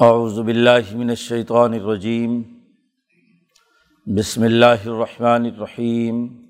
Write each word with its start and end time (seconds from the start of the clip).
اعوذ 0.00 0.38
باللہ 0.40 0.94
من 0.94 1.10
الشیطان 1.10 1.72
الرجیم۔ 1.72 2.42
بسم 4.06 4.42
اللہ 4.42 4.86
الرحمن 4.86 5.44
الرحیم۔ 5.44 6.46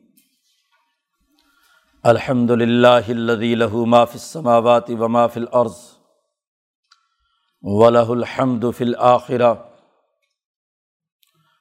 الحمد 2.02 2.50
للہ 2.50 3.08
الذي 3.08 3.55
له 3.55 3.84
ما 3.84 4.05
في 4.05 4.15
السماوات 4.15 4.91
وما 4.91 5.26
في 5.26 5.41
الارض۔ 5.41 5.75
وله 7.63 8.05
الحمد 8.09 8.64
في 8.79 8.84
الاخرہ۔ 8.84 9.55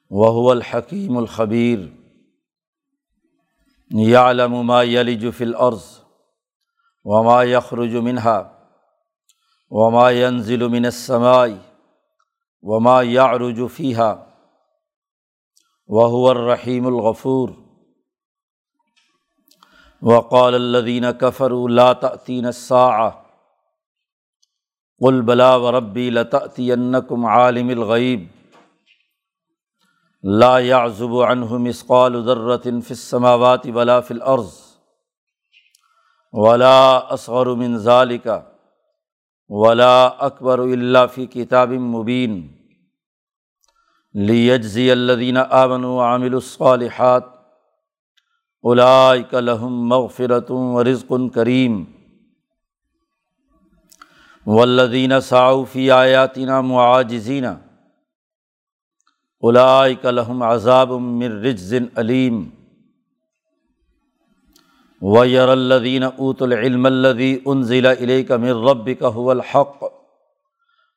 وهو 0.10 0.52
الحکیم 0.52 1.18
الخبیر۔ 1.18 1.80
يعلم 4.00 4.54
ما 4.54 4.84
يلج 4.84 5.28
في 5.38 5.44
الارض 5.44 5.82
وما 7.04 7.44
يخرج 7.44 7.96
منها 7.96 8.52
وما 9.70 10.10
ينزل 10.10 10.68
من 10.68 10.86
السماء 10.86 11.48
وما 12.62 13.04
يعرج 13.04 13.68
فيها 13.68 14.28
وهو 15.88 16.32
الرحيم 16.32 16.88
الغفور. 16.88 17.62
وقال 20.02 20.56
الذين 20.56 21.12
كفروا 21.12 21.70
لا 21.70 21.94
تأتين 21.94 22.46
الساعة. 22.46 23.26
قل 25.02 25.22
بلا 25.22 25.56
وربي 25.56 26.10
لتأتينكم 26.10 27.26
عالم 27.26 27.70
الغيب. 27.70 28.28
لا 30.24 30.58
يعزب 30.58 31.16
عنه 31.16 31.58
مثقال 31.58 32.24
ذرة 32.24 32.80
في 32.80 32.92
السماوات 32.92 33.68
ولا 33.68 34.02
في 34.02 34.12
الأرض. 34.12 34.52
ولا 36.34 37.14
أصغر 37.14 37.56
من 37.56 37.78
ذلك. 37.78 38.51
ولا 39.52 40.06
اکبر 40.06 40.60
اللہ 40.60 41.06
فی 41.14 41.26
کتاب 41.28 41.70
مبین 41.70 42.48
لیجزی 44.14 44.92
الدین 44.92 45.38
آمن 45.38 45.84
و 45.84 46.00
عامل 46.00 46.34
الصالحات 46.34 47.26
اولائک 48.62 49.34
لهم 49.34 49.88
مغفرت 49.88 50.52
و 50.52 50.84
رزق 50.84 51.14
کریم 51.36 51.84
والذین 54.46 55.20
سعوا 55.20 55.64
فی 55.64 55.92
آیاتنا 55.92 56.62
معاجزین 56.62 57.46
اولائک 59.38 60.06
لهم 60.06 60.44
عذاب 60.44 60.92
من 60.92 61.44
رجز 61.46 61.74
علیم 61.74 62.61
ویر 65.02 65.48
الدین 65.48 66.04
اوت 66.04 66.42
العلم 66.42 66.86
الدی 66.86 67.38
ان 67.46 67.64
ضلع 67.64 67.92
علیہ 68.00 68.36
مر 68.36 68.70
رب 68.70 68.90
کا 69.00 69.08
الحق 69.08 69.84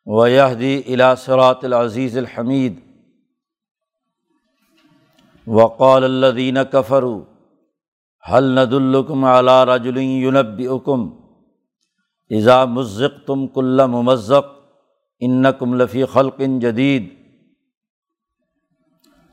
ویہدی 0.06 0.82
الاثرات 0.86 1.64
العزیز 1.64 2.18
الحمید 2.18 2.78
وقال 5.46 6.04
الدین 6.04 6.56
کفرو 6.72 7.24
حل 8.32 8.44
ند 8.44 8.72
الکم 8.72 9.24
علا 9.24 9.64
رجل 9.66 9.96
یونبکم 9.96 11.10
اذا 12.30 12.64
مزق 12.64 13.26
تم 13.26 13.46
کل 13.46 13.86
ممزق 13.86 14.44
ان 15.20 15.44
کم 15.58 15.74
لفی 15.74 16.04
خلق 16.04 16.40
جدید 16.60 17.08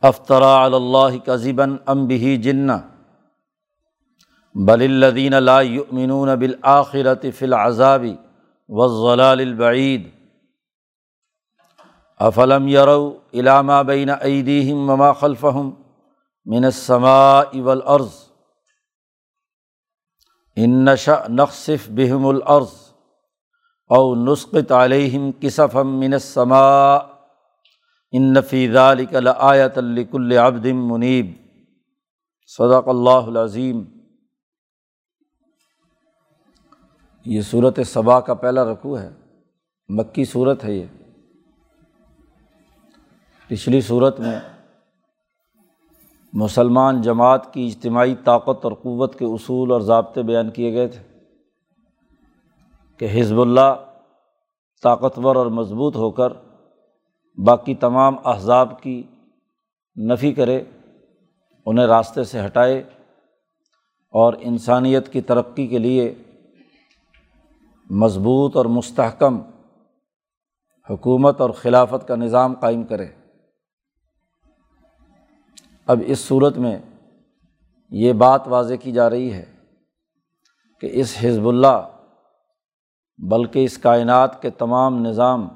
افطرا 0.01 0.63
اللّہ 0.63 1.17
کذبً 1.25 1.75
ام 1.85 2.05
بھی 2.07 2.37
بل 4.55 4.81
الدین 4.81 5.33
لا 5.33 5.61
یؤمنون 5.61 6.35
بالآخرت 6.39 7.25
فی 7.37 7.45
العذابی 7.45 8.15
والضلال 8.69 9.39
البعید. 9.39 10.09
افلم 12.19 12.67
یرو 12.67 13.13
علامہ 13.33 13.81
بین 13.87 14.09
ایدیہم 14.09 14.89
وما 14.89 15.11
خلفہم 15.19 15.71
من 16.45 16.65
السماء 16.65 17.61
والارض. 17.63 18.11
ان 20.57 20.83
نشا 20.85 21.15
نقصف 21.29 21.89
بہم 21.95 22.27
الارض 22.27 22.73
او 23.89 24.03
نسقط 24.15 24.71
علیہم 24.71 25.31
کسفم 25.39 25.99
من 25.99 26.13
السماء. 26.13 26.99
ان 28.11 28.41
فی 28.49 28.67
ذلک 28.73 29.13
لآیۃ 29.13 29.77
لکل 29.77 30.37
عبد 30.37 30.65
منیب. 30.65 31.31
صدق 32.57 32.87
اللہ 32.89 33.33
العظیم. 33.33 33.83
یہ 37.25 37.41
صورت 37.41 37.79
صبا 37.85 38.19
کا 38.19 38.33
پہلا 38.33 38.63
رقوع 38.63 38.99
ہے۔ 38.99 39.09
مکی 39.89 40.25
صورت 40.25 40.63
ہے 40.63 40.73
یہ۔ 40.73 40.85
پچھلی 43.47 43.81
صورت 43.81 44.19
میں 44.19 44.39
مسلمان 46.33 47.01
جماعت 47.01 47.53
کی 47.53 47.67
اجتماعی 47.67 48.15
طاقت 48.23 48.65
اور 48.65 48.71
قوت 48.71 49.19
کے 49.19 49.25
اصول 49.25 49.71
اور 49.71 49.81
ضابطے 49.81 50.23
بیان 50.23 50.49
کیے 50.49 50.73
گئے 50.73 50.87
تھے 50.87 51.19
کہ 52.97 53.07
حزب 53.13 53.41
اللہ 53.41 53.75
طاقتور 54.83 55.35
اور 55.35 55.45
مضبوط 55.45 55.95
ہو 55.95 56.11
کر 56.11 56.33
باقی 57.37 57.75
تمام 57.75 58.15
احزاب 58.25 58.81
کی 58.81 59.03
نفی 59.95 60.33
کرے، 60.33 60.63
انہیں 61.65 61.85
راستے 61.85 62.23
سے 62.23 62.45
ہٹائے 62.45 62.83
اور 64.09 64.33
انسانیت 64.39 65.13
کی 65.13 65.21
ترقی 65.21 65.67
کے 65.67 65.77
لیے 65.77 66.15
مضبوط 67.93 68.57
اور 68.57 68.65
مستحکم 68.65 69.41
حکومت 70.89 71.41
اور 71.41 71.49
خلافت 71.49 72.07
کا 72.07 72.15
نظام 72.15 72.53
قائم 72.53 72.83
کرے۔ 72.83 73.07
اب 75.87 75.99
اس 76.05 76.19
صورت 76.19 76.57
میں 76.57 76.79
یہ 77.89 78.13
بات 78.13 78.47
واضح 78.47 78.73
کی 78.75 78.91
جا 78.91 79.09
رہی 79.09 79.33
ہے 79.33 79.45
کہ 80.81 80.89
اس 80.93 81.17
حزب 81.21 81.47
اللہ 81.47 81.81
بلکہ 83.17 83.65
اس 83.65 83.77
کائنات 83.77 84.41
کے 84.41 84.49
تمام 84.49 85.05
نظام، 85.05 85.47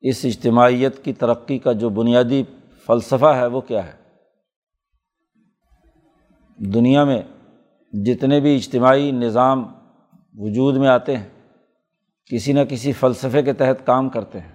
اس 0.00 0.24
اجتماعیت 0.24 1.04
کی 1.04 1.12
ترقی 1.12 1.58
کا 1.58 1.72
جو 1.72 1.88
بنیادی 1.88 2.42
فلسفہ 2.86 3.26
ہے 3.26 3.46
وہ 3.46 3.60
کیا 3.60 3.86
ہے؟ 3.86 3.92
دنیا 6.56 7.04
میں 7.04 7.22
جتنے 7.92 8.40
بھی 8.40 8.56
اجتماعی 8.56 9.10
نظام 9.10 9.77
وجود 10.34 10.76
میں 10.76 10.88
آتے 10.88 11.16
ہیں، 11.16 11.28
کسی 12.26 12.52
نہ 12.52 12.60
کسی 12.68 12.92
فلسفے 12.92 13.42
کے 13.42 13.52
تحت 13.52 13.86
کام 13.86 14.08
کرتے 14.08 14.40
ہیں۔ 14.40 14.52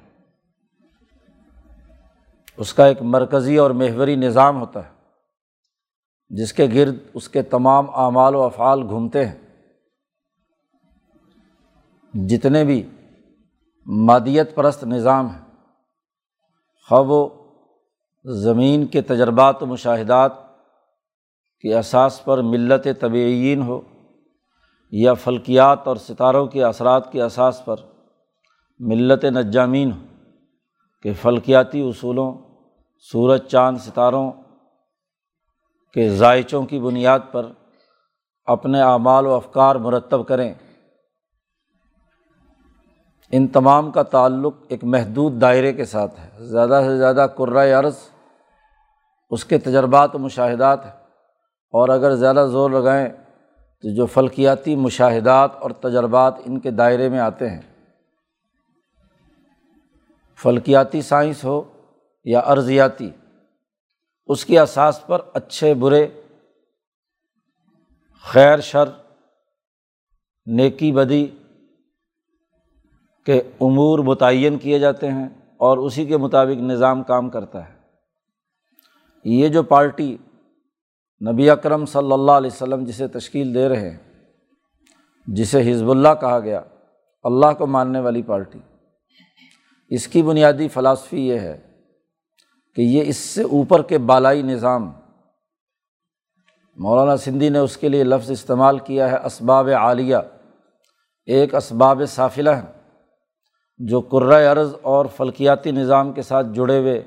اس 2.57 2.73
کا 2.73 2.85
ایک 2.85 3.01
مرکزی 3.01 3.57
اور 3.57 3.71
محوری 3.71 4.15
نظام 4.15 4.59
ہوتا 4.59 4.83
ہے، 4.85 4.91
جس 6.29 6.53
کے 6.53 6.67
گرد 6.73 6.95
اس 7.13 7.29
کے 7.29 7.41
تمام 7.41 7.89
اعمال 7.89 8.35
و 8.35 8.41
افعال 8.41 8.83
گھومتے 8.83 9.25
ہیں۔ 9.25 9.35
جتنے 12.13 12.63
بھی 12.63 12.89
مادیت 13.85 14.55
پرست 14.55 14.83
نظام 14.83 15.27
ہیں، 15.27 15.41
خواہ 16.89 17.01
وہ 17.01 17.29
زمین 18.25 18.85
کے 18.85 19.01
تجربات 19.01 19.63
و 19.63 19.65
مشاہدات 19.65 20.31
کے 21.59 21.77
اساس 21.77 22.23
پر 22.25 22.41
ملت 22.41 22.87
طبعین 22.99 23.61
ہو 23.61 23.81
یا 24.95 25.13
فلکیات 25.13 25.87
اور 25.87 25.95
ستاروں 25.95 26.47
کے 26.47 26.63
اثرات 26.63 27.11
کے 27.11 27.21
اساس 27.21 27.65
پر 27.65 27.75
ملت 28.79 29.25
نجامین 29.25 29.91
ہو 29.91 30.05
کہ 31.03 31.13
فلکیاتی 31.21 31.89
اصولوں، 31.89 32.33
سورج، 33.11 33.45
چاند، 33.45 33.77
ستاروں 33.77 34.31
کے 35.93 36.09
ذائچوں 36.09 36.65
کی 36.65 36.79
بنیاد 36.79 37.19
پر 37.31 37.45
اپنے 38.45 38.81
اعمال 38.81 39.27
و 39.27 39.33
افکار 39.33 39.75
مرتب 39.75 40.27
کریں۔ 40.27 40.53
ان 43.31 43.47
تمام 43.47 43.91
کا 43.91 44.03
تعلق 44.03 44.53
ایک 44.69 44.83
محدود 44.83 45.41
دائرے 45.41 45.73
کے 45.73 45.85
ساتھ 45.85 46.19
ہے۔ 46.19 46.29
زیادہ 46.39 46.81
سے 46.85 46.97
زیادہ 46.97 47.27
قرۂۂ 47.35 47.73
عرض 47.73 47.97
اس 49.29 49.45
کے 49.45 49.57
تجربات 49.57 50.15
و 50.15 50.19
مشاہدات 50.19 50.85
ہیں۔ 50.85 51.03
اور 51.71 51.89
اگر 51.89 52.15
زیادہ 52.15 52.47
زور 52.51 52.71
لگائیں 52.71 53.22
تو 53.83 53.89
جو 53.89 54.05
فلکیاتی 54.05 54.75
مشاہدات 54.75 55.55
اور 55.55 55.71
تجربات 55.71 56.33
ان 56.45 56.59
کے 56.59 56.71
دائرے 56.71 57.09
میں 57.09 57.19
آتے 57.19 57.49
ہیں، 57.49 57.61
فلکیاتی 60.43 61.01
سائنس 61.01 61.43
ہو 61.43 61.61
یا 62.23 62.39
ارضیاتی، 62.39 63.09
اس 64.25 64.45
کی 64.45 64.59
اساس 64.59 65.05
پر 65.07 65.21
اچھے، 65.33 65.73
برے، 65.73 66.07
خیر، 68.25 68.59
شر، 68.59 68.89
نیکی، 70.45 70.91
بدی 70.91 71.25
کے 73.25 73.37
امور 73.39 73.99
متعین 73.99 74.57
کیے 74.57 74.79
جاتے 74.79 75.11
ہیں 75.11 75.27
اور 75.57 75.77
اسی 75.77 76.05
کے 76.05 76.17
مطابق 76.17 76.61
نظام 76.61 77.03
کام 77.03 77.29
کرتا 77.29 77.69
ہے۔ 77.69 77.73
یہ 79.23 79.49
جو 79.49 79.63
پارٹی 79.63 80.17
نبی 81.21 81.49
اکرم 81.49 81.85
صلی 81.85 82.11
اللہ 82.11 82.31
علیہ 82.31 82.49
وسلم 82.53 82.83
جسے 82.83 83.07
تشکیل 83.07 83.53
دے 83.55 83.69
رہے 83.69 83.89
ہیں، 83.89 83.97
جسے 85.27 85.71
حزب 85.71 85.91
اللہ 85.91 86.13
کہا 86.21 86.39
گیا، 86.39 86.61
اللہ 87.23 87.53
کو 87.57 87.67
ماننے 87.67 87.99
والی 87.99 88.21
پارٹی۔ 88.21 88.59
اس 89.89 90.07
کی 90.07 90.21
بنیادی 90.21 90.67
فلاسفی 90.67 91.27
یہ 91.27 91.39
ہے 91.39 91.61
کہ 92.75 92.81
یہ 92.81 93.03
اس 93.05 93.17
سے 93.17 93.43
اوپر 93.43 93.81
کے 93.81 93.97
بالائی 93.97 94.41
نظام، 94.41 94.91
مولانا 96.77 97.17
سندھی 97.17 97.49
نے 97.49 97.59
اس 97.59 97.77
کے 97.77 97.89
لیے 97.89 98.03
لفظ 98.03 98.31
استعمال 98.31 98.79
کیا 98.79 99.11
ہے، 99.11 99.17
اسباب 99.25 99.69
عالیہ۔ 99.69 100.17
ایک 101.25 101.55
اسباب 101.55 102.01
صافلہ 102.07 102.49
ہیں 102.49 102.71
جو 103.77 104.01
کرۂ 104.01 104.45
ارض 104.47 104.75
اور 104.81 105.05
فلکیاتی 105.05 105.71
نظام 105.71 106.11
کے 106.13 106.21
ساتھ 106.21 106.47
جڑے 106.53 106.79
ہوئے 106.79 107.01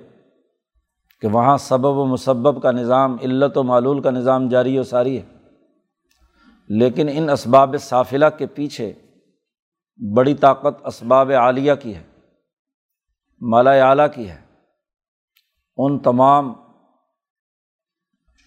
کہ 1.26 1.32
وہاں 1.32 1.56
سبب 1.56 1.86
و 1.86 2.06
مسبب 2.06 2.62
کا 2.62 2.70
نظام، 2.70 3.16
علت 3.22 3.58
و 3.58 3.62
معلول 3.62 4.02
کا 4.02 4.10
نظام 4.10 4.48
جاری 4.48 4.78
و 4.78 4.82
ساری 4.82 5.20
ہے۔ 5.20 5.22
لیکن 6.68 7.06
ان 7.12 7.30
اسباب 7.30 7.76
صافلہ 7.80 8.24
کے 8.38 8.46
پیچھے 8.46 8.92
بڑی 10.16 10.34
طاقت 10.34 10.86
اسباب 10.86 11.30
عالیہ 11.30 11.72
کی 11.74 11.94
ہے، 11.94 12.02
مالا 13.40 13.70
اعلیٰ 13.70 14.06
کی 14.14 14.28
ہے۔ 14.28 14.40
ان 15.76 15.98
تمام 15.98 16.52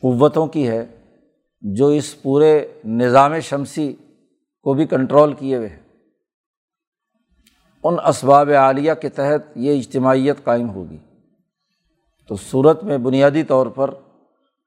قوتوں 0.01 0.47
کی 0.47 0.67
ہے 0.67 1.05
جو 1.61 1.87
اس 1.87 2.21
پورے 2.21 2.67
نظام 2.85 3.39
شمسی 3.39 3.95
کو 4.63 4.73
بھی 4.73 4.85
کنٹرول 4.85 5.33
کیے 5.33 5.57
ہوئے 5.57 5.67
ہیں۔ 5.67 5.83
ان 7.83 7.95
اسباب 8.07 8.49
عالیہ 8.49 8.93
کے 8.93 9.09
تحت 9.09 9.57
یہ 9.57 9.79
اجتماعیت 9.79 10.43
قائم 10.43 10.69
ہوگی۔ 10.69 10.97
تو 12.29 12.35
صورت 12.35 12.83
میں 12.83 12.97
بنیادی 12.97 13.43
طور 13.43 13.67
پر 13.67 13.89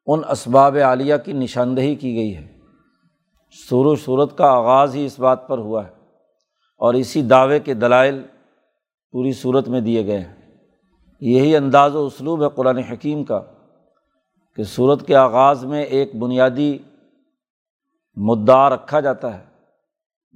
ان 0.06 0.20
اسباب 0.30 0.76
عالیہ 0.76 1.14
کی 1.24 1.32
نشاندہی 1.32 1.94
کی 1.94 2.14
گئی 2.14 2.36
ہے۔ 2.36 2.58
سور 3.68 3.96
صورت 3.96 4.38
کا 4.38 4.46
آغاز 4.46 4.94
ہی 4.94 5.06
اس 5.06 5.18
بات 5.18 5.48
پر 5.48 5.58
ہوا 5.58 5.84
ہے 5.84 5.90
اور 6.78 6.94
اسی 6.94 7.22
دعوے 7.22 7.60
کے 7.60 7.74
دلائل 7.74 8.22
پوری 9.12 9.32
صورت 9.32 9.68
میں 9.68 9.80
دیے 9.80 10.06
گئے 10.06 10.18
ہیں۔ 10.18 10.34
یہی 11.20 11.56
انداز 11.56 11.94
و 11.94 12.06
اسلوب 12.06 12.42
ہے 12.42 12.48
قرآن 12.54 12.78
حکیم 12.78 13.24
کا 13.24 13.40
کہ 14.56 14.62
صورت 14.62 15.06
کے 15.06 15.16
آغاز 15.16 15.64
میں 15.64 15.82
ایک 15.82 16.16
بنیادی 16.16 16.78
مدعا 18.16 18.70
رکھا 18.70 19.00
جاتا 19.00 19.38
ہے۔ 19.38 19.44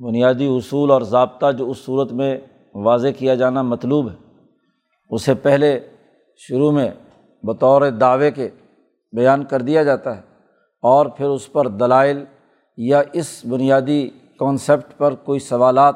بنیادی 0.05 0.47
اصول 0.47 0.91
اور 0.91 1.03
ضابطہ 1.03 1.53
جو 1.53 1.71
اس 1.71 1.79
صورت 1.79 2.13
میں 2.13 2.41
واضح 2.75 3.09
کیا 3.19 3.35
جانا 3.35 3.63
مطلوب 3.63 4.11
ہے۔ 4.11 4.17
اسے 5.11 5.35
پہلے 5.35 5.81
شروع 6.37 6.73
میں 6.73 6.91
بطور 7.47 7.91
دعوے 7.91 8.31
کے 8.31 8.49
بیان 9.13 9.45
کر 9.45 9.63
دیا 9.63 9.83
جاتا 9.83 10.17
ہے 10.17 10.23
اور 10.83 11.07
پھر 11.07 11.27
اس 11.27 11.53
پر 11.53 11.69
دلائل 11.69 12.25
یا 12.77 13.03
اس 13.13 13.45
بنیادی 13.49 14.09
کانسیپٹ 14.39 14.99
پر 14.99 15.15
کوئی 15.15 15.39
سوالات 15.39 15.95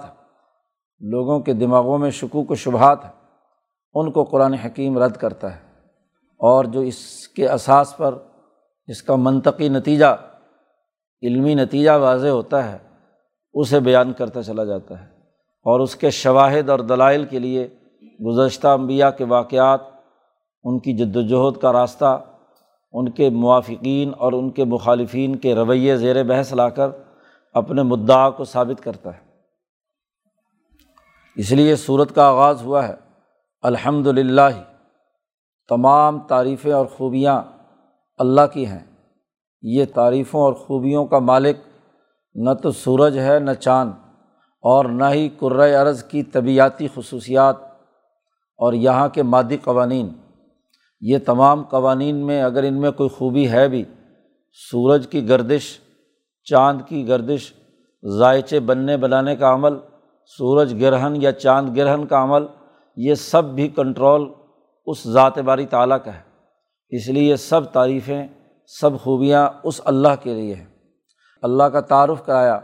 لوگوں 1.00 1.40
کے 1.40 1.52
دماغوں 1.52 1.98
میں 1.98 2.10
شکوک 2.10 2.50
و 2.50 2.54
شبہات 2.54 2.98
ان 3.94 4.10
کو 4.12 4.24
قرآن 4.24 4.54
حکیم 4.54 4.98
رد 4.98 5.16
کرتا 5.16 5.54
ہے۔ 5.54 5.60
اور 6.38 6.64
جو 6.64 6.80
اس 6.80 7.28
کے 7.28 7.48
اساس 7.48 7.96
پر 7.96 8.14
اس 8.86 9.02
کا 9.02 9.16
منطقی 9.16 9.68
نتیجہ، 9.68 10.16
علمی 11.22 11.54
نتیجہ 11.54 11.90
واضح 11.90 12.28
ہوتا 12.28 12.72
ہے، 12.72 12.78
اسے 13.52 13.80
بیان 13.80 14.12
کرتا 14.12 14.42
چلا 14.42 14.64
جاتا 14.64 15.00
ہے۔ 15.00 15.06
اور 15.62 15.80
اس 15.80 15.96
کے 15.96 16.10
شواہد 16.10 16.70
اور 16.70 16.78
دلائل 16.78 17.24
کے 17.24 17.38
لیے 17.38 17.68
گزشتہ 18.26 18.68
انبیاء 18.68 19.10
کے 19.10 19.24
واقعات 19.24 19.80
ان 20.64 20.78
کی 20.78 20.92
جد 20.92 21.16
وجہد 21.16 21.60
کا 21.60 21.72
راستہ، 21.72 22.24
ان 22.92 23.10
کے 23.10 23.30
موافقین 23.30 24.12
اور 24.18 24.32
ان 24.32 24.50
کے 24.50 24.64
مخالفین 24.64 25.36
کے 25.36 25.54
رویے 25.54 25.96
زیر 25.96 26.24
بحث 26.24 26.52
لا 26.52 26.68
کر 26.68 26.88
اپنے 27.54 27.82
مدعا 27.82 28.30
کو 28.30 28.44
ثابت 28.44 28.82
کرتا 28.82 29.10
ہے۔ 29.14 29.20
اس 31.36 31.52
لیے 31.52 31.76
صورت 31.76 32.14
کا 32.14 32.28
آغاز 32.28 32.62
ہوا 32.62 32.88
ہے 32.88 32.94
الحمد 33.62 34.06
للہ 34.06 34.50
تمام 35.68 36.18
تعریفیں 36.18 36.72
اور 36.72 36.86
خوبیاں 36.86 37.42
اللہ 38.18 38.46
کی 38.52 38.66
ہیں۔ 38.66 38.86
یہ 39.62 39.84
تعریفوں 39.94 40.40
اور 40.40 40.52
خوبیوں 40.52 41.06
کا 41.06 41.18
مالک 41.18 41.56
نہ 42.34 42.50
تو 42.62 42.70
سورج 42.70 43.18
ہے، 43.18 43.38
نہ 43.38 43.50
چاند، 43.50 43.92
اور 44.62 44.84
نہ 44.84 45.04
ہی 45.12 45.28
کرۂ 45.28 45.74
ارض 45.74 46.02
کی 46.04 46.22
طبیعتی 46.22 46.88
خصوصیات 46.94 47.56
اور 48.58 48.72
یہاں 48.72 49.08
کے 49.08 49.22
مادی 49.22 49.56
قوانین۔ 49.56 50.08
یہ 51.00 51.18
تمام 51.26 51.62
قوانین 51.62 52.16
میں 52.16 52.42
اگر 52.42 52.62
ان 52.62 52.80
میں 52.80 52.90
کوئی 52.90 53.08
خوبی 53.08 53.50
ہے 53.50 53.68
بھی، 53.68 53.84
سورج 54.70 55.08
کی 55.08 55.28
گردش، 55.28 55.78
چاند 56.44 56.80
کی 56.88 57.08
گردش 57.08 57.52
ذائچے 58.18 58.60
بننے 58.60 58.96
بنانے 58.96 59.36
کا 59.36 59.54
عمل، 59.54 59.78
سورج 60.38 60.84
گرہن 60.84 61.14
یا 61.16 61.32
چاند 61.32 61.76
گرہن 61.76 62.06
کا 62.06 62.22
عمل، 62.22 62.46
یہ 62.96 63.14
سب 63.14 63.44
بھی 63.44 63.68
کنٹرول 63.68 64.32
اس 64.86 65.08
ذات 65.08 65.38
باری 65.38 65.66
تعلیٰ 65.66 65.98
کا 66.04 66.14
ہے۔ 66.14 66.20
اس 66.88 67.08
لیے 67.08 67.22
یہ 67.22 67.36
سب 67.36 67.64
تعریفیں، 67.64 68.26
سب 68.80 69.00
خوبیاں 69.00 69.48
اس 69.62 69.80
اللہ 69.84 70.08
کے 70.22 70.34
لیے 70.34 70.54
ہیں۔ 70.54 70.66
اللہ 71.42 71.62
کا 71.62 71.80
تعارف 71.80 72.26
کرایا 72.26 72.60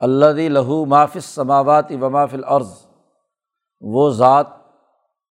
اللہ 0.00 0.26
دی 0.26 0.48
لہو 0.48 0.84
مافِ 0.84 1.20
سماوات 1.20 1.92
و 2.00 2.10
مافِ 2.10 2.34
العرض 2.34 2.72
وہ 3.80 4.10
ذات 4.10 4.46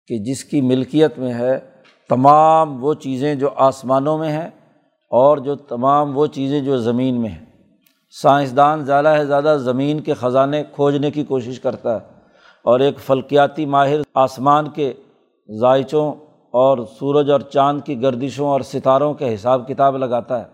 کہ 0.08 0.18
جس 0.18 0.44
کی 0.44 0.62
ملکیت 0.62 1.20
میں 1.20 1.34
ہے 1.34 1.75
تمام 2.10 2.84
وہ 2.84 2.94
چیزیں 2.94 3.36
جو 3.36 3.50
آسمانوں 3.56 4.18
میں 4.18 4.30
ہیں 4.30 4.50
اور 5.10 5.38
جو 5.38 5.56
تمام 5.56 6.18
وہ 6.18 6.26
چیزیں 6.26 6.62
جو 6.62 6.78
زمین 6.78 7.22
میں 7.22 7.30
ہیں۔ 7.30 7.46
سائنسدان 8.22 8.86
زیادہ 8.86 9.08
ہے 9.08 9.26
زیادہ 9.26 9.58
زمین 9.60 10.00
کے 10.00 10.14
خزانے 10.14 10.64
کھوجنے 10.64 11.12
کی 11.12 11.24
کوشش 11.24 11.60
کرتا 11.60 11.94
ہے 11.94 12.08
اور 12.64 12.80
ایک 12.80 13.00
فلکیاتی 13.00 13.66
ماہر 13.66 13.96
آسمان 14.14 14.70
کے 14.70 14.94
ذائچوں 15.60 16.14
اور 16.52 16.78
سورج 17.00 17.32
اور 17.32 17.40
چاند 17.40 17.82
کی 17.86 18.02
گردشوں 18.02 18.48
اور 18.48 18.62
ستاروں 18.62 19.14
کے 19.14 19.36
حساب 19.36 19.68
کتاب 19.68 19.98
لگاتا 19.98 20.40
ہے۔ 20.40 20.46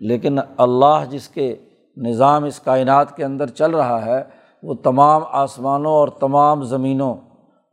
لیکن 0.00 0.38
اللہ 0.56 1.04
جس 1.10 1.28
کے 1.28 1.56
نظام 1.96 2.44
اس 2.44 2.60
کائنات 2.60 3.16
کے 3.16 3.24
اندر 3.24 3.46
چل 3.46 3.70
رہا 3.70 4.04
ہے، 4.04 4.24
وہ 4.62 4.74
تمام 4.74 5.22
آسمانوں 5.32 5.92
اور 5.92 6.08
تمام 6.08 6.62
زمینوں 6.62 7.14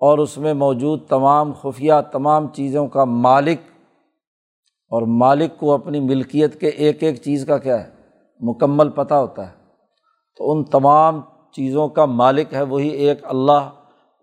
اور 0.05 0.17
اس 0.17 0.37
میں 0.37 0.53
موجود 0.53 1.07
تمام 1.07 1.51
خفیہ 1.53 1.93
تمام 2.11 2.47
چیزوں 2.47 2.87
کا 2.87 3.03
مالک 3.03 3.57
اور 4.89 5.01
مالک 5.01 5.57
کو 5.57 5.73
اپنی 5.73 5.99
ملکیت 5.99 6.59
کے 6.59 6.67
ایک 6.67 7.03
ایک 7.03 7.21
چیز 7.21 7.45
کا 7.45 7.57
کیا 7.57 7.83
ہے؟ 7.83 7.89
مکمل 8.39 8.89
پتہ 8.89 9.13
ہوتا 9.13 9.47
ہے۔ 9.47 9.55
تو 10.37 10.51
ان 10.51 10.63
تمام 10.63 11.21
چیزوں 11.51 11.87
کا 11.87 12.05
مالک 12.05 12.53
ہے 12.53 12.61
وہی 12.61 12.87
ایک 12.87 13.19
اللہ، 13.23 13.69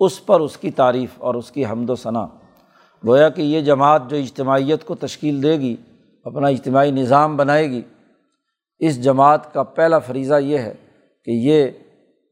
اس 0.01 0.27
پر 0.27 0.41
اس 0.41 0.57
کی 0.57 0.71
تعریف 0.71 1.11
اور 1.19 1.35
اس 1.35 1.51
کی 1.51 1.65
حمد 1.65 1.91
و 1.91 1.95
ثناء 1.95 2.27
گویا 3.07 3.29
کہ 3.29 3.43
یہ 3.43 3.61
جماعت 3.61 4.03
جو 4.09 4.17
اجتماعیت 4.17 4.85
کو 4.85 4.95
تشکیل 4.95 5.43
دے 5.43 5.61
گی، 5.61 5.77
اپنا 6.25 6.49
اجتماعی 6.49 6.91
نظام 6.91 7.37
بنائے 7.37 7.71
گی، 7.71 7.83
اس 8.79 9.05
جماعت 9.05 9.53
کا 9.53 9.63
پہلا 9.63 9.99
فریضہ 9.99 10.35
یہ 10.35 10.59
ہے 10.59 10.75
کہ 11.25 11.31
یہ 11.31 11.67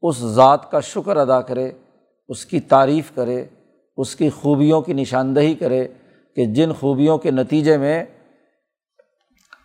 اس 0.03 0.17
ذات 0.17 0.71
کا 0.71 0.79
شکر 0.79 1.17
ادا 1.17 1.41
کرے 1.41 1.71
اس 2.29 2.45
کی 2.45 2.59
تعریف 2.69 3.11
کرے، 3.15 3.43
اس 3.97 4.15
کی 4.15 4.29
خوبیوں 4.31 4.81
کی 4.81 4.93
نشاندہی 4.93 5.53
کرے 5.55 5.87
کہ 6.37 6.45
جن 6.55 6.73
خوبیوں 6.79 7.17
کے 7.17 7.31
نتیجے 7.31 7.77
میں 7.77 8.03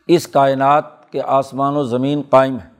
اس 0.09 0.26
کائنات 0.28 1.12
کے 1.12 1.21
آسمان 1.33 1.76
و 1.76 1.83
زمین 1.85 2.23
قائم 2.30 2.56
ہے 2.56 2.73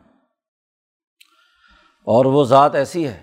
اور 2.07 2.25
وہ 2.25 2.45
ذات 2.45 2.75
ایسی 2.75 3.07
ہے 3.07 3.21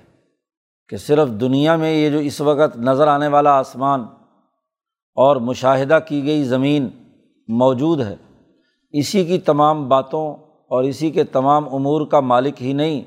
کہ 0.89 0.97
صرف 0.97 1.29
دنیا 1.41 1.75
میں 1.75 1.91
یہ 1.91 2.09
جو 2.09 2.19
اس 2.19 2.39
وقت 2.41 2.77
نظر 2.79 3.07
آنے 3.07 3.27
والا 3.27 3.57
آسمان 3.57 4.05
اور 5.17 5.35
مشاہدہ 5.41 5.99
کی 6.07 6.23
گئی 6.25 6.43
زمین 6.43 6.87
موجود 7.49 8.01
ہے، 8.01 8.15
اسی 8.93 9.25
کی 9.25 9.37
تمام 9.41 9.87
باتوں 9.89 10.25
اور 10.71 10.83
اسی 10.83 11.09
کے 11.11 11.23
تمام 11.33 11.73
امور 11.75 12.05
کا 12.07 12.19
مالک 12.21 12.61
ہی 12.61 12.73
نہیں، 12.73 13.01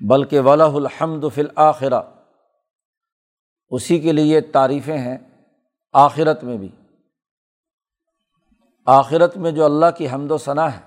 بلکہ 0.00 0.40
ولا 0.40 0.64
الحمد 0.74 1.24
فلآخرہ 1.34 2.00
اسی 3.70 3.98
کے 3.98 4.12
لیے 4.12 4.40
تعریفیں 4.40 4.98
ہیں 4.98 5.18
آخرت 5.92 6.44
میں 6.44 6.56
بھی۔ 6.56 6.68
آخرت 8.86 9.36
میں 9.36 9.50
جو 9.50 9.64
اللہ 9.64 9.86
کی 9.96 10.08
حمد 10.08 10.30
و 10.30 10.38
ثناء 10.38 10.66
ہے، 10.66 10.80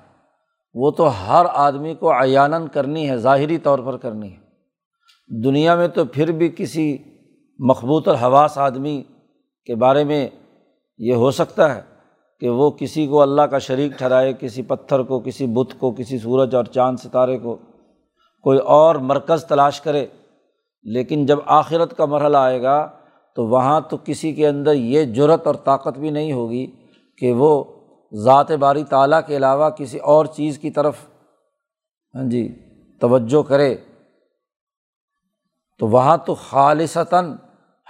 وہ 0.74 0.92
تو 0.92 1.08
ہر 1.08 1.46
آدمی 1.54 1.96
کو 1.96 2.12
عیان 2.12 2.68
کرنی 2.68 3.10
ہے، 3.10 3.18
ظاہری 3.18 3.58
طور 3.58 3.80
پر 3.80 3.98
کرنی 3.98 4.32
ہے۔ 4.32 4.42
دنیا 5.44 5.76
میں 5.76 5.88
تو 5.88 6.06
پھر 6.06 6.32
بھی 6.32 6.50
کسی 6.58 6.98
مقبوط 7.60 8.08
الحواس 8.08 8.58
آدمی 8.58 9.04
کے 9.66 9.76
بارے 9.76 10.04
میں 10.04 10.30
یہ 10.98 11.14
ہو 11.14 11.32
سکتا 11.32 11.76
ہے 11.76 11.82
کہ 12.40 12.50
وہ 12.50 12.72
کسی 12.72 13.08
کو 13.08 13.22
اللہ 13.22 13.42
کا 13.42 13.60
شریک 13.60 13.92
ٹھہرائے، 13.92 14.34
کسی 14.40 14.62
پتھر 14.62 15.04
کو، 15.04 15.20
کسی 15.20 15.48
بت 15.48 15.80
کو، 15.80 15.92
کسی 15.92 16.20
سورج 16.20 16.56
اور 16.56 16.66
چاند 16.66 16.98
ستارے 17.00 17.38
کو 17.38 17.58
کوئی 18.42 18.60
اور 18.60 18.96
مرکز 18.96 19.46
تلاش 19.46 19.82
کرے۔ 19.82 20.08
لیکن 20.84 21.26
جب 21.26 21.40
آخرت 21.46 21.98
کا 21.98 22.06
مرحلہ 22.06 22.38
آئے 22.38 22.64
گا 22.64 22.90
تو 23.36 23.48
وہاں 23.48 23.82
تو 23.82 23.98
کسی 24.06 24.34
کے 24.34 24.48
اندر 24.48 24.74
یہ 24.74 25.06
جرت 25.06 25.48
اور 25.48 25.56
طاقت 25.56 26.00
بھی 26.00 26.10
نہیں 26.10 26.34
ہوگی 26.34 26.72
کہ 27.18 27.34
وہ 27.34 27.64
ذات 28.14 28.52
باری 28.52 28.84
تعلیٰ 28.84 29.20
کے 29.28 29.38
علاوہ 29.38 29.70
کسی 29.70 29.98
اور 29.98 30.26
چیز 30.26 30.60
کی 30.60 30.72
طرف 30.72 30.96
ہاں 32.16 32.24
جی 32.24 32.56
توجہ 33.02 33.42
کرے۔ 33.42 33.76
تو 35.80 35.88
وہاں 35.88 36.18
تو 36.18 36.36
خالصتاً 36.36 37.36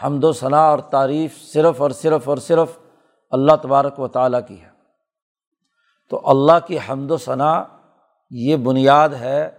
حمد 0.03 0.24
و 0.24 0.31
ثناء 0.31 0.69
اور 0.69 0.79
تعریف 0.79 1.41
صرف 1.41 1.81
اور 1.81 1.91
صرف 1.91 2.29
اور 2.29 2.38
صرف 2.38 2.79
اللہ 3.31 3.51
تبارک 3.62 4.00
و 4.00 4.07
تعالیٰ 4.07 4.39
کی 4.48 4.62
ہے۔ 4.62 4.69
تو 6.10 6.29
اللہ 6.29 6.67
کی 6.67 6.77
حمد 6.89 7.12
و 7.12 7.17
ثناء 7.17 7.62
یہ 8.29 8.55
بنیاد 8.55 9.10
ہے 9.10 9.50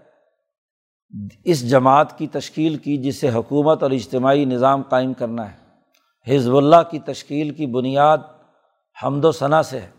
اس 1.45 1.71
جماعت 1.71 2.19
کی 2.19 2.27
تشکیل 2.27 2.77
کی 2.77 2.97
جسے 2.97 3.31
حکومت 3.31 3.83
اور 3.83 3.91
اجتماعی 3.91 4.45
نظام 4.45 4.83
قائم 4.83 5.13
کرنا 5.13 5.51
ہے۔ 5.53 5.63
حزب 6.37 6.57
اللہ 6.57 6.91
کی 6.91 6.99
تشکیل 6.99 7.51
کی 7.51 7.67
بنیاد 7.67 8.19
حمد 9.03 9.25
و 9.25 9.33
ثناء 9.33 9.63
سے 9.63 9.81
ہے۔ 9.81 9.91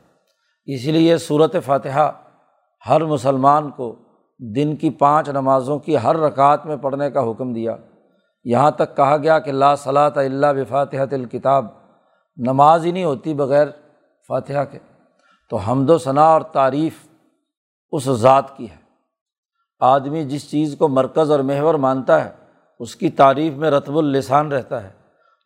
اسی 0.65 0.91
لیے 0.91 1.17
صورت 1.17 1.55
فاتحہ 1.65 2.11
ہر 2.89 3.05
مسلمان 3.05 3.69
کو 3.71 3.95
دن 4.39 4.75
کی 4.75 4.89
پانچ 4.89 5.29
نمازوں 5.29 5.79
کی 5.79 5.97
ہر 5.97 6.15
رکعت 6.15 6.65
میں 6.65 6.77
پڑھنے 6.77 7.11
کا 7.11 7.31
حکم 7.31 7.53
دیا۔ 7.53 7.75
یہاں 8.43 8.71
تک 8.71 8.97
کہا 8.97 9.17
گیا 9.17 9.39
کہ 9.39 9.51
لا 9.51 9.75
صلاۃ 9.75 10.11
اللہ 10.15 10.47
بفاتحت 10.47 11.13
الکتاب، 11.13 11.65
نماز 12.37 12.85
ہی 12.85 12.91
نہیں 12.91 13.03
ہوتی 13.03 13.33
بغیر 13.33 13.67
فاتحہ 14.27 14.63
کے۔ 14.71 14.79
تو 15.49 15.57
حمد 15.57 15.89
و 15.89 15.97
ثناء 15.97 16.25
اور 16.25 16.41
تعریف 16.41 16.93
اس 17.91 18.03
ذات 18.03 18.57
کی 18.57 18.69
ہے۔ 18.69 18.82
آدمی 19.83 20.23
جس 20.23 20.51
چیز 20.51 20.75
کو 20.79 20.87
مرکز 20.87 21.31
اور 21.31 21.39
محور 21.39 21.75
مانتا 21.75 22.25
ہے، 22.25 22.29
اس 22.79 22.95
کی 22.95 23.09
تعریف 23.09 23.53
میں 23.53 23.71
رتب 23.71 23.97
السان 23.97 24.51
رہتا 24.51 24.83
ہے۔ 24.83 24.89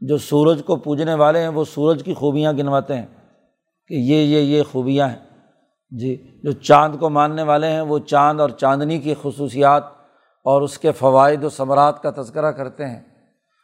جو 0.01 0.17
سورج 0.17 0.61
کو 0.65 0.75
پوجنے 0.75 1.13
والے 1.13 1.39
ہیں، 1.39 1.47
وہ 1.47 1.63
سورج 1.63 2.03
کی 2.03 2.13
خوبیاں 2.13 2.53
گنواتے 2.53 2.95
ہیں 2.95 3.05
کہ 3.87 3.93
یہ 3.93 4.15
یہ 4.15 4.39
یہ 4.39 4.63
خوبیاں 4.71 5.09
ہیں۔ 5.09 5.19
جی 5.91 6.39
جو 6.43 6.51
چاند 6.51 6.95
کو 6.99 7.09
ماننے 7.09 7.43
والے 7.43 7.67
ہیں، 7.67 7.81
وہ 7.81 7.99
چاند 7.99 8.39
اور 8.39 8.49
چاندنی 8.49 8.99
کی 8.99 9.13
خصوصیات 9.21 9.83
اور 10.43 10.61
اس 10.61 10.77
کے 10.77 10.91
فوائد 10.91 11.43
و 11.43 11.49
ثمرات 11.49 12.03
کا 12.03 12.21
تذکرہ 12.21 12.51
کرتے 12.51 12.85
ہیں۔ 12.85 13.01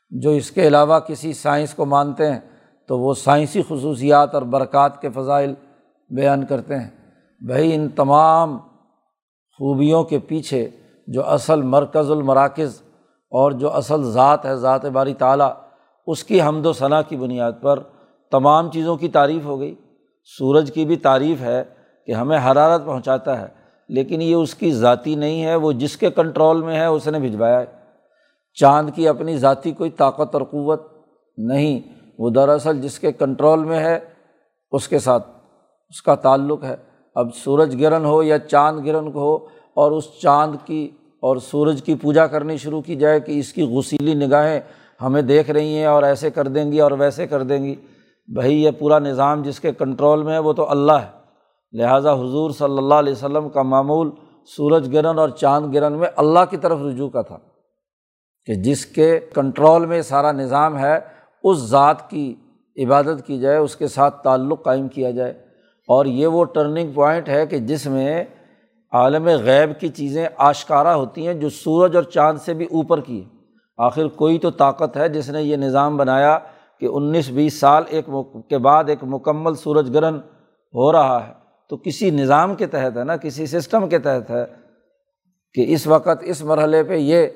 جو 0.09 0.29
اس 0.29 0.51
کے 0.51 0.67
علاوہ 0.67 0.99
کسی 0.99 1.33
سائنس 1.33 1.73
کو 1.73 1.85
مانتے 1.85 2.31
ہیں، 2.31 2.39
تو 2.87 2.99
وہ 2.99 3.13
سائنسی 3.13 3.61
خصوصیات 3.61 4.33
اور 4.33 4.41
برکات 4.41 5.01
کے 5.01 5.09
فضائل 5.09 5.53
بیان 6.09 6.45
کرتے 6.45 6.75
ہیں۔ 6.75 6.89
بھائی، 7.41 7.75
ان 7.75 7.89
تمام 7.89 8.57
خوبیوں 9.63 10.03
کے 10.03 10.19
پیچھے 10.19 10.69
جو 11.07 11.25
اصل 11.25 11.61
مرکز 11.61 12.11
المراکز 12.11 12.81
اور 13.31 13.51
جو 13.51 13.73
اصل 13.73 14.03
ذات 14.03 14.45
ہے، 14.45 14.55
ذات 14.55 14.85
باری 14.85 15.13
تعلیٰ 15.13 15.53
اس 16.07 16.23
کی 16.23 16.41
حمد 16.41 16.65
و 16.65 16.73
ثناء 16.73 17.01
کی 17.07 17.15
بنیاد 17.15 17.51
پر 17.61 17.79
تمام 18.31 18.71
چیزوں 18.71 18.97
کی 18.97 19.09
تعریف 19.09 19.45
ہو 19.45 19.59
گئی۔ 19.59 19.75
سورج 20.23 20.71
کی 20.73 20.85
بھی 20.85 20.95
تعریف 20.95 21.41
ہے 21.41 21.63
کہ 22.05 22.11
ہمیں 22.11 22.37
حرارت 22.37 22.85
پہنچاتا 22.85 23.41
ہے، 23.41 23.47
لیکن 23.89 24.21
یہ 24.21 24.35
اس 24.35 24.55
کی 24.55 24.71
ذاتی 24.71 25.15
نہیں 25.15 25.43
ہے، 25.43 25.55
وہ 25.55 25.71
جس 25.71 25.97
کے 25.97 26.11
کنٹرول 26.11 26.61
میں 26.61 26.75
ہے، 26.75 26.85
اس 26.85 27.07
نے 27.07 27.19
بھجوایا 27.19 27.59
ہے۔ 27.59 27.65
چاند 28.53 28.89
کی 28.95 29.07
اپنی 29.07 29.37
ذاتی 29.37 29.71
کوئی 29.71 29.89
طاقت 29.89 30.35
اور 30.35 30.41
قوت 30.41 30.81
نہیں، 31.37 31.79
وہ 32.19 32.29
دراصل 32.29 32.81
جس 32.81 32.99
کے 32.99 33.11
کنٹرول 33.11 33.63
میں 33.63 33.79
ہے، 33.79 33.99
اس 34.71 34.87
کے 34.87 34.99
ساتھ 34.99 35.27
اس 35.89 36.01
کا 36.01 36.15
تعلق 36.15 36.63
ہے۔ 36.63 36.92
اب 37.15 37.35
سورج 37.35 37.81
گرہن 37.81 38.05
ہو 38.05 38.23
یا 38.23 38.39
چاند 38.39 38.85
گرہن 38.85 39.07
ہو 39.07 39.35
اور 39.73 39.91
اس 39.91 40.03
چاند 40.21 40.55
کی 40.65 40.89
اور 41.19 41.37
سورج 41.37 41.83
کی 41.83 41.95
پوجا 41.95 42.27
کرنی 42.27 42.57
شروع 42.57 42.81
کی 42.81 42.95
جائے 42.95 43.19
کہ 43.19 43.39
اس 43.39 43.53
کی 43.53 43.61
غسیلی 43.61 44.13
نگاہیں 44.13 44.59
ہمیں 45.01 45.21
دیکھ 45.21 45.51
رہی 45.51 45.77
ہیں 45.77 45.85
اور 45.85 46.03
ایسے 46.03 46.29
کر 46.29 46.47
دیں 46.47 46.71
گی 46.71 46.79
اور 46.79 46.91
ویسے 46.91 47.27
کر 47.27 47.43
دیں 47.43 47.63
گی۔ 47.63 47.75
بھائی، 48.27 48.63
یہ 48.63 48.71
پورا 48.71 48.99
نظام 48.99 49.41
جس 49.41 49.59
کے 49.59 49.71
کنٹرول 49.71 50.23
میں 50.23 50.33
ہے، 50.33 50.39
وہ 50.39 50.53
تو 50.53 50.69
اللہ 50.69 50.91
ہے۔ 50.91 51.23
لہٰذا 51.73 52.13
حضور 52.13 52.51
صلی 52.51 52.77
اللہ 52.77 52.93
علیہ 52.93 53.11
وسلم 53.11 53.49
کا 53.49 53.61
معمول 53.61 54.11
سورج 54.45 54.93
گرہن 54.93 55.19
اور 55.19 55.29
چاند 55.29 55.75
گرہن 55.75 55.93
میں 55.93 56.07
اللہ 56.15 56.39
کی 56.49 56.57
طرف 56.57 56.79
رجوع 56.81 57.09
کا 57.09 57.21
تھا 57.21 57.37
کہ 58.45 58.53
جس 58.55 58.85
کے 58.85 59.19
کنٹرول 59.33 59.85
میں 59.85 60.01
سارا 60.01 60.31
نظام 60.31 60.79
ہے، 60.79 60.99
اس 61.43 61.57
ذات 61.57 62.09
کی 62.09 62.35
عبادت 62.83 63.27
کی 63.27 63.39
جائے، 63.39 63.57
اس 63.57 63.75
کے 63.75 63.87
ساتھ 63.87 64.23
تعلق 64.23 64.63
قائم 64.63 64.87
کیا 64.87 65.11
جائے۔ 65.11 65.52
اور 65.87 66.05
یہ 66.05 66.27
وہ 66.27 66.45
ٹرننگ 66.45 66.91
پوائنٹ 66.91 67.29
ہے 67.29 67.47
کہ 67.47 67.57
جس 67.57 67.87
میں 67.87 68.23
عالم 68.91 69.25
غیب 69.25 69.79
کی 69.79 69.87
چیزیں 69.87 70.27
آشکارا 70.37 70.95
ہوتی 70.95 71.27
ہیں 71.27 71.33
جو 71.33 71.49
سورج 71.49 71.95
اور 71.95 72.03
چاند 72.03 72.37
سے 72.37 72.53
بھی 72.53 72.65
اوپر 72.65 73.01
کی 73.01 73.23
ہے 73.23 73.29
آخر 73.77 74.07
کوئی 74.07 74.37
تو 74.37 74.51
طاقت 74.51 74.97
ہے 74.97 75.09
جس 75.09 75.29
نے 75.29 75.41
یہ 75.41 75.55
نظام 75.55 75.97
بنایا 75.97 76.39
کہ 76.79 76.87
انیس 76.91 77.29
بیس 77.29 77.59
سال 77.59 77.83
ایک 77.89 78.09
کے 78.49 78.57
بعد 78.57 78.83
ایک 78.87 78.99
مکمل 79.03 79.55
سورج 79.55 79.95
گرہن 79.95 80.15
ہو 80.73 80.91
رہا 80.91 81.27
ہے۔ 81.27 81.33
تو 81.69 81.77
کسی 81.77 82.09
نظام 82.09 82.55
کے 82.55 82.67
تحت 82.67 82.97
ہے 82.97 83.03
نا، 83.03 83.17
کسی 83.17 83.45
سسٹم 83.45 83.89
کے 83.89 83.99
تحت 83.99 84.29
ہے 84.29 84.45
کہ 85.53 85.65
اس 85.67 85.87
وقت 85.87 86.17
اس 86.21 86.43
مرحلے 86.43 86.83
پہ 86.83 86.93
یہ 86.93 87.27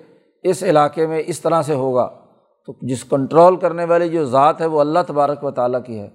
اس 0.43 0.63
علاقے 0.63 1.07
میں 1.07 1.23
اس 1.27 1.41
طرح 1.41 1.61
سے 1.61 1.73
ہوگا۔ 1.73 2.09
تو 2.65 2.73
جس 2.81 3.03
کنٹرول 3.03 3.55
کرنے 3.55 3.85
والی 3.85 4.09
جو 4.09 4.25
ذات 4.25 4.61
ہے 4.61 4.65
وہ 4.65 4.79
اللہ 4.79 4.99
تبارک 5.07 5.43
و 5.43 5.51
تعالیٰ 5.51 5.83
کی 5.85 5.99
ہے۔ 5.99 6.09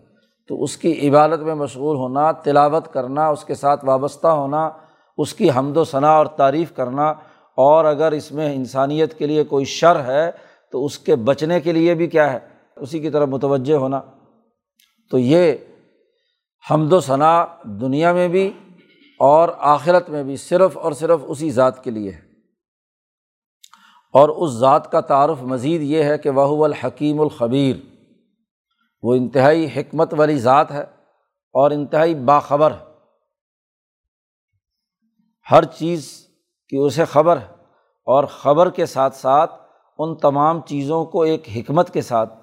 تو 0.49 0.63
اس 0.63 0.77
کی 0.77 1.09
عبادت 1.09 1.41
میں 1.41 1.55
مشغول 1.55 1.97
ہونا، 1.97 2.33
تلاوت 2.33 2.93
کرنا، 2.93 3.29
اس 3.29 3.45
کے 3.45 3.55
ساتھ 3.55 3.85
وابستہ 3.85 4.27
ہونا، 4.27 4.71
اس 5.19 5.35
کی 5.35 5.51
حمد 5.51 5.77
و 5.77 5.85
ثناء 5.85 6.13
اور 6.13 6.27
تعریف 6.27 6.75
کرنا، 6.75 7.15
اور 7.57 7.85
اگر 7.85 8.13
اس 8.13 8.33
میں 8.33 8.55
انسانیت 8.55 9.19
کے 9.19 9.27
لیے 9.27 9.45
کوئی 9.45 9.65
شر 9.65 10.05
ہے 10.05 10.31
تو 10.73 10.85
اس 10.85 10.99
کے 10.99 11.17
بچنے 11.17 11.61
کے 11.61 11.73
لیے 11.73 11.95
بھی 11.95 12.07
کیا 12.07 12.33
ہے؟ 12.33 12.39
اسی 12.77 13.01
کی 13.01 13.11
طرف 13.11 13.29
متوجہ 13.29 13.75
ہونا۔ 13.75 14.01
تو 15.11 15.19
یہ 15.19 15.53
حمد 16.71 16.93
و 16.93 17.01
ثناء 17.01 17.45
دنیا 17.65 18.13
میں 18.13 18.29
بھی 18.29 18.53
اور 19.19 19.49
آخرت 19.59 20.11
میں 20.11 20.23
بھی 20.23 20.37
صرف 20.37 20.79
اور 20.79 20.93
صرف 20.93 21.19
اسی 21.23 21.51
ذات 21.51 21.85
کے 21.85 21.91
لیے 21.91 22.11
ہے۔ 22.11 22.21
اور 24.13 24.29
اس 24.29 24.51
ذات 24.51 24.93
کا 24.93 25.01
تعارف 25.01 25.43
مزید 25.43 25.83
یہ 25.83 26.03
ہے 26.03 26.19
کہ 26.19 26.31
وہ 26.31 26.65
الحکیم 26.65 27.21
الخبیر۔ 27.21 27.92
وہ 29.03 29.15
انتہائی 29.15 29.67
حکمت 29.77 30.15
والی 30.17 30.39
ذات 30.39 30.71
ہے 30.71 30.83
اور 31.53 31.71
انتہائی 31.71 32.15
باخبر 32.15 32.73
ہر 35.51 35.65
چیز 35.65 36.27
کی 36.69 36.77
اسے 36.77 37.05
خبر 37.05 37.37
ہے 37.37 37.47
اور 38.05 38.25
خبر 38.25 38.71
کے 38.71 38.87
ساتھ 38.87 39.17
ساتھ 39.17 39.53
ان 39.99 40.17
تمام 40.17 40.61
چیزوں 40.61 41.05
کو 41.05 41.23
ایک 41.23 41.49
حکمت 41.57 41.91
کے 41.91 42.03
ساتھ، 42.03 42.35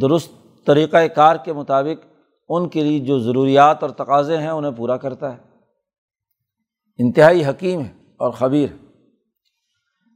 درست 0.00 0.32
طریقۂ 0.66 0.96
کار 1.14 1.36
کے 1.36 1.52
مطابق 1.52 2.06
ان 2.48 2.68
کے 2.68 2.84
لیے 2.84 2.98
جو 2.98 3.18
ضروریات 3.18 3.82
اور 3.82 3.90
تقاضے 3.90 4.38
ہیں 4.38 4.48
انہیں 4.48 4.72
پورا 4.72 4.96
کرتا 4.96 5.32
ہے۔ 5.32 5.38
انتہائی 6.98 7.44
حکیم 7.44 7.80
ہے 7.80 7.92
اور 8.16 8.30
خبیر 8.30 8.68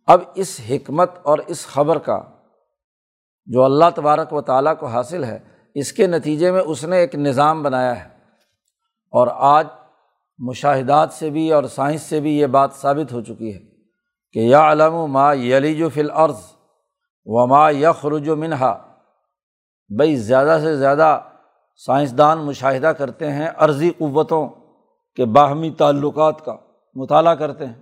اب 0.07 0.21
اس 0.35 0.61
حکمت 0.71 1.11
اور 1.23 1.39
اس 1.39 1.67
خبر 1.67 1.99
کا 1.99 2.23
جو 3.47 3.65
اللہ 3.65 3.85
تبارک 3.95 4.33
و 4.33 4.41
تعالیٰ 4.41 4.77
کو 4.77 4.87
حاصل 4.87 5.25
ہے، 5.25 5.39
اس 5.75 5.93
کے 5.93 6.07
نتیجے 6.07 6.53
میں 6.53 6.61
اس 6.61 6.85
نے 6.85 6.97
ایک 6.97 7.15
نظام 7.15 7.63
بنایا 7.63 8.05
ہے۔ 8.05 8.09
اور 9.11 9.29
آج 9.33 9.67
مشاہدات 10.39 11.13
سے 11.13 11.31
بھی 11.31 11.53
اور 11.53 11.65
سائنس 11.65 12.03
سے 12.03 12.21
بھی 12.21 12.39
یہ 12.39 12.47
بات 12.47 12.73
ثابت 12.73 13.13
ہو 13.13 13.21
چکی 13.21 13.55
ہے 13.55 13.59
کہ 14.33 14.39
یا 14.39 14.73
علم 14.73 14.95
و 14.95 15.07
ما 15.07 15.33
یلیج 15.33 15.83
و 15.83 15.89
فل 15.89 16.11
عرض 16.11 16.41
و 17.25 17.47
ما 17.47 17.71
یخرج 17.71 18.29
و 18.29 18.37
منہا۔ 18.37 18.87
بھائی 19.97 20.17
زیادہ 20.17 20.59
سے 20.63 20.77
زیادہ 20.77 21.21
سائنسدان 21.87 22.39
مشاہدہ 22.39 22.87
کرتے 22.87 23.33
ہیں 23.33 23.49
عرضی 23.57 23.91
قوتوں 23.91 24.49
کے 25.17 25.25
باہمی 25.25 25.71
تعلقات 25.71 26.45
کا 26.45 26.57
مطالعہ 26.95 27.35
کرتے 27.35 27.67
ہیں۔ 27.67 27.75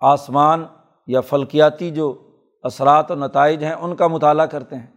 آسمان 0.00 0.66
یا 1.06 1.20
فلکیاتی 1.20 1.90
جو 1.90 2.30
اثرات 2.62 3.10
و 3.10 3.14
نتائج 3.14 3.64
ہیں، 3.64 3.72
ان 3.72 3.96
کا 3.96 4.06
مطالعہ 4.06 4.46
کرتے 4.46 4.76
ہیں۔ 4.76 4.93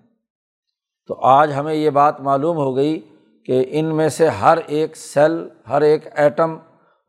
تو 1.08 1.20
آج 1.22 1.54
ہمیں 1.54 1.74
یہ 1.74 1.90
بات 1.90 2.22
معلوم 2.22 2.58
ہو 2.58 2.76
گئی 2.76 3.16
کہ 3.46 3.66
ان 3.68 3.86
میں 3.86 4.10
سے 4.10 4.28
ہر 4.28 4.58
ایک 4.68 4.98
سیل، 4.98 5.50
ہر 5.70 5.82
ایک 5.82 6.08
ایٹم 6.12 6.58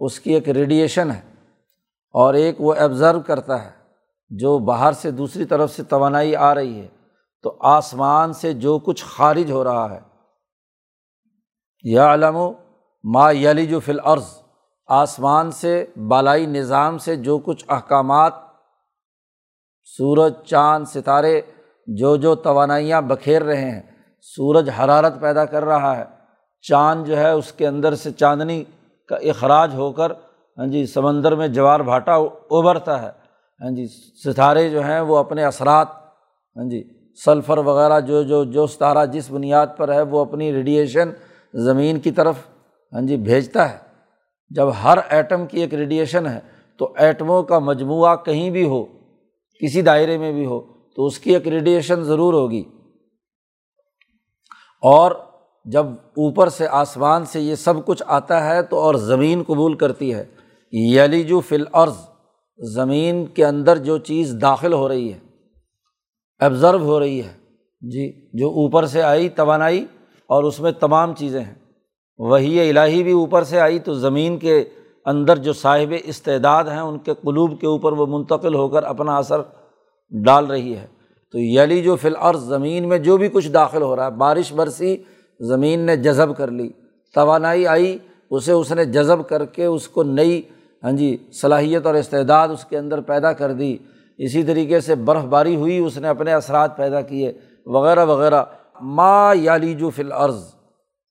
اس 0.00 0.20
کی 0.20 0.34
ایک 0.34 0.48
ریڈیئیشن 0.48 1.10
ہے 1.10 1.20
اور 2.12 2.34
ایک 2.34 2.60
وہ 2.60 2.74
ایبزرو 2.74 3.20
کرتا 3.20 3.64
ہے 3.64 3.70
جو 4.30 4.58
باہر 4.58 4.92
سے 4.92 5.10
دوسری 5.10 5.44
طرف 5.44 5.72
سے 5.72 5.82
توانائی 5.82 6.36
آ 6.36 6.54
رہی 6.54 6.80
ہے۔ 6.80 6.88
تو 7.42 7.56
آسمان 7.60 8.32
سے 8.32 8.52
جو 8.52 8.78
کچھ 8.78 9.04
خارج 9.04 9.52
ہو 9.52 9.64
رہا 9.64 9.90
ہے۔ 9.90 10.00
یا 11.82 12.14
علم 12.14 12.36
و 12.36 12.52
ما 13.04 13.30
یلی 13.30 13.66
جو 13.66 13.80
فل 13.80 13.98
عرض 14.04 14.24
آسمان 14.86 15.50
سے، 15.50 15.86
بالائی 16.08 16.46
نظام 16.46 16.98
سے 16.98 17.16
جو 17.16 17.38
کچھ 17.38 17.64
احکامات، 17.68 18.32
سورج، 19.84 20.34
چاند، 20.44 20.84
ستارے 20.84 21.40
جو 21.88 22.16
جو 22.16 22.34
توانائیاں 22.34 23.02
بکھیر 23.02 23.42
رہے 23.42 23.70
ہیں، 23.70 23.80
سورج 24.22 24.70
حرارت 24.78 25.20
پیدا 25.20 25.44
کر 25.44 25.64
رہا 25.64 25.96
ہے، 25.96 26.04
چاند 26.62 27.06
جو 27.06 27.16
ہے 27.16 27.30
اس 27.30 27.52
کے 27.52 27.66
اندر 27.66 27.94
سے 27.94 28.10
چاندنی 28.10 28.64
کا 29.08 29.16
اخراج 29.16 29.74
ہو 29.74 29.92
کر 29.92 30.12
ہاں 30.58 30.66
جی 30.66 30.86
سمندر 30.86 31.34
میں 31.34 31.48
جوار 31.48 31.80
بھاٹا 31.80 32.14
ابھرتا 32.14 33.02
ہے۔ 33.02 33.10
ہاں 33.60 33.70
جی 33.70 33.86
ستارے 34.24 34.70
جو 34.70 34.82
ہیں 34.82 35.00
وہ 35.00 35.16
اپنے 35.16 35.44
اثرات 35.44 35.88
ہاں 36.56 36.68
جی 36.70 36.82
سلفر 37.24 37.58
وغیرہ 37.58 38.00
جو 38.00 38.22
جو 38.22 38.44
جو 38.44 38.66
ستارہ 38.66 39.06
جس 39.06 39.30
بنیاد 39.30 39.66
پر 39.76 39.92
ہے، 39.92 40.02
وہ 40.02 40.20
اپنی 40.20 40.52
ریڈیئیشن 40.52 41.10
زمین 41.54 42.00
کی 42.00 42.10
طرف 42.10 42.36
ہاں 42.92 43.00
جی 43.00 43.16
بھیجتا 43.16 43.72
ہے۔ 43.72 43.76
جب 44.50 44.68
ہر 44.84 44.98
ایٹم 45.08 45.46
کی 45.46 45.60
ایک 45.60 45.74
ریڈیئیشن 45.74 46.26
ہے، 46.26 46.40
تو 46.76 46.92
ایٹموں 46.96 47.42
کا 47.42 47.58
مجموعہ 47.58 48.16
کہیں 48.16 48.50
بھی 48.50 48.66
ہو، 48.68 48.84
کسی 49.60 49.82
دائرے 49.82 50.18
میں 50.18 50.32
بھی 50.32 50.46
ہو 50.46 50.77
تو 50.98 51.06
اس 51.06 51.18
کی 51.18 51.36
ایک 51.36 51.84
ضرور 52.00 52.34
ہوگی۔ 52.34 52.64
اور 54.82 55.12
جب 55.64 55.86
اوپر 56.02 56.48
سے 56.48 56.66
آسمان 56.68 57.24
سے 57.24 57.40
یہ 57.40 57.54
سب 57.54 57.86
کچھ 57.86 58.02
آتا 58.06 58.46
ہے 58.46 58.62
تو 58.62 58.78
اور 58.78 58.94
زمین 58.94 59.42
قبول 59.46 59.74
کرتی 59.74 60.14
ہے۔ 60.14 60.24
یلی 60.72 61.24
جو 61.24 61.40
فل 61.40 61.64
عرض 61.72 61.94
زمین 62.58 63.26
کے 63.26 63.46
اندر 63.46 63.76
جو 63.76 63.98
چیز 63.98 64.36
داخل 64.42 64.72
ہو 64.72 64.88
رہی 64.88 65.12
ہے 65.12 65.18
ایبزرو 66.40 66.78
ہو 66.78 67.00
رہی 67.00 67.22
ہے۔ 67.22 67.32
جی 67.80 68.28
جو 68.32 68.48
اوپر 68.48 68.86
سے 68.86 69.02
آئی، 69.02 69.28
توانائی، 69.28 69.86
اور 70.26 70.44
اس 70.44 70.60
میں 70.60 70.72
تمام 70.72 71.14
چیزیں 71.14 71.44
ہیں۔ 71.44 71.54
وہی 72.18 72.70
الہی 72.70 73.02
بھی 73.02 73.12
اوپر 73.12 73.42
سے 73.42 73.60
آئی 73.60 73.78
تو 73.78 73.94
زمین 73.94 74.38
کے 74.38 74.64
اندر 75.04 75.36
جو 75.36 75.52
صاحب 75.52 75.94
استعداد 76.04 76.64
ہیں، 76.64 76.80
ان 76.80 76.98
کے 76.98 77.14
قلوب 77.14 77.60
کے 77.60 77.66
اوپر 77.66 77.92
وہ 77.92 78.06
منتقل 78.06 78.54
ہو 78.54 78.68
کر 78.68 78.82
اپنا 78.82 79.16
اثر 79.16 79.40
ڈال 80.10 80.46
رہی 80.46 80.76
ہے۔ 80.76 80.86
تو 81.32 81.38
یلی 81.38 81.82
جو 81.82 81.96
فی 81.96 82.08
الارض، 82.08 82.42
زمین 82.42 82.88
میں 82.88 82.98
جو 82.98 83.16
بھی 83.16 83.28
کچھ 83.28 83.48
داخل 83.48 83.82
ہو 83.82 83.96
رہا 83.96 84.06
ہے، 84.06 84.10
بارش 84.10 84.52
برسی، 84.52 84.96
زمین 85.40 85.80
نے 85.80 85.96
جذب 85.96 86.36
کر 86.36 86.50
لی، 86.50 86.70
توانائی 87.14 87.66
آئی، 87.66 87.98
اسے 88.30 88.52
اس 88.52 88.72
نے 88.72 88.84
جذب 88.84 89.28
کر 89.28 89.44
کے 89.44 89.64
اس 89.64 89.88
کو 89.88 90.02
نئی 90.02 90.42
ہاں 90.84 90.92
جی 90.92 91.16
صلاحیت 91.42 91.86
اور 91.86 91.94
استعداد 91.94 92.48
اس 92.48 92.64
کے 92.64 92.78
اندر 92.78 93.00
پیدا 93.00 93.32
کر 93.32 93.52
دی۔ 93.52 93.76
اسی 94.18 94.42
طریقے 94.42 94.80
سے 94.80 94.94
برف 94.94 95.22
باری 95.22 95.56
ہوئی، 95.56 95.78
اس 95.78 95.98
نے 95.98 96.08
اپنے 96.08 96.32
اثرات 96.32 96.76
پیدا 96.76 97.00
کیے، 97.00 97.32
وغیرہ 97.66 98.04
وغیرہ۔ 98.04 98.42
ما 98.82 99.32
یالی 99.34 99.74
جو 99.74 99.90
فی 99.90 100.02
الارض 100.02 100.42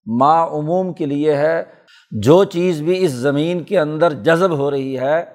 ماں 0.06 0.48
عموم 0.48 0.94
کے 0.94 1.06
لیے 1.06 1.36
ہے، 1.36 1.64
جو 2.12 2.44
چیز 2.44 2.82
بھی 2.82 3.06
اس 3.06 3.12
زمین 3.12 3.64
کے 3.64 3.80
اندر 3.80 4.14
جذب 4.14 4.58
ہو 4.58 4.72
رہی 4.72 5.00
ہے، 5.00 5.26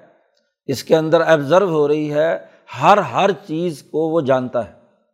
اس 0.65 0.83
کے 0.83 0.95
اندر 0.95 1.21
ایبزرو 1.21 1.69
ہو 1.69 1.87
رہی 1.87 2.13
ہے 2.13 2.52
ہر 2.81 2.97
ہر 3.13 3.31
چیز 3.47 3.81
کو 3.83 4.09
وہ 4.09 4.21
جانتا 4.21 4.65
ہے، 4.67 4.73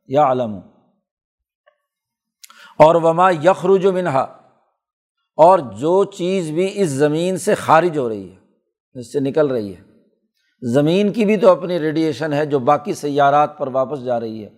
یا 0.10 0.24
عالم 0.24 0.58
اور 2.80 2.96
وما 2.96 3.30
یخرج 3.44 3.86
و 3.86 3.92
منہا، 3.92 4.22
اور 5.38 5.60
جو 5.80 6.04
چیز 6.04 6.52
بھی 6.52 6.70
اس 6.76 6.90
زمین 6.90 7.38
سے 7.38 7.56
خارج 7.56 7.98
ہو 7.98 8.08
رہی 8.10 8.30
ہے، 8.32 9.00
اس 9.00 9.12
سے 9.14 9.20
نکل 9.20 9.48
رہی 9.48 9.76
ہے۔ 9.76 9.82
زمین 10.62 11.12
کی 11.14 11.26
بھی 11.26 11.38
تو 11.38 11.50
اپنی 11.52 11.80
ریڈیئیشن 11.80 12.34
ہے 12.34 12.46
جو 12.46 12.60
باقی 12.60 12.94
سیارات 12.94 13.58
پر 13.58 13.68
واپس 13.68 14.04
جا 14.04 14.20
رہی 14.20 14.44
ہے۔ 14.44 14.50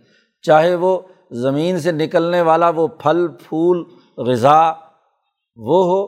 چاہے 0.45 0.75
وہ 0.75 0.99
زمین 1.41 1.79
سے 1.79 1.91
نکلنے 1.91 2.41
والا 2.41 2.69
وہ 2.69 2.87
پھل، 2.99 3.27
پھول، 3.39 3.83
غذا 4.17 4.61
وہ 5.57 5.83
ہو، 5.85 6.01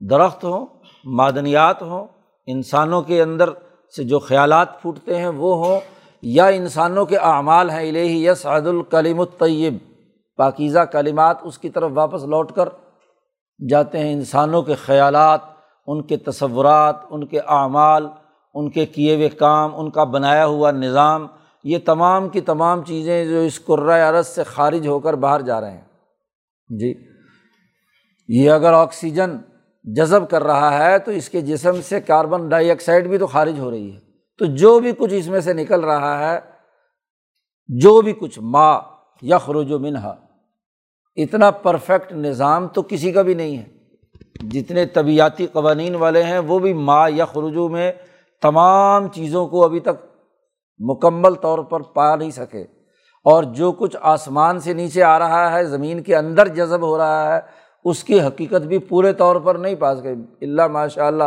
درخت 0.00 0.44
ہوں، 0.44 0.66
معدنیات 1.04 1.82
ہوں، 1.82 2.06
انسانوں 2.48 3.02
کے 3.02 3.22
اندر 3.22 3.50
سے 3.94 4.04
جو 4.04 4.18
خیالات 4.18 4.80
پھوٹتے 4.80 5.18
ہیں 5.18 5.28
وہ 5.28 5.54
ہوں 5.56 5.80
یا 6.22 6.46
انسانوں 6.46 7.06
کے 7.06 7.16
اعمال 7.16 7.70
ہیں 7.70 7.88
الہی 7.88 8.26
یس 8.26 8.46
عد 8.46 8.66
الکلیم 8.66 9.20
الطیب۔ 9.20 9.76
پاکیزہ 10.36 10.78
کلمات 10.78 11.36
اس 11.42 11.58
کی 11.58 11.70
طرف 11.70 11.90
واپس 11.94 12.24
لوٹ 12.24 12.52
کر 12.52 12.68
جاتے 13.68 13.98
ہیں 13.98 14.12
انسانوں 14.12 14.62
کے 14.62 14.74
خیالات، 14.74 15.40
ان 15.86 16.02
کے 16.02 16.16
تصورات، 16.16 16.96
ان 17.10 17.26
کے 17.26 17.40
اعمال، 17.40 18.06
ان 18.54 18.70
کے 18.70 18.86
کیے 18.86 19.14
ہوئے 19.14 19.28
کام، 19.28 19.80
ان 19.80 19.90
کا 19.90 20.04
بنایا 20.04 20.46
ہوا 20.46 20.70
نظام۔ 20.70 21.26
یہ 21.64 21.78
تمام 21.84 22.28
کی 22.28 22.40
تمام 22.40 22.84
چیزیں 22.84 23.24
جو 23.24 23.40
اس 23.40 23.64
قرۂۂ 23.64 24.00
عرض 24.00 24.26
سے 24.26 24.44
خارج 24.44 24.86
ہو 24.86 24.98
کر 24.98 25.14
باہر 25.14 25.40
جا 25.40 25.60
رہے 25.60 25.70
ہیں۔ 25.70 25.84
جی 26.68 26.94
یہ 28.28 28.50
اگر 28.50 28.72
آکسیجن 28.72 29.36
جذب 29.84 30.30
کر 30.30 30.42
رہا 30.42 30.84
ہے 30.84 30.98
تو 30.98 31.10
اس 31.10 31.28
کے 31.28 31.40
جسم 31.40 31.80
سے 31.82 32.00
کاربن 32.00 32.48
ڈائی 32.48 32.70
آکسائڈ 32.70 33.06
بھی 33.06 33.18
تو 33.18 33.26
خارج 33.26 33.60
ہو 33.60 33.70
رہی 33.70 33.94
ہے۔ 33.94 34.05
تو 34.38 34.44
جو 34.44 34.80
بھی 34.80 34.92
کچھ 34.98 35.14
اس 35.14 35.28
میں 35.28 35.40
سے 35.40 35.52
نکل 35.52 35.80
رہا 35.80 36.32
ہے، 36.32 36.40
جو 37.68 38.00
بھی 38.00 38.12
کچھ 38.12 38.38
ماں 38.42 38.80
یخرج 39.22 39.72
و 39.72 39.78
منہا، 39.78 40.14
اتنا 41.16 41.50
پرفیکٹ 41.50 42.12
نظام 42.12 42.68
تو 42.68 42.82
کسی 42.82 43.12
کا 43.12 43.22
بھی 43.22 43.34
نہیں 43.34 43.58
ہے۔ 43.58 43.76
جتنے 44.48 44.86
طبیعتی 44.86 45.46
قوانین 45.46 45.94
والے 45.94 46.22
ہیں، 46.22 46.38
وہ 46.38 46.58
بھی 46.58 46.72
ماں 46.72 47.10
یخرجو 47.10 47.68
میں 47.68 47.92
تمام 48.42 49.08
چیزوں 49.08 49.48
کو 49.48 49.64
ابھی 49.64 49.80
تک 49.80 50.04
مکمل 50.78 51.34
طور 51.34 51.58
پر 51.58 51.80
پا 51.80 52.16
نہیں 52.16 52.30
سکے۔ 52.30 52.62
اور 53.24 53.42
جو 53.42 53.72
کچھ 53.72 53.96
آسمان 54.00 54.60
سے 54.60 54.72
نیچے 54.72 55.02
آ 55.02 55.18
رہا 55.18 55.52
ہے، 55.52 55.64
زمین 55.64 56.02
کے 56.02 56.16
اندر 56.16 56.48
جذب 56.48 56.82
ہو 56.82 56.98
رہا 56.98 57.34
ہے، 57.34 57.40
اس 57.84 58.04
کی 58.04 58.20
حقیقت 58.20 58.62
بھی 58.62 58.78
پورے 58.78 59.12
طور 59.12 59.36
پر 59.36 59.54
نہیں 59.54 59.74
پاس 59.74 60.02
گئی 60.02 60.14
اللہ 60.40 60.66
ماشاء 60.66 61.06
اللہ 61.06 61.24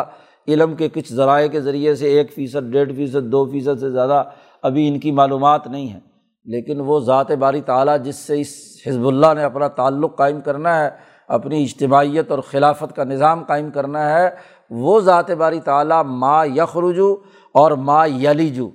علم 0.53 0.75
کے 0.75 0.89
کچھ 0.89 1.13
ذرائع 1.13 1.47
کے 1.47 1.61
ذریعے 1.61 1.95
سے 1.95 2.07
ایک 2.07 2.33
فیصد، 2.33 2.71
ڈیڑھ 2.71 2.93
فیصد، 2.93 3.31
دو 3.31 3.45
فیصد 3.45 3.79
سے 3.79 3.89
زیادہ 3.89 4.23
ابھی 4.61 4.87
ان 4.87 4.99
کی 4.99 5.11
معلومات 5.11 5.67
نہیں 5.67 5.87
ہیں۔ 5.87 5.99
لیکن 6.45 6.81
وہ 6.81 6.99
ذات 6.99 7.31
باری 7.31 7.61
تعلیٰ 7.61 7.99
جس 8.03 8.15
سے 8.15 8.41
اس 8.41 8.47
حزب 8.87 9.07
اللہ 9.07 9.33
نے 9.35 9.43
اپنا 9.43 9.67
تعلق 9.67 10.17
قائم 10.17 10.41
کرنا 10.41 10.83
ہے، 10.83 10.89
اپنی 11.27 11.63
اجتماعیت 11.63 12.31
اور 12.31 12.39
خلافت 12.39 12.95
کا 12.95 13.03
نظام 13.03 13.43
قائم 13.43 13.71
کرنا 13.71 14.19
ہے، 14.19 14.29
وہ 14.69 14.99
ذات 14.99 15.31
باری 15.31 15.59
تعلیٰ 15.59 16.03
ماں 16.03 16.45
یخرجو 16.45 17.15
اور 17.53 17.71
ماں 17.71 18.07
یلیجو۔ 18.07 18.69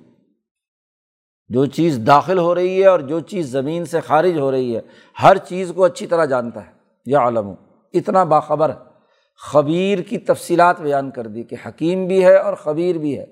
جو 1.49 1.65
چیز 1.65 1.99
داخل 2.07 2.37
ہو 2.37 2.55
رہی 2.55 2.81
ہے 2.81 2.87
اور 2.87 2.99
جو 2.99 3.19
چیز 3.19 3.51
زمین 3.51 3.85
سے 3.85 3.99
خارج 3.99 4.39
ہو 4.39 4.51
رہی 4.51 4.75
ہے، 4.75 4.81
ہر 5.23 5.37
چیز 5.37 5.71
کو 5.75 5.83
اچھی 5.83 6.07
طرح 6.07 6.25
جانتا 6.25 6.65
ہے۔ 6.65 6.71
یا 7.05 7.19
عالم 7.19 7.53
اتنا 7.93 8.23
باخبر 8.23 8.69
ہے۔ 8.69 8.94
خبیر 9.37 9.99
کی 9.99 10.17
تفصیلات 10.17 10.81
بیان 10.81 11.11
کر 11.11 11.27
دی 11.27 11.43
کہ 11.43 11.55
حکیم 11.65 12.07
بھی 12.07 12.25
ہے 12.25 12.35
اور 12.35 12.53
خبیر 12.53 12.95
بھی 12.95 13.19
ہے۔ 13.19 13.25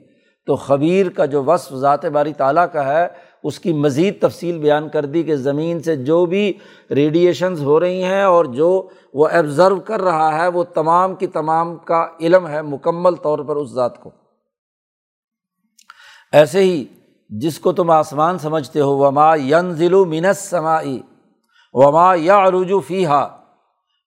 تو 0.46 0.56
خبیر 0.56 1.10
کا 1.10 1.26
جو 1.26 1.44
وصف 1.44 1.74
ذات 1.74 2.06
باری 2.06 2.34
تعالیٰ 2.34 2.66
کا 2.74 2.86
ہے، 2.86 3.08
اس 3.44 3.60
کی 3.60 3.74
مزید 3.74 4.22
تفصیل 4.22 4.58
بیان 4.58 4.90
کر 4.90 5.06
دی 5.06 5.24
کہ 5.24 5.36
زمین 5.36 5.84
سے 5.84 5.96
جو 5.96 6.26
بھی 6.26 6.54
ریڈیئیشنز 6.92 7.64
ہو 7.64 7.80
رہی 7.80 8.04
ہیں 8.04 8.24
اور 8.24 8.46
جو 8.46 8.90
وہ 9.14 9.28
ایبزرو 9.28 9.80
کر 9.80 10.02
رہا 10.02 10.38
ہے، 10.38 10.48
وہ 10.48 10.64
تمام 10.64 11.16
کی 11.16 11.28
تمام 11.28 11.78
کا 11.78 12.08
علم 12.20 12.48
ہے 12.48 12.62
مکمل 12.62 13.16
طور 13.16 13.40
پر 13.40 13.56
اس 13.56 13.70
ذات 13.70 14.04
کو۔ 14.04 14.12
ایسے 16.32 16.60
ہی 16.60 16.86
جس 17.30 17.60
کو 17.60 17.72
تم 17.72 17.90
آسمان 17.90 18.38
سمجھتے 18.38 18.80
ہو، 18.80 18.98
وما 18.98 19.36
ین 19.36 19.74
ضلع 19.74 19.98
منس 19.98 20.38
سماعی 20.38 21.00
وما 21.74 22.16
یا 22.16 22.48
عروج 22.48 22.74
فی 22.88 23.06
ہا 23.06 23.43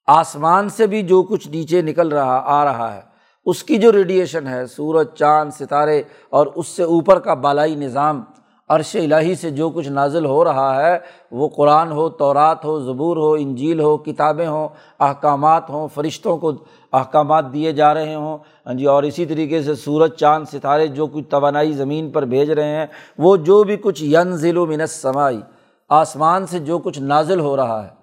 آسمان 0.06 0.68
سے 0.68 0.86
بھی 0.86 1.02
جو 1.02 1.22
کچھ 1.22 1.48
نیچے 1.48 1.82
نکل 1.82 2.08
رہا، 2.08 2.42
آ 2.44 2.64
رہا 2.64 2.94
ہے۔ 2.94 3.00
اس 3.46 3.62
کی 3.62 3.76
جو 3.76 3.92
ریڈیئیشن 3.92 4.46
ہے، 4.46 4.66
سورج، 4.66 5.06
چاند، 5.14 5.50
ستارے 5.50 6.02
اور 6.30 6.46
اس 6.54 6.68
سے 6.68 6.82
اوپر 6.82 7.18
کا 7.18 7.34
بالائی 7.34 7.74
نظام، 7.74 8.22
عرش 8.68 8.96
الٰہی 8.96 9.34
سے 9.34 9.50
جو 9.50 9.70
کچھ 9.70 9.88
نازل 9.88 10.24
ہو 10.24 10.44
رہا 10.44 10.86
ہے، 10.86 10.98
وہ 11.32 11.48
قرآن 11.48 11.92
ہو، 11.92 12.08
تورات 12.08 12.64
ہو، 12.64 12.80
زبور 12.80 13.16
ہو، 13.16 13.32
انجیل 13.32 13.80
ہو، 13.80 13.96
کتابیں 13.96 14.46
ہوں، 14.46 14.68
احکامات 15.00 15.70
ہوں، 15.70 15.88
فرشتوں 15.94 16.38
کو 16.38 16.52
احکامات 16.92 17.52
دیے 17.52 17.72
جا 17.72 17.94
رہے 17.94 18.14
ہوں۔ 18.14 18.38
ہاں 18.66 18.74
جی 18.74 18.84
اور 18.84 19.02
اسی 19.02 19.26
طریقے 19.26 19.62
سے 19.62 19.74
سورج، 19.74 20.12
چاند، 20.12 20.44
ستارے 20.52 20.86
جو 20.86 21.06
کچھ 21.06 21.24
توانائی 21.24 21.72
زمین 21.72 22.10
پر 22.10 22.24
بھیج 22.24 22.50
رہے 22.50 22.76
ہیں، 22.76 22.86
وہ 23.18 23.36
جو 23.36 23.64
بھی 23.64 23.76
کچھ 23.76 24.04
ین 24.04 24.36
ضلع 24.36 24.60
و 24.60 24.66
منت 24.66 24.90
سمائی 24.90 25.40
آسمان 25.88 26.46
سے 26.46 26.58
جو 26.58 26.78
کچھ 26.78 26.98
نازل 26.98 27.40
ہو 27.40 27.56
رہا 27.56 27.84
ہے۔ 27.84 27.95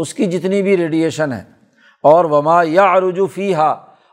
اس 0.00 0.14
کی 0.14 0.26
جتنی 0.26 0.62
بھی 0.62 0.76
ریڈیئیشن 0.76 1.32
ہے۔ 1.32 1.42
اور 2.02 2.24
وما 2.24 2.62
یا 2.62 2.92
عروج 2.92 3.20
فی 3.34 3.54
ہا 3.54 3.70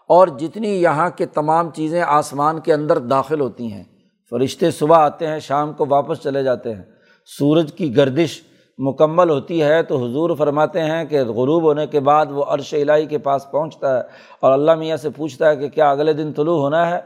اور 0.08 0.28
جتنی 0.28 0.82
یہاں 0.82 1.10
کے 1.10 1.26
تمام 1.26 1.70
چیزیں 1.72 2.02
آسمان 2.02 2.60
کے 2.60 2.74
اندر 2.74 2.98
داخل 2.98 3.40
ہوتی 3.40 3.74
ہیں۔ 3.74 3.84
فرشتے 4.30 4.72
صبح 4.72 4.98
آتے 4.98 5.28
ہیں، 5.28 5.40
شام 5.40 5.74
کو 5.74 5.86
واپس 5.90 6.18
چلے 6.24 6.44
جاتے 6.44 6.76
ہیں۔ 6.76 6.82
سورج 7.26 7.74
کی 7.74 7.96
گردش 7.96 8.42
مکمل 8.78 9.30
ہوتی 9.30 9.64
ہے 9.64 9.84
تو 9.84 10.06
حضور 10.06 10.36
فرماتے 10.36 10.84
ہیں 10.84 11.06
کہ 11.06 11.24
غروب 11.24 11.64
ہونے 11.64 11.88
کے 11.88 12.00
بعد 12.00 12.26
وہ 12.30 12.44
عرش 12.44 12.74
الہی 12.74 13.06
کے 13.06 13.18
پاس 13.18 13.52
پہنچتا 13.52 13.98
ہے۔ 13.98 14.04
اور 14.40 14.52
اللہ 14.52 14.76
میاں 14.76 14.98
سے 14.98 15.10
پوچھتا 15.10 15.50
ہے 15.50 15.56
کہ 15.56 15.70
کیا 15.70 15.92
اگلے 15.92 16.14
دن 16.14 16.34
طلوع 16.34 16.58
ہونا 16.58 16.92
ہے؟ 16.92 17.00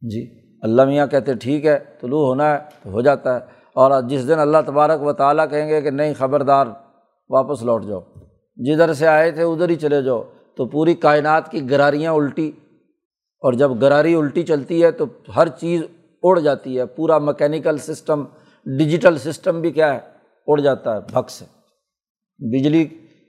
جی 0.00 0.40
اللہ 0.62 0.84
میاں 0.84 1.06
کہتے 1.06 1.34
ٹھیک 1.34 1.66
ہے، 1.66 1.78
طلوع 2.00 2.26
ہونا 2.26 2.52
ہے 2.52 2.58
تو 2.82 2.90
ہو 2.90 3.00
جاتا 3.00 3.34
ہے۔ 3.34 3.40
اور 3.74 4.02
جس 4.02 4.28
دن 4.28 4.38
اللہ 4.38 4.58
تبارک 4.66 5.02
و 5.02 5.12
تعالیٰ 5.12 5.50
کہیں 5.50 5.68
گے 5.68 5.80
کہ 5.80 5.90
نہیں 5.90 6.14
خبردار 6.18 6.66
واپس 7.30 7.62
لوٹ 7.62 7.84
جاؤ۔ 7.84 8.00
جدھر 8.56 8.92
سے 8.94 9.06
آئے 9.06 9.30
تھے 9.30 9.42
ادھر 9.42 9.68
ہی 9.68 9.76
چلے 9.76 10.02
جاؤ۔ 10.02 10.22
تو 10.54 10.66
پوری 10.66 10.94
کائنات 10.94 11.50
کی 11.50 11.70
گراریاں 11.70 12.12
الٹی۔ 12.12 12.52
اور 13.42 13.52
جب 13.52 13.82
گراری 13.82 14.14
الٹی 14.14 14.42
چلتی 14.42 14.84
ہے 14.84 14.90
تو 14.90 15.04
ہر 15.36 15.48
چیز 15.48 15.82
اڑ 16.22 16.38
جاتی 16.38 16.78
ہے۔ 16.78 16.86
پورا 16.86 17.18
مکینیکل 17.18 17.78
سسٹم، 17.78 18.24
ڈیجیٹل 18.78 19.18
سسٹم 19.18 19.60
بھی 19.60 19.70
کیا 19.70 19.94
ہے، 19.94 20.00
اڑ 20.46 20.60
جاتا 20.60 20.94
ہے 20.94 21.00
بھگ 21.12 21.28
سے 21.28 21.44
بجلی 22.38 22.84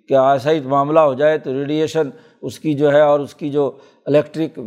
کا 0.10 0.32
ایسا 0.32 0.52
ہی 0.52 0.60
معاملہ 0.60 1.00
ہو 1.00 1.14
جائے 1.14 1.38
تو 1.38 1.54
ریڈیئیشن 1.54 2.10
اس 2.42 2.60
کی 2.60 2.74
جو 2.74 2.92
ہے 2.92 3.02
اور 3.02 3.20
اس 3.20 3.36
کی 3.36 3.50
جو 3.50 3.72
الیکٹرک 4.06 4.60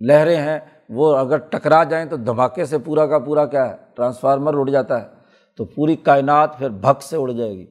لہریں 0.00 0.36
ہیں، 0.36 0.58
وہ 0.88 1.16
اگر 1.16 1.36
ٹکرا 1.36 1.84
جائیں 1.84 2.06
تو 2.06 2.16
دھماکے 2.16 2.64
سے 2.64 2.78
پورا 2.78 3.06
کا 3.06 3.18
پورا 3.18 3.46
کیا 3.46 3.70
ہے، 3.70 3.76
ٹرانسفارمر 3.94 4.54
اڑ 4.54 4.70
جاتا 4.70 5.02
ہے۔ 5.02 5.08
تو 5.56 5.64
پوری 5.64 5.96
کائنات 5.96 6.58
پھر 6.58 6.68
بھگ 6.68 7.00
سے 7.00 7.16
اڑ 7.16 7.30
جائے 7.30 7.52
گی۔ 7.52 7.66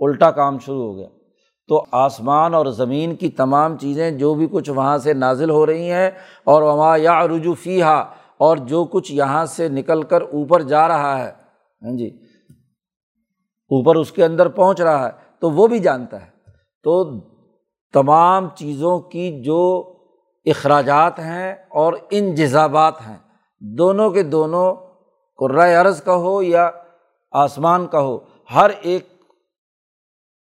الٹا 0.00 0.30
کام 0.30 0.58
شروع 0.58 0.84
ہو 0.84 0.96
گیا۔ 0.96 1.08
تو 1.68 1.84
آسمان 1.92 2.54
اور 2.54 2.66
زمین 2.66 3.14
کی 3.16 3.28
تمام 3.28 3.78
چیزیں 3.78 4.10
جو 4.10 4.34
بھی 4.34 4.46
کچھ 4.52 4.70
وہاں 4.70 4.98
سے 4.98 5.12
نازل 5.12 5.50
ہو 5.50 5.66
رہی 5.66 5.90
ہیں 5.90 6.10
اور 6.44 6.62
وہاں 6.62 6.98
یا 6.98 7.28
رجو 7.28 7.54
فی 7.54 7.82
ہا 7.82 7.98
اور 8.38 8.56
جو 8.56 8.84
کچھ 8.84 9.12
یہاں 9.12 9.46
سے 9.46 9.68
نکل 9.68 10.02
کر 10.02 10.22
اوپر 10.22 10.62
جا 10.62 10.88
رہا 10.88 11.24
ہے 11.24 11.30
ہاں 11.82 11.96
جی 11.96 12.06
اوپر 13.70 13.96
اس 13.96 14.12
کے 14.12 14.24
اندر 14.24 14.48
پہنچ 14.48 14.80
رہا 14.80 15.06
ہے، 15.06 15.12
تو 15.40 15.50
وہ 15.50 15.66
بھی 15.66 15.78
جانتا 15.78 16.20
ہے۔ 16.20 16.30
تو 16.84 17.20
تمام 17.92 18.48
چیزوں 18.54 18.98
کی 18.98 19.42
جو 19.42 19.92
اخراجات 20.46 21.18
ہیں 21.18 21.52
اور 21.52 21.92
ان 22.10 22.34
جذابات 22.34 23.00
ہیں، 23.00 23.16
دونوں 23.60 24.10
کے 24.10 24.22
دونوں 24.22 24.74
قرۂۂ 25.38 25.74
عرض 25.74 26.02
کا 26.02 26.14
ہو 26.14 26.42
یا 26.42 26.70
آسمان 27.32 27.86
کا 27.86 28.00
ہو، 28.00 28.18
ہر 28.54 28.70
ایک 28.82 29.09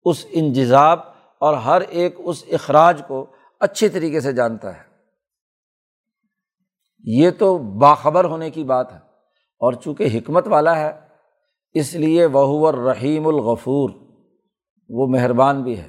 اس 0.07 0.27
انجذاب 0.31 1.01
اور 1.39 1.55
ہر 1.55 1.81
ایک 1.81 2.15
اس 2.19 2.45
اخراج 2.53 3.03
کو 3.07 3.27
اچھی 3.61 3.89
طریقے 3.89 4.21
سے 4.21 4.33
جانتا 4.33 4.77
ہے۔ 4.77 4.83
یہ 7.05 7.31
تو 7.39 7.59
باخبر 7.59 8.25
ہونے 8.25 8.51
کی 8.51 8.65
بات 8.65 8.93
ہے 8.93 8.99
اور 9.61 9.73
چونکہ 9.73 10.09
حکمت 10.15 10.47
والا 10.47 10.77
ہے، 10.77 10.93
اس 11.75 11.95
لیے 11.95 12.27
وہ 12.27 12.73
رحیم 12.73 13.27
الغفور، 13.27 13.91
وہ 14.89 15.07
مہربان 15.07 15.63
بھی 15.63 15.79
ہے۔ 15.79 15.89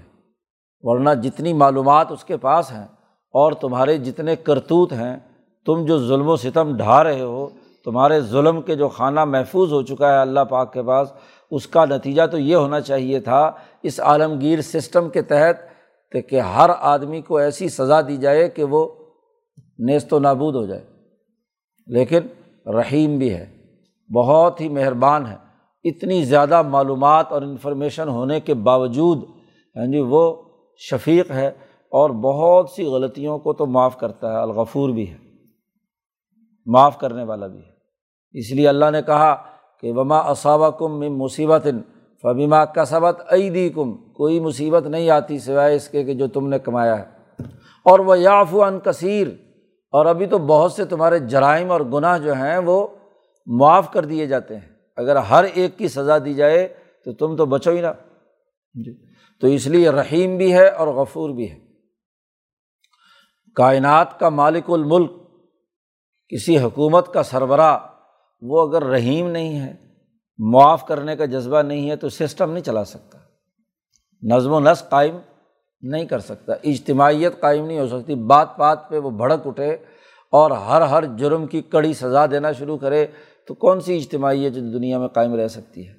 ورنہ 0.84 1.10
جتنی 1.10 1.54
معلومات 1.54 2.12
اس 2.12 2.24
کے 2.24 2.38
پاس 2.38 2.72
ہیں 2.72 2.88
اور 3.34 3.52
تمہارے 3.52 3.98
جتنے 3.98 4.36
کرتوت 4.36 4.94
ہیں، 4.94 5.18
تم 5.66 5.86
جو 5.86 6.08
ظلم 6.08 6.28
و 6.28 6.36
ستم 6.36 6.78
ڈھا 6.78 7.04
رہے 7.04 7.22
ہو، 7.22 7.50
تمہارے 7.86 8.22
ظلم 8.22 8.62
کے 8.62 8.76
جو 8.76 8.88
خانہ 8.88 9.26
محفوظ 9.26 9.74
ہو 9.74 9.82
چکا 9.82 10.14
ہے 10.14 10.18
اللہ 10.18 10.40
پاک 10.40 10.74
کے 10.74 10.84
پاس 10.84 11.14
اس 11.52 11.68
کا 11.68 11.86
نتیجہ 11.86 12.26
تو 12.26 12.38
یہ 12.38 12.56
ہونا 12.56 12.82
چاہیے 12.82 13.20
تھا، 13.20 13.52
اس 13.84 14.00
عالمگیر 14.00 14.62
سسٹم 14.62 15.10
کے 15.10 15.22
تحت 15.22 15.78
کہ 16.30 16.40
ہر 16.40 16.70
آدمی 16.80 17.22
کو 17.22 17.38
ایسی 17.38 17.70
سزا 17.70 18.02
دی 18.02 18.18
جائے 18.18 18.50
کہ 18.50 18.64
وہ 18.64 18.90
نیست 19.80 20.14
و 20.14 20.20
نابود 20.20 20.56
ہو 20.56 20.66
جائے۔ 20.66 20.86
لیکن 21.88 22.20
رحیم 22.66 23.18
بھی 23.18 23.34
ہے، 23.34 23.58
بہت 24.16 24.62
ہی 24.62 24.70
مہربان 24.70 25.26
ہے۔ 25.26 25.36
اتنی 25.84 26.24
زیادہ 26.24 26.62
معلومات 26.62 27.32
اور 27.32 27.42
انفارمیشن 27.42 28.08
ہونے 28.08 28.40
کے 28.40 28.54
باوجود 28.54 29.24
ہاں 29.76 29.86
جی 29.86 30.00
وہ 30.00 30.36
شفیق 30.78 31.32
ہے 31.32 31.48
اور 31.92 32.10
بہت 32.10 32.70
سی 32.70 32.84
غلطیوں 32.84 33.40
کو 33.40 33.54
تو 33.54 33.66
معاف 33.66 34.00
کرتا 34.00 34.34
ہے، 34.34 34.38
الغفور 34.38 34.90
بھی 34.90 35.12
ہے، 35.12 35.18
معاف 36.66 37.00
کرنے 37.00 37.24
والا 37.24 37.48
بھی 37.48 37.60
ہے۔ 37.60 37.78
اس 38.40 38.52
لیے 38.52 38.68
اللہ 38.68 38.92
نے 38.92 39.02
کہا 39.02 39.47
کہ 39.82 39.92
وما 39.92 40.18
اصابہ 40.20 40.70
کم 40.70 41.00
مصیبت 41.00 41.68
فبیما 42.22 42.66
کسبت 42.66 43.34
عیدی 43.34 43.70
کم 43.70 43.98
کوئی 43.98 44.40
مصیبت 44.40 44.88
نہیں 44.88 45.10
آتی 45.10 45.40
سوائے 45.40 45.76
اس 45.76 45.88
کے 45.88 46.04
کہ 46.04 46.14
جو 46.14 46.28
تم 46.28 46.48
نے 46.48 46.60
کمایا 46.60 47.00
ہے۔ 47.00 47.06
اور 47.86 48.00
وہ 48.00 48.20
یاف 48.20 48.56
ان 48.56 48.80
کثیر، 48.80 49.28
اور 49.92 50.06
ابھی 50.06 50.26
تو 50.26 50.38
بہت 50.38 50.72
سے 50.72 50.86
تمہارے 50.86 51.20
جرائم 51.20 51.72
اور 51.72 51.82
گناہ 51.82 52.18
جو 52.18 52.34
ہیں 52.34 52.58
وہ 52.58 52.88
معاف 53.46 53.92
کر 53.92 54.06
دیے 54.06 54.26
جاتے 54.26 54.56
ہیں۔ 54.56 54.70
اگر 54.98 55.16
ہر 55.16 55.44
ایک 55.54 55.78
کی 55.78 55.88
سزا 55.88 56.18
دی 56.18 56.34
جائے 56.34 56.68
تو 57.06 57.14
تم 57.14 57.36
تو 57.36 57.46
بچو 57.46 57.72
ہی 57.72 57.82
نا 57.82 57.94
جی۔ 58.74 59.06
تو 59.42 59.48
اس 59.48 59.68
لیے 59.68 59.90
رحیم 59.90 60.38
بھی 60.38 60.54
ہے 60.54 60.68
اور 60.68 60.88
غفور 60.88 61.30
بھی 61.30 61.52
ہے۔ 61.52 61.60
کائنات 63.56 64.20
کا 64.20 64.30
مالک 64.30 64.70
الملک، 64.70 65.12
کسی 66.30 66.58
حکومت 66.58 67.14
کا 67.14 67.24
سربراہ 67.24 67.78
وہ 68.42 68.68
اگر 68.68 68.84
رحیم 68.84 69.30
نہیں 69.30 69.60
ہے، 69.60 69.76
معاف 70.38 70.88
کرنے 70.88 71.16
کا 71.16 71.26
جذبہ 71.26 71.62
نہیں 71.62 71.90
ہے، 71.90 71.96
تو 71.96 72.10
سسٹم 72.10 72.52
نہیں 72.52 72.64
چلا 72.64 72.84
سکتا۔ 72.84 73.18
نظم 74.24 74.52
و 74.52 74.60
نسق 74.60 74.90
قائم 74.90 75.18
نہیں 75.82 76.06
کر 76.06 76.20
سکتا۔ 76.20 76.54
اجتماعیت 76.64 77.40
قائم 77.40 77.66
نہیں 77.66 77.80
ہو 77.80 77.88
سکتی۔ 77.88 78.16
بات 78.16 78.58
بات 78.58 78.90
پہ 78.90 79.00
وہ 79.00 79.10
بھڑک 79.10 79.48
اٹھے 79.48 79.74
اور 80.32 80.52
ہر 80.52 80.82
ہر 80.82 81.04
جرم 81.18 81.48
کی 81.48 81.62
کڑی 81.62 81.94
سزا 81.94 82.26
دینا 82.26 82.52
شروع 82.52 82.78
کرے، 82.78 83.08
تو 83.48 83.54
کون 83.54 83.82
سی 83.82 83.98
اجتماعیت 83.98 84.54
جو 84.54 84.62
دنیا 84.62 85.00
میں 85.00 85.08
قائم 85.08 85.36
رہ 85.36 85.48
سکتی 85.48 85.88
ہے؟ 85.88 85.94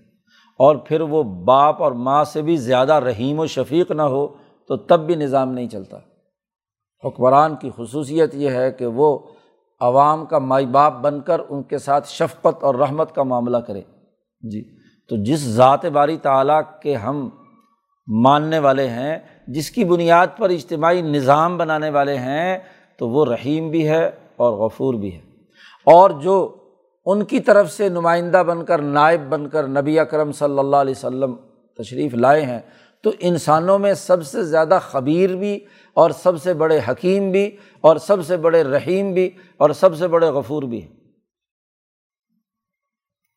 اور 0.59 0.77
پھر 0.77 1.01
وہ 1.01 1.23
باپ 1.23 1.83
اور 1.83 1.93
ماں 1.93 2.25
سے 2.25 2.43
بھی 2.43 2.57
زیادہ 2.57 2.93
رحیم 2.93 3.39
و 3.39 3.47
شفیق 3.47 3.91
نہ 3.91 4.03
ہو، 4.03 4.29
تو 4.69 4.77
تب 4.77 5.07
بھی 5.07 5.15
نظام 5.15 5.53
نہیں 5.53 5.69
چلتا۔ 5.69 5.97
حکمران 7.05 7.57
کی 7.57 7.71
خصوصیت 7.77 8.35
یہ 8.35 8.51
ہے 8.51 8.73
کہ 8.73 8.87
وہ 8.87 9.19
عوام 9.81 10.27
کا 10.27 10.39
مائی 10.39 10.67
باپ 10.67 10.95
بن 11.01 11.21
کر 11.21 11.41
ان 11.49 11.63
کے 11.63 11.79
ساتھ 11.79 12.09
شفقت 12.09 12.65
اور 12.65 12.75
رحمت 12.75 13.15
کا 13.15 13.23
معاملہ 13.23 13.57
کرے۔ 13.57 13.83
جی 14.41 14.77
تو 15.09 15.17
جس 15.25 15.41
ذات 15.41 15.85
باری 15.85 16.17
تعلیٰ 16.17 16.61
کے 16.83 16.95
ہم 16.95 17.29
ماننے 18.07 18.59
والے 18.59 18.89
ہیں، 18.89 19.19
جس 19.49 19.71
کی 19.71 19.85
بنیاد 19.85 20.27
پر 20.39 20.51
اجتماعی 20.51 21.03
نظام 21.03 21.57
بنانے 21.57 21.91
والے 21.91 22.17
ہیں، 22.17 22.59
تو 22.99 23.09
وہ 23.09 23.27
رحیم 23.27 23.71
بھی 23.71 23.89
ہے 23.89 24.11
اور 24.37 24.53
غفور 24.53 24.95
بھی 24.95 25.15
ہے۔ 25.15 25.21
اور 25.85 26.11
جو 26.11 26.55
ان 27.07 27.25
کی 27.25 27.41
طرف 27.41 27.73
سے 27.73 27.89
نمائندہ 27.89 28.43
بن 28.47 28.65
کر، 28.65 28.83
نائب 28.83 29.21
بن 29.29 29.49
کر 29.49 29.69
نبی 29.69 29.99
اکرم 29.99 30.33
صلی 30.33 30.59
اللہ 30.59 30.77
علیہ 30.77 30.95
وسلم 30.97 31.37
تشریف 31.79 32.15
لائے 32.15 32.43
ہیں، 32.43 32.61
تو 33.03 33.11
انسانوں 33.21 33.79
میں 33.79 33.95
سب 33.95 34.27
سے 34.27 34.45
زیادہ 34.45 34.79
خبیر 34.83 35.37
بھی 35.37 35.59
اور 35.99 36.11
سب 36.11 36.43
سے 36.43 36.55
بڑے 36.55 36.81
حکیم 36.89 37.31
بھی 37.31 37.57
اور 37.81 37.97
سب 37.97 38.27
سے 38.27 38.37
بڑے 38.37 38.65
رحیم 38.65 39.15
بھی 39.15 39.31
اور 39.57 39.71
سب 39.71 39.97
سے 39.97 40.09
بڑے 40.09 40.27
غفور 40.27 40.63
بھی 40.63 40.83
ہیں۔ 40.83 40.97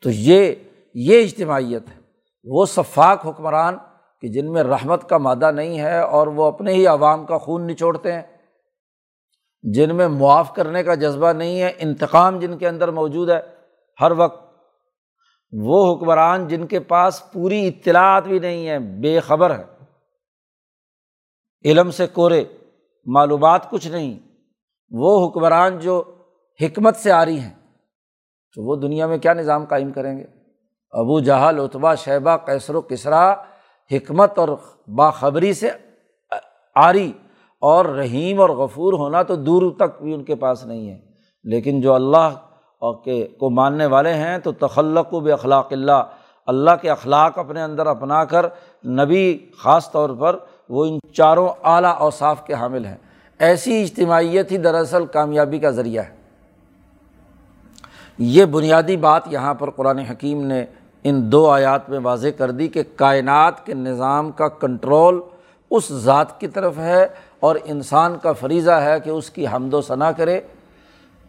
تو 0.04 0.10
یہ 0.10 0.56
یہ 0.93 1.24
اجتماعیت 1.24 1.84
ہے۔ 1.89 2.02
وہ 2.43 2.65
شفاق 2.65 3.26
حکمران 3.26 3.78
کہ 4.21 4.28
جن 4.28 4.54
میں 4.54 4.63
رحمت 4.63 5.10
کا 5.10 5.17
مادہ 5.17 5.52
نہیں 5.52 5.80
ہے 5.80 6.00
اور 6.00 6.28
وہ 6.28 6.43
اپنے 6.43 6.74
ہی 6.74 6.88
عوام 6.88 7.26
کا 7.26 7.38
خون 7.38 7.67
نچوڑتے 7.67 8.12
ہیں۔ 8.12 8.21
جن 9.62 9.95
میں 9.95 10.08
معاف 10.08 10.54
کرنے 10.54 10.84
کا 10.84 10.95
جذبہ 10.95 11.32
نہیں 11.32 11.62
ہے، 11.62 11.71
انتقام 11.80 12.39
جن 12.39 12.58
کے 12.58 12.67
اندر 12.67 12.91
موجود 12.91 13.30
ہے 13.30 13.41
ہر 14.02 14.12
وقت، 14.12 14.56
وہ 15.52 15.95
حکمران 15.95 16.47
جن 16.47 16.67
کے 16.67 16.80
پاس 16.80 17.32
پوری 17.34 17.67
اطلاعات 17.67 18.24
بھی 18.24 18.39
نہیں 18.39 18.67
ہے، 18.67 18.80
بے 18.80 19.19
خبر 19.19 19.60
ہے 19.60 19.81
علم 21.65 21.91
سے 21.91 22.08
کورے، 22.08 22.43
معلومات 23.06 23.69
کچھ 23.69 23.88
نہیں، 23.88 24.19
وہ 24.91 25.28
حکمران 25.28 25.80
جو 25.80 26.04
حکمت 26.62 26.95
سے 26.95 27.12
آ 27.12 27.26
رہی 27.26 27.39
ہیں، 27.39 27.54
تو 28.56 28.63
وہ 28.63 28.76
دنیا 28.76 29.08
میں 29.08 29.17
کیا 29.17 29.34
نظام 29.34 29.65
قائم 29.65 29.91
کریں 29.91 30.17
گے؟ 30.17 30.24
ابو 30.91 31.19
جہل 31.19 31.60
اتبا 31.60 31.95
شیبہ 31.95 32.38
کیسر 32.38 32.76
و 32.76 32.82
کسرا 32.82 33.34
حکمت 33.91 34.39
اور 34.39 34.47
باخبری 34.88 35.54
سے 35.54 35.69
آری 36.76 37.12
اور 37.62 37.86
رحیم 37.86 38.41
اور 38.41 38.50
غفور 38.50 38.93
ہونا 38.93 39.24
تو 39.24 39.36
دور 39.36 39.71
تک 39.78 40.02
بھی 40.02 40.13
ان 40.13 40.24
کے 40.24 40.36
پاس 40.36 40.65
نہیں 40.65 40.89
ہے۔ 40.89 41.00
لیکن 41.43 41.82
جو 41.82 41.93
اللہ 41.93 42.30
کے، 43.06 43.28
کو 43.28 43.50
ماننے 43.50 43.86
والے 43.86 44.13
ہیں، 44.13 44.38
تو 44.38 44.52
تخلق 44.52 45.13
و 45.13 45.19
بے 45.19 45.32
اخلاق 45.32 45.67
اللہ 45.71 46.04
اللہ 46.47 46.71
کے 46.82 46.89
اخلاق 46.89 47.38
اپنے 47.38 47.62
اندر 47.62 47.86
اپنا 47.86 48.26
کر، 48.26 48.45
نبی 48.86 49.52
خاص 49.58 49.91
طور 49.91 50.10
پر 50.19 50.39
وہ 50.72 50.86
ان 50.86 51.00
چاروں 51.14 51.50
اعلیٰ 51.64 51.96
اوصاف 51.98 52.46
کے 52.46 52.54
حامل 52.54 52.86
ہیں۔ 52.86 52.96
ایسی 53.40 53.84
اجتماعیت 53.84 54.52
ہی 54.52 54.58
دراصل 54.58 55.06
کامیابی 55.06 55.60
کا 55.60 55.70
ذریعہ 55.70 56.04
ہے۔ 56.04 56.16
یہ 58.18 58.46
بنیادی 58.46 58.98
بات 58.98 59.22
یہاں 59.28 59.54
پر 59.54 59.70
قرآن 59.70 60.00
حکیم 60.00 60.46
نے 60.46 60.66
ان 61.04 61.32
دو 61.32 61.50
آیات 61.50 61.90
میں 61.90 62.00
واضح 62.04 62.28
کر 62.38 62.52
دی 62.52 62.68
کہ 62.68 62.84
کائنات 62.96 63.66
کے 63.66 63.74
نظام 63.74 64.32
کا 64.32 64.48
کنٹرول 64.48 65.22
اس 65.70 65.92
ذات 65.92 66.40
کی 66.40 66.48
طرف 66.48 66.78
ہے 66.78 67.08
اور 67.40 67.56
انسان 67.66 68.18
کا 68.22 68.32
فریضہ 68.32 68.72
ہے 68.72 69.00
کہ 69.00 69.10
اس 69.10 69.30
کی 69.30 69.46
حمد 69.48 69.74
و 69.74 69.82
ثناء 69.82 70.12
کرے، 70.18 70.42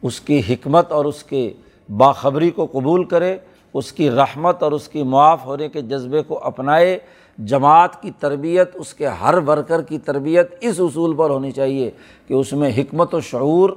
اس 0.03 0.21
کی 0.21 0.41
حکمت 0.49 0.93
اور 0.93 1.05
اس 1.05 1.23
کے 1.23 1.53
باخبری 1.97 2.51
کو 2.51 2.67
قبول 2.67 3.05
کرے، 3.05 3.37
اس 3.75 3.93
کی 3.93 4.11
رحمت 4.11 4.63
اور 4.63 4.73
اس 4.73 4.89
کی 4.89 5.03
معاف 5.03 5.45
ہونے 5.45 5.69
کے 5.69 5.83
جذبے 5.83 6.23
کو 6.23 6.39
اپنائے 6.43 6.99
جماعت 7.39 8.03
کی 8.03 8.11
تربیت، 8.19 8.71
اس 8.75 8.95
کے 8.95 9.07
ہر 9.07 9.35
ورکر 9.47 9.83
کی 9.83 9.99
تربیت 9.99 10.55
اس 10.61 10.81
اصول 10.81 11.17
پر 11.17 11.31
ہونی 11.31 11.51
چاہیے 11.51 11.91
کہ 12.27 12.35
اس 12.35 12.53
میں 12.53 12.71
حکمت 12.79 13.15
و 13.15 13.21
شعور، 13.21 13.71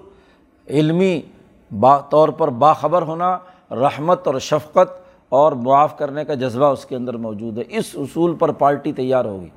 علمی 0.70 1.22
با 1.72 1.98
طور 1.98 2.30
پر 2.30 2.48
باخبر 2.48 3.02
ہونا، 3.02 3.38
رحمت 3.72 4.28
اور 4.28 4.40
شفقت 4.40 5.02
اور 5.30 5.52
معاف 5.52 5.98
کرنے 5.98 6.26
کا 6.26 6.34
جذبہ 6.34 6.66
اس 6.66 6.86
کے 6.86 6.96
اندر 6.96 7.14
موجود 7.14 7.58
ہے۔ 7.58 7.64
اس 7.70 7.92
اصول 7.94 8.36
پر 8.36 8.52
پارٹی 8.52 8.94
تیار 8.94 9.26
ہوگی۔ 9.26 9.50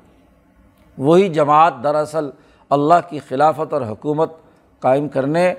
وہی 0.97 1.29
جماعت 1.29 1.73
دراصل 1.83 2.29
اللہ 2.69 3.09
کی 3.09 3.19
خلافت 3.19 3.73
اور 3.73 3.81
حکومت 3.81 4.31
قائم 4.79 5.07
کرنے 5.07 5.53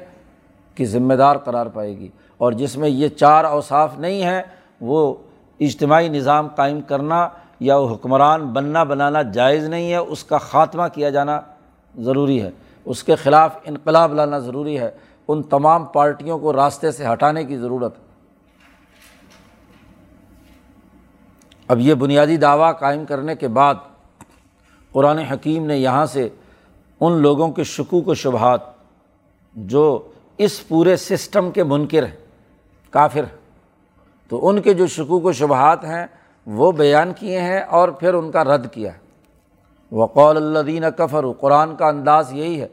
کی 0.75 0.85
ذمہ 0.85 1.15
دار 1.15 1.37
قرار 1.37 1.67
پائے 1.67 1.99
گی۔ 1.99 2.09
اور 2.39 2.53
جس 2.53 2.77
میں 2.77 2.89
یہ 2.89 3.09
چار 3.09 3.45
اوصاف 3.45 3.99
نہیں 3.99 4.23
ہیں، 4.23 4.43
وہ 4.81 5.15
اجتماعی 5.61 6.09
نظام 6.09 6.49
قائم 6.49 6.81
کرنا 6.81 7.29
یا 7.61 7.77
وہ 7.77 7.95
حکمران 7.95 8.47
بننا 8.47 8.85
بنانا 8.85 9.23
جائز 9.23 9.65
نہیں 9.65 9.91
ہے، 9.91 9.97
اس 9.97 10.25
کا 10.25 10.39
خاتمہ 10.39 10.83
کیا 10.93 11.11
جانا 11.11 11.41
ضروری 11.99 12.43
ہے۔ 12.43 12.51
اس 12.85 13.05
کے 13.05 13.15
خلاف 13.15 13.57
انقلاب 13.65 14.15
لانا 14.15 14.39
ضروری 14.39 14.79
ہے۔ 14.79 14.91
ان 15.29 15.43
تمام 15.43 15.85
پارٹیوں 15.85 16.39
کو 16.39 16.53
راستے 16.53 16.91
سے 16.91 17.07
ہٹانے 17.13 17.45
کی 17.45 17.57
ضرورت۔ 17.57 17.99
ہے 17.99 18.11
اب 21.69 21.79
یہ 21.79 21.95
بنیادی 21.95 22.37
دعویٰ 22.37 22.79
قائم 22.79 23.05
کرنے 23.05 23.35
کے 23.35 23.49
بعد 23.49 23.75
قرآن 24.93 25.19
حکیم 25.19 25.67
نے 25.67 25.77
یہاں 25.77 26.07
سے 26.07 26.29
ان 27.01 27.13
لوگوں 27.13 27.51
کے 27.51 27.65
شکوک 27.65 28.09
و 28.09 28.15
شبہات 28.15 28.61
جو 29.55 30.09
اس 30.39 30.69
پورے 30.69 30.97
سسٹم 30.97 31.51
کے 31.51 31.65
منکر 31.65 32.05
ہیں، 32.05 32.17
کافر 32.91 33.21
ہیں، 33.21 33.39
تو 34.29 34.49
ان 34.49 34.63
کے 34.63 34.75
جو 34.75 34.87
شکوک 34.87 35.25
و 35.25 35.33
شبہات 35.33 35.85
ہیں 35.85 36.07
وہ 36.47 36.71
بیان 36.73 37.13
کیے 37.13 37.41
ہیں 37.41 37.61
اور 37.61 37.89
پھر 37.91 38.15
ان 38.15 38.31
کا 38.31 38.45
رد 38.45 38.67
کیا 38.73 38.93
ہے۔ 38.93 38.99
وقول 39.93 40.37
اللہ 40.37 40.91
کفر 40.97 41.25
قرآن 41.41 41.75
کا 41.77 41.89
انداز 41.89 42.33
یہی 42.33 42.61
ہے 42.61 42.67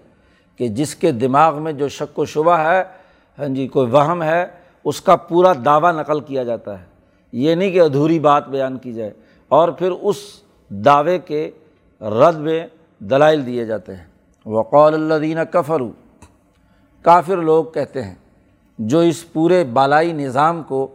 کہ 0.60 0.68
جس 0.68 0.96
کے 0.96 1.12
دماغ 1.12 1.62
میں 1.62 1.72
جو 1.74 1.88
شک 1.90 2.20
و 2.20 2.26
شبہ 2.26 2.58
ہے 2.60 2.84
ہاں 3.38 3.48
جی 3.48 3.68
کوئی 3.68 3.90
وہم 3.92 4.24
ہے، 4.24 4.46
اس 4.86 5.02
کا 5.02 5.16
پورا 5.16 5.52
دعویٰ 5.66 5.92
نقل 5.94 6.20
کیا 6.20 6.44
جاتا 6.44 6.80
ہے۔ 6.80 6.86
یہ 7.34 7.56
نہیں 7.56 7.72
کہ 7.72 7.82
ادھوری 7.82 8.20
بات 8.20 8.48
بیان 8.48 8.78
کی 8.78 8.94
جائے، 8.94 9.12
اور 9.52 9.70
پھر 9.70 9.92
اس 9.92 10.18
دعوے 10.72 11.18
کے 11.20 11.50
رد 12.02 12.38
میں 12.38 12.66
دلائل 13.02 13.46
دیے 13.46 13.66
جاتے 13.66 13.96
ہیں۔ 13.96 14.06
وقول 14.46 14.94
اللہ 14.94 15.14
دینہ 15.22 15.44
کفرو 15.52 15.90
کافر 17.06 17.38
لوگ 17.38 17.66
کہتے 17.66 18.04
ہیں، 18.04 18.16
جو 18.80 19.00
اس 19.00 19.24
پورے 19.34 19.64
بالائی 19.64 20.12
نظام 20.14 20.64
کو 20.64 20.88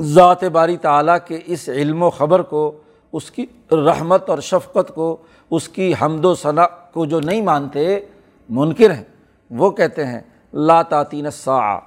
ذات 0.00 0.44
باری 0.44 0.76
تعلیٰ 0.76 1.16
کے 1.26 1.40
اس 1.46 1.68
علم 1.68 2.02
و 2.02 2.10
خبر 2.10 2.42
کو، 2.42 2.80
اس 3.12 3.30
کی 3.30 3.46
رحمت 3.72 4.30
اور 4.30 4.38
شفقت 4.38 4.94
کو، 4.94 5.16
اس 5.50 5.68
کی 5.68 5.92
حمد 6.02 6.24
و 6.24 6.34
ثناء 6.34 6.66
کو 6.92 7.04
جو 7.04 7.20
نہیں 7.20 7.42
مانتے، 7.42 8.00
منکر 8.48 8.90
ہیں۔ 8.90 9.04
وہ 9.50 9.70
کہتے 9.70 10.06
ہیں، 10.06 10.20
لا 10.54 10.82
تعطین 10.82 11.30
سا 11.30 11.78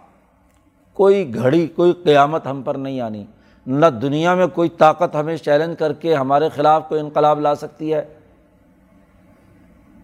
کوئی 0.94 1.36
گھڑی، 1.36 1.68
کوئی 1.68 1.94
قیامت 1.94 2.48
ہم 2.48 2.62
پر 2.62 2.76
نہیں 2.76 3.02
آنی۔ 3.02 3.26
نہ 3.68 3.86
دنیا 3.86 4.36
میں 4.36 4.48
کوئی 4.48 4.70
طاقت 4.70 5.16
ہمیں 5.16 5.38
چیلنج 5.38 5.80
کر 5.80 5.94
کے 5.94 6.16
ہمارے 6.16 6.50
خلاف 6.50 6.90
کوئی 6.90 7.02
انقلاب 7.02 7.40
لا 7.40 7.56
سکتی 7.56 7.94
ہے۔ 7.94 8.06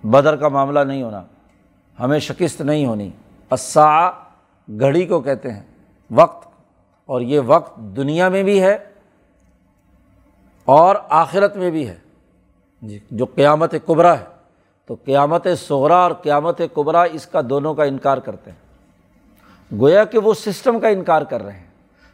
بدر 0.03 0.35
کا 0.35 0.47
معاملہ 0.47 0.79
نہیں 0.79 1.03
ہونا، 1.03 1.23
ہمیں 1.99 2.19
شکست 2.19 2.61
نہیں 2.61 2.85
ہونی۔ 2.85 3.09
اسا 3.51 4.09
گھڑی 4.79 5.05
کو 5.05 5.21
کہتے 5.21 5.51
ہیں۔ 5.51 5.63
وقت 6.11 6.50
اور 7.11 7.21
یہ 7.21 7.39
وقت 7.45 7.77
دنیا 7.77 8.29
میں 8.29 8.43
بھی 8.43 8.61
ہے 8.61 8.77
اور 10.65 10.95
آخرت 11.09 11.55
میں 11.55 11.71
بھی 11.71 11.87
ہے۔ 11.87 11.97
جی۔ 12.81 12.99
جو 13.11 13.25
قیامت 13.25 13.73
قبرا 13.85 14.19
ہے 14.19 14.25
تو 14.85 14.95
قیامت 15.05 15.47
سغرا 15.67 15.95
اور 15.95 16.11
قیامت 16.11 16.61
قبرا 16.73 17.03
اس 17.03 17.27
کا 17.27 17.41
دونوں 17.49 17.73
کا 17.73 17.83
انکار 17.83 18.17
کرتے 18.17 18.51
ہیں۔ 18.51 18.57
گویا 19.79 20.03
کہ 20.03 20.19
وہ 20.19 20.33
سسٹم 20.33 20.79
کا 20.79 20.87
انکار 20.87 21.21
کر 21.21 21.43
رہے 21.43 21.59
ہیں۔ 21.59 21.67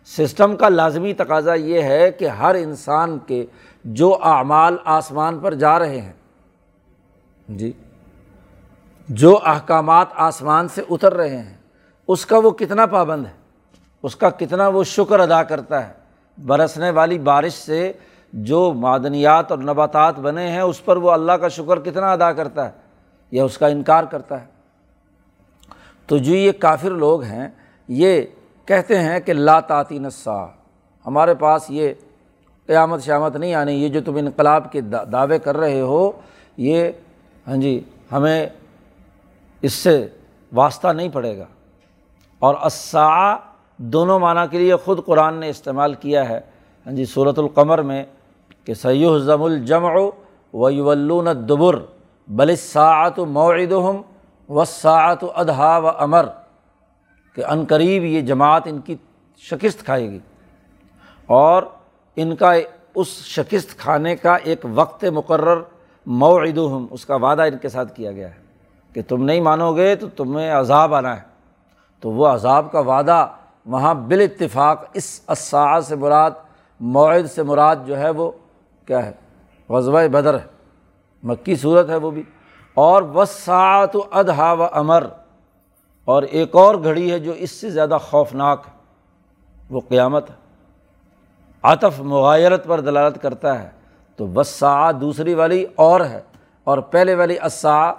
سسٹم 0.06 0.56
کا 0.56 0.70
لازمی 0.70 1.14
تقاضا 1.14 1.54
یہ 1.54 1.82
ہے 1.82 2.12
کہ 2.12 2.28
ہر 2.28 2.56
انسان 2.56 3.20
کے 3.28 3.46
جو 3.84 4.18
اعمال 4.24 4.78
آسمان 4.86 5.40
پر 5.40 5.54
جا 5.54 5.80
رہے 5.80 6.02
ہیں 6.02 6.14
جی۔ 7.50 7.72
جو 9.10 9.40
احکامات 9.46 10.08
آسمان 10.14 10.68
سے 10.68 10.82
اتر 10.90 11.14
رہے 11.14 11.38
ہیں 11.38 11.58
اس 12.08 12.26
کا 12.26 12.38
وہ 12.38 12.52
کتنا 12.52 12.86
پابند 12.86 13.26
ہے؟ 13.26 13.37
اس 14.08 14.16
کا 14.16 14.30
کتنا 14.30 14.68
وہ 14.68 14.84
شکر 14.84 15.20
ادا 15.20 15.44
کرتا 15.44 15.88
ہے۔ 15.88 15.94
برسنے 16.46 16.90
والی 16.90 17.20
بارش 17.20 17.54
سے 17.54 17.94
جو 18.34 18.74
معدنیات 18.74 19.52
اور 19.52 19.60
نباتات 19.60 20.20
بنے 20.20 20.48
ہیں، 20.48 20.62
اس 20.62 20.86
پر 20.86 20.98
وہ 20.98 21.12
اللہ 21.12 21.32
کا 21.32 21.48
شکر 21.48 21.80
کتنا 21.80 22.12
ادا 22.12 22.32
کرتا 22.34 22.66
ہے، 22.66 22.72
یا 23.32 23.44
اس 23.44 23.58
کا 23.58 23.68
انکار 23.68 24.04
کرتا 24.04 24.42
ہے۔ 24.42 24.46
تو 26.08 26.18
جو 26.18 26.36
یہ 26.36 26.52
کافر 26.52 26.92
لوگ 26.92 27.24
ہیں، 27.24 27.48
یہ 27.88 28.22
کہتے 28.66 29.00
ہیں 29.00 29.20
کہ 29.20 29.34
لا 29.34 29.60
تعطی 29.60 30.00
نسا 30.00 30.46
ہمارے 31.06 31.36
پاس 31.36 31.66
یہ 31.70 31.94
قیامت 32.68 33.04
شیامت 33.04 33.36
نہیں 33.36 33.56
آنی، 33.56 33.74
یہ 33.74 33.90
جو 33.90 34.02
تم 34.02 34.16
انقلاب 34.16 34.72
کے 34.72 34.82
دعوے 35.12 35.40
کر 35.40 35.58
رہے 35.58 35.82
ہو، 35.82 36.12
یہ 36.58 36.92
ہاں 37.48 37.58
جی 37.58 37.84
ہمیں 38.12 38.48
اس 39.62 39.74
سے 39.74 40.08
واسطہ 40.54 40.88
نہیں 40.88 41.10
پڑے 41.10 41.38
گا۔ 41.38 41.46
اور 42.40 42.56
اسا 42.56 43.36
دونوں 43.78 44.20
معنیٰ 44.20 44.46
کے 44.52 44.58
لیے 44.58 44.76
خود 44.76 45.06
قرآن 45.06 45.34
نے 45.34 45.50
استعمال 45.50 45.94
کیا 45.94 46.30
ہے۔ 46.30 46.40
ہاں 46.86 46.94
جی 46.94 47.06
صورت 47.06 47.40
القمر 47.40 47.82
میں 47.82 48.04
کہ 48.64 48.74
سید 48.74 49.20
ضم 49.20 49.44
الجمع 49.44 49.96
و 50.54 50.70
یولون 50.70 51.28
دبر 51.50 51.80
بل 52.28 52.56
ساعت 52.56 53.20
موعد 53.20 53.74
و 54.50 54.66
ساعت 54.66 55.24
ادہا 55.36 55.78
و 55.78 55.88
امر 55.88 56.26
کہ 57.36 57.46
عنقریب 57.46 58.04
یہ 58.04 58.22
جماعت 58.22 58.62
ان 58.66 58.80
کی 58.80 58.96
شکست 59.38 59.86
کھائے 59.86 60.12
گی۔ 60.12 60.20
اور 61.26 61.64
ان 62.16 62.36
کا 62.36 62.52
اس 62.96 63.08
شکست 63.08 63.78
کھانے 63.78 64.16
کا 64.16 64.36
ایک 64.36 64.66
وقت 64.74 65.06
مقرر 65.06 65.62
موعد 66.06 66.58
ہم 66.58 66.86
اس 66.92 67.06
کا 67.06 67.16
وعدہ 67.16 67.42
ان 67.42 67.58
کے 67.58 67.70
ساتھ 67.70 67.96
کیا 67.96 68.12
گیا 68.12 68.30
ہے 68.30 68.36
کہ 68.94 69.02
تم 69.08 69.24
نہیں 69.24 69.42
مانو 69.42 69.76
گے 69.76 69.96
تو 69.96 70.08
تمہیں 70.10 70.52
عذاب 70.52 70.96
آنا 70.96 71.16
ہے۔ 71.16 71.22
تو 72.00 72.12
وہ 72.12 72.28
عذاب 72.28 72.72
کا 72.72 72.80
وعدہ 72.80 73.28
وہاں 73.68 73.94
بال 73.94 74.22
اتفاق 74.22 74.84
اس 74.94 75.22
اسا 75.28 75.82
سے 75.82 75.96
مراد 75.96 76.32
معد 76.80 77.32
سے 77.36 77.44
مراد 77.44 77.76
جو 77.86 78.00
ہے 78.00 78.10
وہ 78.10 78.32
کیا 78.86 79.06
ہے؟ 79.06 79.12
غزوہ 79.70 80.08
بدر 80.08 80.34
ہے۔ 80.34 80.46
مکی 81.24 81.56
صورت 81.56 81.90
ہے 81.90 81.96
وہ 81.96 82.12
بھی۔ 82.12 82.24
اور 82.74 83.04
وسعت 83.04 83.96
و 83.96 84.04
ادہا 84.12 84.54
و 84.54 84.64
امر۔ 84.72 85.06
اور 86.06 86.24
ایک 86.24 86.56
اور 86.56 86.76
گھڑی 86.76 87.12
ہے 87.12 87.20
جو 87.20 87.32
اس 87.32 87.52
سے 87.52 87.70
زیادہ 87.70 87.98
خوفناک 88.02 88.64
ہے۔ 88.68 88.72
وہ 89.70 89.82
قیامت 89.90 90.30
ہے۔ 90.30 90.36
عطف 91.64 92.00
مغایرت 92.00 92.68
پر 92.68 92.80
دلالت 92.80 93.22
کرتا 93.22 93.64
ہے۔ 93.64 93.70
تو 94.16 94.28
وسا 94.28 94.92
دوسری 94.92 95.34
والی 95.34 95.66
اور 95.76 96.02
ہے۔ 96.02 96.22
اور 96.64 96.78
پہلے 96.78 97.16
والی 97.16 97.36
اسا 97.44 97.94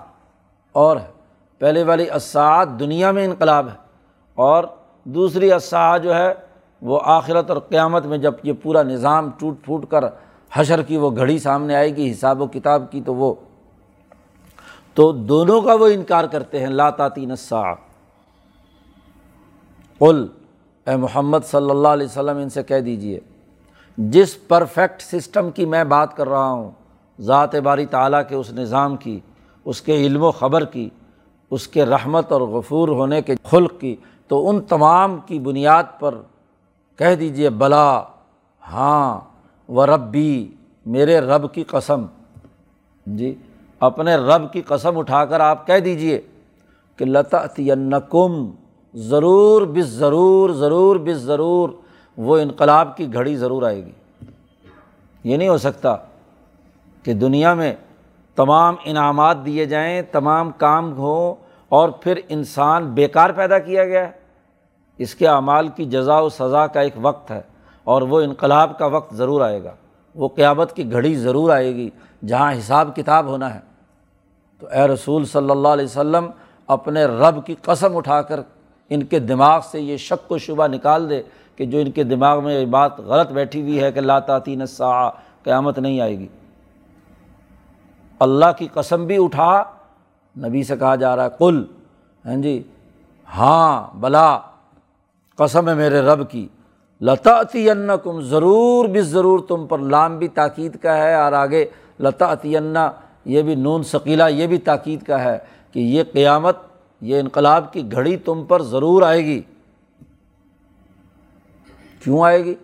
اور 0.72 0.96
ہے۔ 0.96 1.12
پہلے 1.58 1.82
والی 1.82 2.10
اسا 2.10 2.64
دنیا 2.64 3.10
میں 3.10 3.24
انقلاب 3.24 3.68
ہے۔ 3.68 3.76
اور 4.34 4.64
دوسری 5.06 5.52
اسا 5.52 5.96
جو 5.98 6.14
ہے 6.14 6.32
وہ 6.82 6.98
آخرت 7.04 7.50
اور 7.50 7.58
قیامت 7.68 8.06
میں 8.06 8.18
جب 8.18 8.34
یہ 8.42 8.52
پورا 8.62 8.82
نظام 8.82 9.30
ٹوٹ 9.38 9.64
پھوٹ 9.64 9.86
کر 9.90 10.04
حشر 10.52 10.82
کی 10.82 10.96
وہ 10.96 11.10
گھڑی 11.10 11.38
سامنے 11.38 11.74
آئے 11.74 11.94
گی، 11.96 12.10
حساب 12.10 12.40
و 12.40 12.46
کتاب 12.46 12.90
کی، 12.90 13.00
تو 13.00 13.14
وہ 13.14 13.34
تو 14.96 15.10
دونوں 15.12 15.60
کا 15.60 15.74
وہ 15.74 15.86
انکار 15.86 16.24
کرتے 16.24 16.60
ہیں 16.60 16.68
لاتاتی 16.68 17.26
نسا 17.26 17.62
قل، 20.00 20.26
اے 20.86 20.96
محمد 20.96 21.46
صلی 21.46 21.70
اللہ 21.70 21.88
علیہ 21.88 22.06
وسلم، 22.06 22.36
ان 22.36 22.48
سے 22.48 22.62
کہہ 22.62 22.80
دیجیے 22.80 23.18
جس 23.98 24.36
پرفیکٹ 24.48 25.02
سسٹم 25.02 25.50
کی 25.50 25.64
میں 25.66 25.84
بات 25.84 26.16
کر 26.16 26.28
رہا 26.28 26.50
ہوں، 26.50 26.70
ذات 27.18 27.54
باری 27.54 27.86
تعالیٰ 27.86 28.22
کے 28.28 28.34
اس 28.34 28.52
نظام 28.52 28.96
کی، 28.96 29.18
اس 29.66 29.80
کے 29.82 29.96
علم 30.06 30.22
و 30.22 30.30
خبر 30.32 30.64
کی، 30.64 30.88
اس 31.50 31.66
کے 31.68 31.84
رحمت 31.86 32.32
اور 32.32 32.40
غفور 32.50 32.88
ہونے 32.88 33.20
کے 33.22 33.34
خلق 33.50 33.80
کی 33.80 33.94
تو 34.28 34.48
ان 34.48 34.60
تمام 34.60 35.18
کی 35.26 35.38
بنیاد 35.38 35.82
پر 35.98 36.14
کہہ 36.96 37.14
دیجیے 37.14 37.50
بلا 37.50 38.02
ہاں 38.72 39.20
و 39.68 39.86
ربی، 39.86 40.54
میرے 40.86 41.20
رب 41.20 41.54
کی 41.54 41.64
قسم۔ 41.64 42.06
جی 43.06 43.34
اپنے 43.80 44.16
رب 44.16 44.52
کی 44.52 44.62
قسم 44.62 44.98
اٹھا 44.98 45.24
کر 45.24 45.40
آپ 45.40 45.66
کہہ 45.66 45.78
دیجیے 45.78 46.20
کہ 46.96 47.04
لتعینکم 47.04 48.50
ضرور 48.94 49.62
بس 49.62 49.86
ضرور 49.86 50.50
ضرور 50.50 50.96
بس 50.96 51.16
ضرور، 51.16 51.70
وہ 52.16 52.38
انقلاب 52.38 52.96
کی 52.96 53.12
گھڑی 53.12 53.36
ضرور 53.36 53.62
آئے 53.62 53.84
گی۔ 53.84 53.92
یہ 55.24 55.36
نہیں 55.36 55.48
ہو 55.48 55.58
سکتا 55.58 55.96
کہ 57.02 57.12
دنیا 57.12 57.54
میں 57.54 57.74
تمام 58.34 58.74
انعامات 58.84 59.46
دیے 59.46 59.64
جائیں، 59.64 60.02
تمام 60.12 60.50
کام 60.50 60.92
ہوں 60.92 61.34
اور 61.68 61.88
پھر 61.88 62.20
انسان 62.28 62.90
بیکار 62.90 63.30
پیدا 63.30 63.58
کیا 63.58 63.84
گیا۔ 63.84 64.08
ہے 64.08 64.17
اس 64.98 65.14
کے 65.14 65.28
اعمال 65.28 65.68
کی 65.68 65.84
جزا 65.84 66.18
و 66.18 66.28
سزا 66.28 66.66
کا 66.66 66.80
ایک 66.80 66.92
وقت 66.96 67.30
ہے 67.30 67.42
اور 67.84 68.02
وہ 68.02 68.20
انقلاب 68.20 68.78
کا 68.78 68.86
وقت 68.86 69.14
ضرور 69.14 69.40
آئے 69.40 69.64
گا۔ 69.64 69.74
وہ 70.14 70.28
قیامت 70.28 70.72
کی 70.72 70.92
گھڑی 70.92 71.14
ضرور 71.14 71.50
آئے 71.50 71.74
گی 71.74 71.90
جہاں 72.26 72.52
حساب 72.52 72.96
کتاب 72.96 73.26
ہونا 73.26 73.54
ہے۔ 73.54 73.60
تو 74.58 74.66
اے 74.66 74.88
رسول 74.88 75.24
صلی 75.24 75.50
اللہ 75.50 75.68
علیہ 75.68 75.84
وسلم، 75.84 76.30
اپنے 76.66 77.04
رب 77.04 77.46
کی 77.46 77.54
قسم 77.62 77.96
اٹھا 77.96 78.22
کر 78.22 78.40
ان 78.88 79.02
کے 79.02 79.18
دماغ 79.18 79.60
سے 79.70 79.80
یہ 79.80 79.96
شک 79.96 80.32
و 80.32 80.38
شبہ 80.38 80.66
نکال 80.66 81.10
دے 81.10 81.22
کہ 81.56 81.66
جو 81.66 81.78
ان 81.78 81.90
کے 81.90 82.04
دماغ 82.04 82.44
میں 82.44 82.60
یہ 82.60 82.66
بات 82.66 83.00
غلط 83.00 83.32
بیٹھی 83.32 83.62
ہوئی 83.62 83.82
ہے 83.82 83.92
کہ 83.92 84.00
لاطاطی 84.00 84.56
نسا 84.56 85.10
قیامت 85.42 85.78
نہیں 85.78 86.00
آئے 86.00 86.18
گی۔ 86.18 86.28
اللہ 88.18 88.52
کی 88.58 88.68
قسم 88.74 89.06
بھی 89.06 89.24
اٹھا، 89.24 89.64
نبی 90.38 90.62
سے 90.62 90.76
کہا 90.76 90.94
جا 90.94 91.16
رہا 91.16 91.24
ہے 91.24 91.28
کل 91.38 91.64
ہاں 92.26 92.36
جی 92.36 92.62
ہاں 93.36 93.96
بلا 93.96 94.38
قسم 95.38 95.68
ہے 95.68 95.74
میرے 95.74 96.00
رب 96.00 96.30
کی 96.30 96.48
لتاطی 97.00 97.68
کم 98.04 98.20
ضرور 98.20 98.88
بھی 98.88 99.00
ضرور 99.00 99.40
تم 99.48 99.66
پر 99.66 99.78
لام 99.78 100.18
بھی 100.18 100.28
تاکید 100.28 100.76
کا 100.76 100.96
ہے 100.96 101.14
اور 101.14 101.32
آگے 101.32 101.64
لتاطی 102.00 102.54
یہ 103.24 103.42
بھی 103.42 103.54
نون 103.54 103.82
ثقیلا 103.82 104.28
یہ 104.28 104.46
بھی 104.46 104.58
تاکید 104.58 105.02
کا 105.02 105.24
ہے 105.24 105.38
کہ 105.72 105.78
یہ 105.78 106.02
قیامت، 106.12 106.56
یہ 107.00 107.20
انقلاب 107.20 107.72
کی 107.72 107.92
گھڑی 107.92 108.16
تم 108.16 108.44
پر 108.48 108.62
ضرور 108.62 109.02
آئے 109.02 109.24
گی۔ 109.24 109.40
کیوں 112.04 112.24
آئے 112.24 112.44
گی؟ 112.44 112.54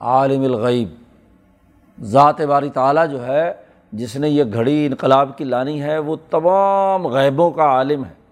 عالم 0.00 0.42
الغیب، 0.42 0.88
ذات 2.02 2.40
باری 2.40 2.70
تعالیٰ 2.70 3.08
جو 3.10 3.26
ہے، 3.26 3.52
جس 3.92 4.16
نے 4.16 4.28
یہ 4.28 4.44
گھڑی 4.52 4.86
انقلاب 4.86 5.38
کی 5.38 5.44
لانی 5.44 5.82
ہے، 5.82 5.98
وہ 5.98 6.16
تمام 6.30 7.06
غیبوں 7.06 7.50
کا 7.50 7.62
عالم 7.62 8.04
ہے۔ 8.04 8.27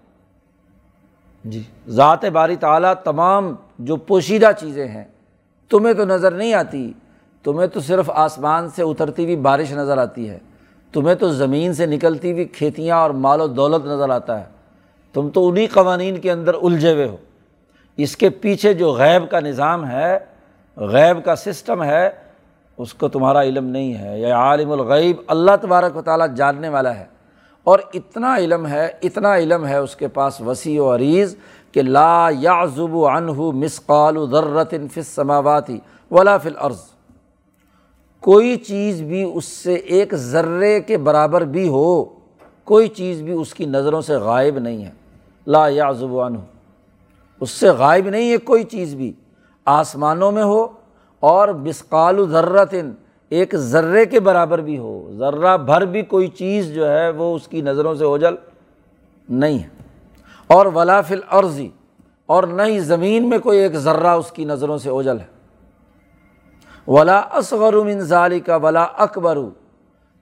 جی۔ 1.49 1.63
ذات 1.87 2.25
باری 2.25 2.55
تعلیٰ 2.55 2.93
تمام 3.03 3.55
جو 3.79 3.95
پوشیدہ 3.95 4.51
چیزیں 4.59 4.87
ہیں، 4.87 5.03
تمہیں 5.69 5.93
تو 5.93 6.05
نظر 6.05 6.31
نہیں 6.31 6.53
آتی، 6.53 6.93
تمہیں 7.43 7.67
تو 7.67 7.79
صرف 7.79 8.09
آسمان 8.13 8.69
سے 8.69 8.83
اترتی 8.83 9.23
ہوئی 9.23 9.35
بارش 9.35 9.71
نظر 9.71 9.97
آتی 9.97 10.29
ہے، 10.29 10.37
تمہیں 10.91 11.15
تو 11.15 11.29
زمین 11.29 11.73
سے 11.73 11.85
نکلتی 11.85 12.31
ہوئی 12.31 12.45
کھیتیاں 12.45 12.97
اور 12.97 13.09
مال 13.09 13.41
و 13.41 13.47
دولت 13.47 13.85
نظر 13.85 14.09
آتا 14.09 14.39
ہے۔ 14.39 14.45
تم 15.13 15.29
تو 15.29 15.49
انہیں 15.49 15.67
قوانین 15.73 16.17
کے 16.17 16.31
اندر 16.31 16.53
الجھے 16.53 16.93
ہوئے 16.93 17.07
ہو۔ 17.07 17.17
اس 17.97 18.17
کے 18.17 18.29
پیچھے 18.29 18.73
جو 18.73 18.91
غیب 18.91 19.31
کا 19.31 19.39
نظام 19.39 19.87
ہے، 19.87 20.19
غیب 20.77 21.25
کا 21.25 21.35
سسٹم 21.35 21.83
ہے، 21.83 22.09
اس 22.77 22.93
کو 22.93 23.07
تمہارا 23.07 23.41
علم 23.41 23.65
نہیں 23.65 23.93
ہے۔ 23.93 24.19
یہ 24.19 24.33
عالم 24.33 24.71
الغیب، 24.71 25.17
اللہ 25.27 25.51
تبارک 25.61 25.97
و 25.97 26.01
تعالیٰ 26.01 26.33
جاننے 26.35 26.69
والا 26.69 26.95
ہے۔ 26.95 27.05
اور 27.67 27.79
اتنا 27.93 28.35
علم 28.37 28.67
ہے، 28.67 28.87
اتنا 29.01 29.37
علم 29.37 29.65
ہے 29.65 29.77
اس 29.77 29.95
کے 29.95 30.07
پاس 30.07 30.41
وسیع 30.41 30.81
و 30.81 30.95
عریض 30.95 31.35
کہ 31.71 31.81
لا 31.81 32.29
یا 32.39 32.65
ضب 32.65 32.95
و 32.95 33.07
انح 33.07 33.41
مسقال 33.53 34.17
ذرت 34.31 34.73
فص 34.93 35.07
سماواتی 35.07 35.79
ولا 36.11 36.37
فل 36.37 36.55
عرض 36.57 36.81
کوئی 38.19 38.55
چیز 38.57 39.01
بھی 39.01 39.31
اس 39.33 39.45
سے 39.45 39.73
ایک 39.73 40.15
ذرے 40.15 40.79
کے 40.81 40.97
برابر 40.97 41.41
بھی 41.41 41.67
ہو، 41.67 42.05
کوئی 42.63 42.87
چیز 42.87 43.21
بھی 43.21 43.33
اس 43.33 43.53
کی 43.53 43.65
نظروں 43.65 44.01
سے 44.01 44.15
غائب 44.15 44.59
نہیں 44.59 44.85
ہے۔ 44.85 44.91
لا 45.47 45.67
یا 45.67 45.91
زبان 45.91 46.35
ہو 46.35 46.41
اس 47.39 47.49
سے 47.49 47.69
غائب 47.69 48.09
نہیں 48.09 48.31
ہے 48.31 48.37
کوئی 48.37 48.63
چیز 48.63 48.95
بھی۔ 48.95 49.13
آسمانوں 49.65 50.31
میں 50.31 50.43
ہو 50.43 50.67
اور 51.19 51.47
بسقال 51.47 52.29
ذرتن 52.29 52.91
ایک 53.29 53.55
ذرے 53.55 54.05
کے 54.05 54.19
برابر 54.19 54.61
بھی 54.61 54.77
ہو، 54.77 55.11
ذرہ 55.17 55.57
بھر 55.57 55.85
بھی 55.85 56.01
کوئی 56.01 56.27
چیز 56.27 56.73
جو 56.73 56.89
ہے 56.89 57.09
وہ 57.09 57.35
اس 57.35 57.47
کی 57.47 57.61
نظروں 57.61 57.95
سے 57.95 58.05
اوجل 58.05 58.35
نہیں 59.29 59.59
ہے۔ 59.59 59.67
اور 60.47 60.65
ولافل 60.65 61.19
عرضی 61.29 61.69
اور 62.25 62.43
نہ 62.43 62.61
ہی 62.61 62.79
زمین 62.79 63.29
میں 63.29 63.39
کوئی 63.39 63.59
ایک 63.59 63.75
ذرہ 63.75 64.07
اس 64.07 64.31
کی 64.31 64.45
نظروں 64.45 64.77
سے 64.77 64.89
اوجل 64.89 65.19
ہے۔ 65.19 65.25
ولا 66.87 67.17
اصغر 67.17 67.73
من 67.73 67.99
ظالی 67.99 68.39
کا 68.39 68.55
ولا 68.55 68.83
اکبر۔ 68.83 69.37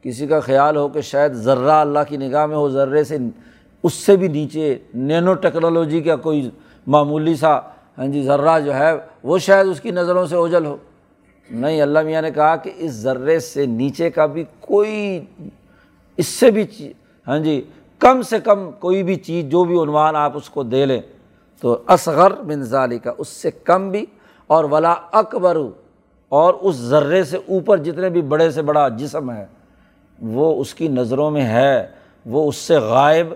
کسی 0.01 0.27
کا 0.27 0.39
خیال 0.39 0.75
ہو 0.75 0.87
کہ 0.87 1.01
شاید 1.01 1.33
ذرہ 1.33 1.71
اللہ 1.71 1.99
کی 2.07 2.17
نگاہ 2.17 2.45
میں 2.45 2.55
ہو، 2.55 2.69
ذرے 2.69 3.03
سے 3.03 3.17
اس 3.83 3.93
سے 3.93 4.17
بھی 4.17 4.27
نیچے 4.27 4.77
نینو 4.93 5.33
ٹیکنالوجی 5.33 6.01
کا 6.01 6.15
کوئی 6.15 6.49
معمولی 6.87 7.35
سا 7.35 7.59
ہاں 7.97 8.07
جی 8.07 8.23
ذرہ 8.23 8.59
جو 8.59 8.75
ہے 8.75 8.91
وہ 9.23 9.37
شاید 9.37 9.67
اس 9.67 9.81
کی 9.81 9.91
نظروں 9.91 10.25
سے 10.25 10.35
اوجل 10.35 10.65
ہو۔ 10.65 10.77
نہیں، 11.49 11.81
اللہ 11.81 12.01
میاں 12.03 12.21
نے 12.21 12.31
کہا 12.31 12.55
کہ 12.55 12.71
اس 12.75 12.91
ذرے 12.91 13.39
سے 13.39 13.65
نیچے 13.65 14.09
کا 14.09 14.25
بھی 14.25 14.43
کوئی، 14.59 15.19
اس 16.17 16.27
سے 16.27 16.51
بھی 16.51 16.65
ہاں 17.27 17.39
جی 17.39 17.61
کم 18.01 18.21
سے 18.21 18.39
کم 18.39 18.69
کوئی 18.79 19.03
بھی 19.03 19.15
چیز، 19.15 19.45
جو 19.49 19.63
بھی 19.63 19.81
عنوان 19.81 20.15
آپ 20.15 20.37
اس 20.37 20.49
کو 20.49 20.63
دے 20.63 20.85
لیں 20.85 21.01
تو 21.63 21.77
اصغر 21.87 22.41
بن 22.41 22.63
ظالی 22.63 22.99
کا 22.99 23.11
اس 23.17 23.27
سے 23.27 23.51
کم 23.63 23.89
بھی، 23.91 24.05
اور 24.49 24.63
ولا 24.71 24.93
اکبر، 25.19 25.57
اور 26.31 26.53
اس 26.53 26.75
ذرے 26.89 27.23
سے 27.23 27.37
اوپر 27.37 27.77
جتنے 27.83 28.09
بھی 28.09 28.21
بڑے 28.23 28.49
سے 28.51 28.61
بڑا 28.61 28.87
جسم 28.97 29.31
ہے، 29.31 29.45
وہ 30.19 30.53
اس 30.61 30.73
کی 30.73 30.87
نظروں 30.87 31.29
میں 31.31 31.45
ہے، 31.45 31.85
وہ 32.25 32.47
اس 32.49 32.55
سے 32.57 32.77
غائب 32.79 33.33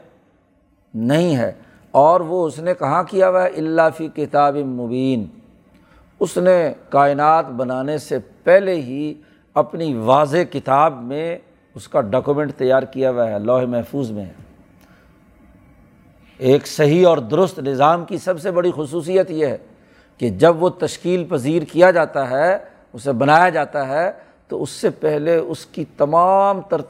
نہیں 0.93 1.36
ہے، 1.36 1.52
اور 1.93 2.22
وہ 2.22 2.45
اس 2.48 2.60
نے 2.60 2.74
کہاں 2.80 3.04
کیا 3.04 3.30
ہوا 3.30 3.43
ہے؟ 3.43 3.50
اللہ 3.58 3.89
فی 3.98 4.08
کتاب 4.15 4.56
مبین۔ 4.67 5.26
اس 6.19 6.38
نے 6.38 6.73
کائنات 6.89 7.45
بنانے 7.49 7.97
سے 7.97 8.17
پہلے 8.43 8.75
ہی 8.75 9.13
اپنی 9.55 9.93
واضح 9.93 10.43
کتاب 10.51 11.01
میں 11.03 11.38
اس 11.75 11.88
کا 11.88 12.01
ڈاکومنٹ 12.01 12.53
تیار 12.53 12.84
کیا 12.84 13.12
ہوا 13.12 13.32
ہے 13.32 13.39
لوہ 13.39 13.65
محفوظ 13.65 14.12
میں۔ 14.12 14.25
ہے 14.25 14.47
ایک 16.39 16.67
صحیح 16.67 17.08
اور 17.08 17.17
درست 17.17 17.60
نظام 17.60 18.05
کی 18.05 18.17
سب 18.17 18.39
سے 18.41 18.51
بڑی 18.51 18.71
خصوصیت 18.75 19.32
یہ 19.32 19.45
ہے 19.45 19.58
کہ 20.17 20.29
جب 20.29 20.63
وہ 20.63 20.69
تشکیل 20.69 21.23
پذیر 21.29 21.63
کیا 21.63 21.91
جاتا 21.91 22.29
ہے، 22.29 22.58
اسے 22.93 23.12
بنایا 23.12 23.49
جاتا 23.49 23.88
ہے، 23.88 24.12
تو 24.47 24.63
اس 24.63 24.69
سے 24.69 24.89
پہلے 24.89 25.36
اس 25.36 25.65
کی 25.65 25.86
تمام 25.97 26.62
تر 26.62 26.82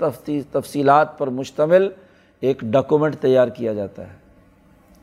تفصیلات 0.51 1.17
پر 1.17 1.27
مشتمل 1.27 1.89
ایک 2.41 2.61
ڈاکومنٹ 2.61 3.15
تیار 3.15 3.47
کیا 3.47 3.73
جاتا 3.73 4.07
ہے 4.07 4.17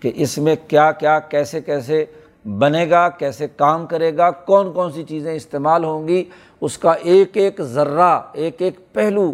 کہ 0.00 0.12
اس 0.14 0.38
میں 0.38 0.56
کیا 0.68 0.92
کیا 0.92 1.18
کیسے 1.18 1.60
کیسے 1.60 2.04
بنے 2.46 2.90
گا، 2.90 3.08
کیسے 3.08 3.46
کام 3.56 3.86
کرے 3.86 4.16
گا، 4.16 4.30
کون 4.30 4.72
کون 4.72 4.92
سی 4.92 5.02
چیزیں 5.02 5.34
استعمال 5.34 5.84
ہوں 5.84 6.08
گی، 6.08 6.24
اس 6.60 6.78
کا 6.78 6.92
ایک 6.92 7.36
ایک 7.36 7.60
ذرہ، 7.62 8.20
ایک 8.32 8.62
ایک 8.62 8.92
پہلو۔ 8.92 9.32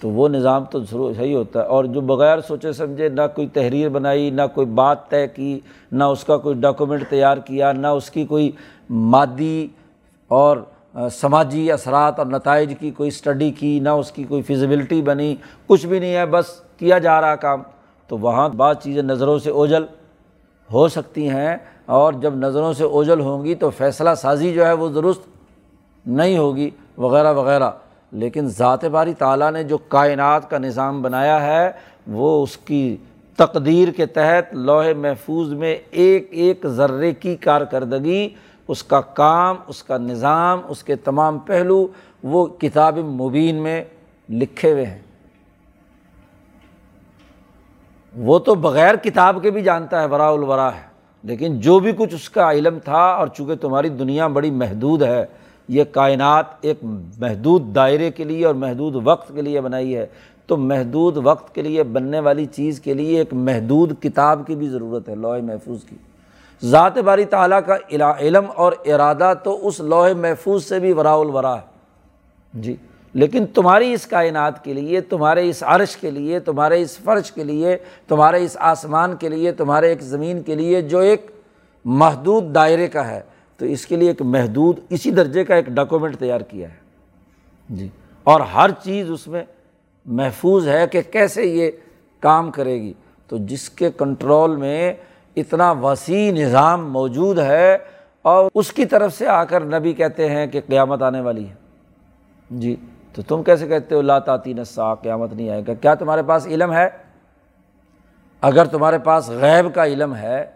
تو 0.00 0.08
وہ 0.08 0.28
نظام 0.28 0.64
تو 0.64 0.78
ضرور 0.80 1.14
صحیح 1.14 1.36
ہوتا 1.36 1.62
ہے۔ 1.62 1.66
اور 1.66 1.84
جو 1.84 2.00
بغیر 2.00 2.40
سوچے 2.40 2.72
سمجھے 2.72 3.08
نہ 3.08 3.20
کوئی 3.34 3.46
تحریر 3.46 3.88
بنائی، 3.88 4.30
نہ 4.30 4.42
کوئی 4.54 4.66
بات 4.66 5.10
طے 5.10 5.26
کی، 5.26 5.60
نہ 5.92 6.04
اس 6.04 6.24
کا 6.24 6.36
کوئی 6.36 6.54
ڈاکومنٹ 6.54 7.04
تیار 7.08 7.36
کیا، 7.36 7.72
نہ 7.72 7.86
اس 7.86 8.10
کی 8.10 8.24
کوئی 8.24 8.50
مادی 8.90 9.68
اور 10.28 10.56
سماجی 11.12 11.72
اثرات 11.72 12.18
اور 12.18 12.26
نتائج 12.26 12.74
کی 12.80 12.90
کوئی 12.90 13.08
اسٹڈی 13.08 13.50
کی، 13.50 13.80
نہ 13.80 13.88
اس 13.88 14.12
کی 14.12 14.24
کوئی 14.24 14.42
فزیبلٹی 14.42 15.02
بنی، 15.02 15.36
کچھ 15.66 15.86
بھی 15.86 15.98
نہیں 15.98 16.14
ہے، 16.14 16.26
بس 16.26 16.46
کیا 16.76 16.98
جا 16.98 17.20
رہا 17.20 17.36
کام۔ 17.36 17.62
تو 18.08 18.18
وہاں 18.18 18.48
بعض 18.48 18.76
چیزیں 18.82 19.02
نظروں 19.02 19.38
سے 19.38 19.50
اوجل 19.50 19.84
ہو 20.72 20.88
سکتی 20.88 21.28
ہیں 21.28 21.56
اور 21.86 22.12
جب 22.12 22.34
نظروں 22.34 22.72
سے 22.72 22.84
اوجل 22.84 23.20
ہوں 23.20 23.44
گی 23.44 23.54
تو 23.54 23.70
فیصلہ 23.70 24.10
سازی 24.16 24.52
جو 24.52 24.66
ہے 24.66 24.72
وہ 24.72 24.88
درست 24.88 25.20
نہیں 26.06 26.38
ہوگی، 26.38 26.70
وغیرہ 26.96 27.32
وغیرہ۔ 27.32 27.70
لیکن 28.12 28.48
ذات 28.48 28.84
باری 28.84 29.14
تعالیٰ 29.14 29.52
نے 29.52 29.64
جو 29.64 29.78
کائنات 29.78 30.50
کا 30.50 30.58
نظام 30.58 31.02
بنایا 31.02 31.46
ہے، 31.46 31.70
وہ 32.06 32.42
اس 32.42 32.56
کی 32.56 32.96
تقدیر 33.36 33.88
کے 33.90 34.06
تحت 34.06 34.54
لوہے 34.54 34.94
محفوظ 34.94 35.52
میں 35.52 35.76
ایک 35.90 36.28
ایک 36.30 36.66
ذرے 36.66 37.12
کی 37.12 37.36
کارکردگی، 37.36 38.28
اس 38.68 38.84
کا 38.84 39.00
کام، 39.00 39.56
اس 39.66 39.82
کا 39.82 39.98
نظام، 39.98 40.60
اس 40.68 40.84
کے 40.84 40.96
تمام 40.96 41.38
پہلو 41.38 41.86
وہ 42.22 42.46
کتاب 42.46 42.98
مبین 42.98 43.56
میں 43.56 43.84
لکھے 44.28 44.72
ہوئے 44.72 44.86
ہیں۔ 44.86 45.07
وہ 48.18 48.38
تو 48.38 48.54
بغیر 48.54 48.94
کتاب 48.94 49.38
کے 49.42 49.50
بھی 49.50 49.62
جانتا 49.62 50.02
ہے 50.02 50.06
ورا 50.06 50.28
الورا 50.28 50.68
ہے۔ 50.68 50.88
لیکن 51.22 51.60
جو 51.60 51.78
بھی 51.78 51.92
کچھ 51.92 52.14
اس 52.14 52.30
کا 52.30 52.52
علم 52.52 52.78
تھا 52.84 52.98
اور 52.98 53.26
چونکہ 53.26 53.54
تمہاری 53.54 53.88
دنیا 53.88 54.26
بڑی 54.26 54.50
محدود 54.50 55.02
ہے، 55.02 55.26
یہ 55.68 55.84
کائنات 55.84 56.44
ایک 56.60 56.76
محدود 57.18 57.74
دائرے 57.74 58.10
کے 58.10 58.24
لیے 58.24 58.46
اور 58.46 58.54
محدود 58.54 58.96
وقت 59.04 59.32
کے 59.34 59.42
لیے 59.42 59.60
بنائی 59.60 59.96
ہے، 59.96 60.06
تو 60.46 60.56
محدود 60.56 61.16
وقت 61.22 61.54
کے 61.54 61.62
لیے 61.62 61.82
بننے 61.82 62.20
والی 62.20 62.46
چیز 62.46 62.80
کے 62.80 62.94
لیے 62.94 63.18
ایک 63.18 63.34
محدود 63.34 63.92
کتاب 64.00 64.42
کی 64.46 64.54
بھی 64.54 64.68
ضرورت 64.68 65.08
ہے، 65.08 65.14
لوہے 65.14 65.40
محفوظ 65.40 65.84
کی۔ 65.84 65.96
ذات 66.64 66.98
باری 66.98 67.24
تعالیٰ 67.24 67.60
کا 67.66 68.12
علم 68.20 68.44
اور 68.56 68.72
ارادہ 68.86 69.32
تو 69.44 69.68
اس 69.68 69.80
لوہے 69.80 70.14
محفوظ 70.14 70.64
سے 70.64 70.78
بھی 70.78 70.92
ورا 70.92 71.14
الورا 71.14 71.54
ہے۔ 71.54 71.60
جی۔ 72.54 72.76
لیکن 73.18 73.46
تمہاری 73.46 73.92
اس 73.92 74.06
کائنات 74.06 74.64
کے 74.64 74.72
لیے، 74.72 75.00
تمہارے 75.00 75.48
اس 75.48 75.62
عرش 75.66 75.96
کے 75.96 76.10
لیے، 76.10 76.40
تمہارے 76.40 76.82
اس 76.82 76.98
فرش 76.98 77.32
کے 77.32 77.44
لیے، 77.44 77.76
تمہارے 78.08 78.44
اس 78.44 78.56
آسمان 78.60 79.16
کے 79.16 79.28
لیے، 79.28 79.52
تمہارے 79.52 79.88
ایک 79.88 80.02
زمین 80.02 80.42
کے 80.42 80.54
لیے 80.54 80.82
جو 80.82 80.98
ایک 80.98 81.30
محدود 81.84 82.54
دائرے 82.54 82.86
کا 82.86 83.08
ہے، 83.08 83.20
تو 83.56 83.64
اس 83.64 83.86
کے 83.86 83.96
لیے 83.96 84.08
ایک 84.08 84.22
محدود 84.22 84.78
اسی 84.90 85.10
درجے 85.10 85.44
کا 85.44 85.54
ایک 85.54 85.66
ڈاکومنٹ 85.66 86.16
تیار 86.16 86.40
کیا 86.40 86.68
ہے۔ 86.68 86.76
جی۔ 87.70 87.88
اور 88.24 88.40
ہر 88.40 88.70
چیز 88.84 89.10
اس 89.10 89.28
میں 89.28 89.44
محفوظ 90.06 90.68
ہے 90.68 90.86
کہ 90.92 91.02
کیسے 91.12 91.42
یہ 91.44 91.70
کام 92.20 92.50
کرے 92.50 92.74
گی۔ 92.74 92.92
تو 93.26 93.36
جس 93.38 93.70
کے 93.70 93.90
کنٹرول 93.96 94.56
میں 94.56 94.94
اتنا 95.36 95.72
وسیع 95.72 96.32
نظام 96.32 96.92
موجود 96.92 97.38
ہے، 97.38 97.78
اور 98.22 98.50
اس 98.54 98.72
کی 98.72 98.84
طرف 98.84 99.18
سے 99.18 99.26
آ 99.26 99.44
کر 99.44 99.64
نبی 99.64 99.92
کہتے 99.92 100.30
ہیں 100.30 100.46
کہ 100.46 100.60
قیامت 100.60 101.02
آنے 101.02 101.20
والی 101.20 101.48
ہے۔ 101.48 101.54
جی۔ 102.50 102.76
تو 103.18 103.22
تم 103.22 103.42
کیسے 103.42 103.66
کہتے 103.66 103.94
ہو 103.94 104.00
اللہ 104.00 104.18
تعطی 104.24 104.52
نسا 104.52 104.94
قیامت 104.94 105.32
نہیں 105.32 105.50
آئے 105.50 105.62
گا؟ 105.66 105.74
کیا 105.74 105.94
تمہارے 105.94 106.22
پاس 106.22 106.46
علم 106.46 106.72
ہے؟ 106.72 106.88
اگر 108.40 108.64
تمہارے 108.64 108.98
پاس 108.98 109.28
غیب 109.28 109.74
کا 109.74 109.86
علم 109.86 110.14
ہے 110.14 110.46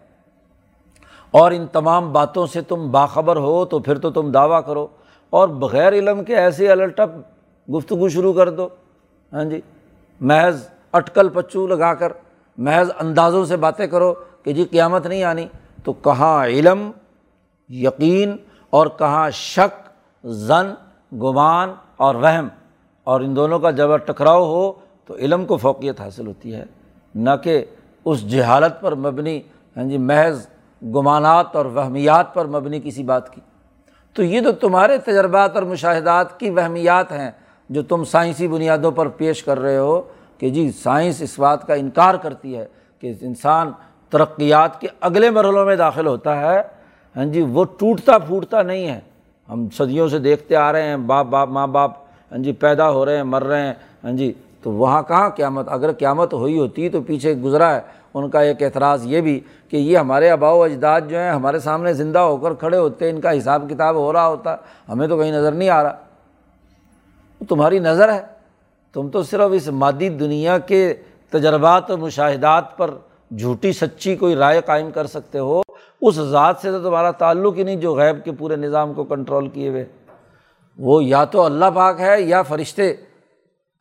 اور 1.31 1.53
ان 1.53 1.67
تمام 1.67 2.13
باتوں 2.13 2.47
سے 2.47 2.63
تم 2.63 2.91
باخبر 2.91 3.37
ہو 3.37 3.65
تو 3.65 3.79
پھر 3.79 3.99
تو 3.99 4.11
تم 4.11 4.31
دعویٰ 4.31 4.61
کرو 4.67 4.87
اور 5.31 5.49
بغیر 5.49 5.93
علم 5.93 6.25
کے 6.25 6.37
ایسے 6.37 6.69
الٹپ 6.69 7.19
گفتگو 7.77 8.09
شروع 8.09 8.33
کر 8.33 8.51
دو۔ 8.51 8.69
ہاں 9.33 9.45
جی 9.45 9.61
محض 10.21 10.69
اٹکل 10.93 11.29
پچو 11.29 11.67
لگا 11.67 11.95
کر، 11.95 12.13
محض 12.59 12.91
اندازوں 12.99 13.45
سے 13.45 13.57
باتیں 13.57 13.87
کرو 13.87 14.15
کہ 14.43 14.53
جی 14.53 14.65
قیامت 14.65 15.07
نہیں 15.07 15.25
آنی۔ 15.25 15.47
تو 15.85 15.93
کہاں 15.93 16.47
علم، 16.47 16.91
یقین 17.69 18.37
اور 18.71 18.87
کہاں 18.87 19.31
شک، 19.31 19.89
زن، 20.25 20.75
گمان 21.13 21.73
اور 21.97 22.15
وہم 22.15 22.49
اور 23.07 23.21
ان 23.21 23.37
دونوں 23.37 23.59
کا 23.59 23.71
جب 23.71 23.97
ٹکراؤ 23.97 24.45
ہو 24.45 24.73
تو 25.07 25.17
علم 25.17 25.47
کو 25.47 25.57
فوقیت 25.57 26.01
حاصل 26.01 26.27
ہوتی 26.27 26.55
ہے، 26.55 26.65
نہ 27.15 27.31
کہ 27.45 27.65
اس 28.05 28.31
جہالت 28.31 28.81
پر 28.81 28.95
مبنی 28.95 29.41
ہاں 29.77 29.85
جی 29.85 29.99
محض 29.99 30.47
گمانات 30.83 31.57
اور 31.57 31.65
وہمیات 31.65 32.35
پر 32.35 32.45
مبنی 32.45 32.81
کسی 32.85 33.03
بات 33.03 33.35
کی۔ 33.35 33.41
تو 34.17 34.23
یہ 34.23 34.41
تو 34.41 34.53
تمہارے 34.53 34.99
تجربات 34.99 35.55
اور 35.55 35.63
مشاہدات 35.63 36.41
کی 36.41 36.51
وہمیات 36.51 37.13
ہیں 37.13 37.31
جو 37.69 37.83
تم 37.83 38.05
سائنسی 38.05 38.49
بنیادوں 38.49 38.91
پر 38.91 39.09
پیش 39.09 39.43
کر 39.43 39.59
رہے 39.59 39.79
ہو 39.79 40.03
کہ 40.39 40.51
جی 40.51 40.71
سائنس 40.73 41.23
اس 41.23 41.39
بات 41.39 41.67
کا 41.67 41.75
انکار 41.75 42.15
کرتی 42.15 42.57
ہے 42.57 42.67
کہ 43.01 43.13
انسان 43.21 43.71
ترقیات 44.11 44.81
کے 44.81 44.89
اگلے 45.01 45.31
مرحلوں 45.31 45.65
میں 45.67 45.77
داخل 45.77 46.07
ہوتا 46.07 46.41
ہے۔ 46.41 46.63
ہاں 47.17 47.25
جی 47.25 47.43
وہ 47.43 47.65
ٹوٹتا 47.65 48.19
پھوٹتا 48.19 48.63
نہیں 48.63 48.87
ہے۔ 48.87 49.01
ہم 49.53 49.67
صدیوں 49.71 50.09
سے 50.09 50.19
دیکھتے 50.19 50.57
آ 50.57 50.73
رہے 50.73 50.83
ہیں، 50.83 50.97
باپ 50.97 51.27
باپ، 51.27 51.49
ماں، 51.49 51.67
باپ 51.67 51.91
ہاں 52.33 52.39
جی 52.39 52.53
پیدا 52.53 52.91
ہو 52.91 53.05
رہے 53.05 53.17
ہیں، 53.17 53.23
مر 53.23 53.45
رہے 53.45 53.67
ہیں 53.67 53.75
ہاں 54.05 54.13
جی 54.13 54.33
تو 54.63 54.73
وہاں 54.73 55.03
کہاں 55.03 55.31
قیامت؟ 55.31 55.69
اگر 55.69 55.93
قیامت 55.93 56.35
ہوئی 56.35 56.59
ہوتی 56.59 56.89
تو 56.89 57.01
پیچھے 57.01 57.35
گزرا 57.35 57.75
ہے۔ 57.75 57.81
ان 58.15 58.31
کا 58.31 58.41
ایک 58.41 58.63
اعتراض 58.63 59.07
یہ 59.07 59.21
بھی 59.21 59.41
کہ 59.71 59.77
یہ 59.77 59.99
ہمارے 59.99 60.31
آبا 60.31 60.51
و 60.51 60.63
اجداد 60.63 61.01
جو 61.09 61.19
ہیں 61.19 61.31
ہمارے 61.31 61.59
سامنے 61.59 61.93
زندہ 61.93 62.19
ہو 62.19 62.37
کر 62.37 62.55
کھڑے 62.55 62.79
ہوتے، 62.79 63.11
ان 63.11 63.21
کا 63.21 63.39
حساب 63.39 63.65
کتاب 63.71 63.95
ہو 63.95 64.13
رہا 64.13 64.27
ہوتا، 64.27 64.57
ہمیں 64.89 65.09
تو 65.09 65.19
کہیں 65.19 65.33
نظر 65.33 65.53
نہیں 65.53 65.69
آ 65.69 65.83
رہا۔ 65.83 65.93
تمہاری 67.49 67.79
نظر 67.79 68.13
ہے۔ 68.13 68.21
تم 68.93 69.09
تو 69.09 69.23
صرف 69.23 69.51
اس 69.53 69.69
مادی 69.69 70.09
دنیا 70.09 70.59
کے 70.59 70.95
تجربات 71.31 71.91
و 71.91 71.97
مشاہدات 71.97 72.77
پر 72.77 72.91
جھوٹی، 73.39 73.73
سچی 73.73 74.17
کوئی 74.17 74.35
رائے 74.35 74.61
قائم 74.67 74.91
کر 74.91 75.07
سکتے 75.07 75.39
ہو۔ 75.39 75.63
اس 76.03 76.15
ذات 76.15 76.57
سے 76.63 76.71
تو 76.71 76.83
تمہارا 76.83 77.11
تعلق 77.11 77.57
ہی 77.57 77.63
نہیں 77.63 77.77
جو 77.77 77.95
غیب 77.95 78.25
کے 78.25 78.33
پورے 78.33 78.57
نظام 78.57 78.95
کو 78.95 79.05
کنٹرول 79.05 79.49
کیے 79.49 79.69
ہوئے۔ 79.69 79.85
وہ 80.79 81.05
یا 81.05 81.25
تو 81.25 81.43
اللہ 81.43 81.65
پاک 81.75 82.01
ہے 82.01 82.23
یا 82.23 82.43
فرشتے۔ 82.43 82.95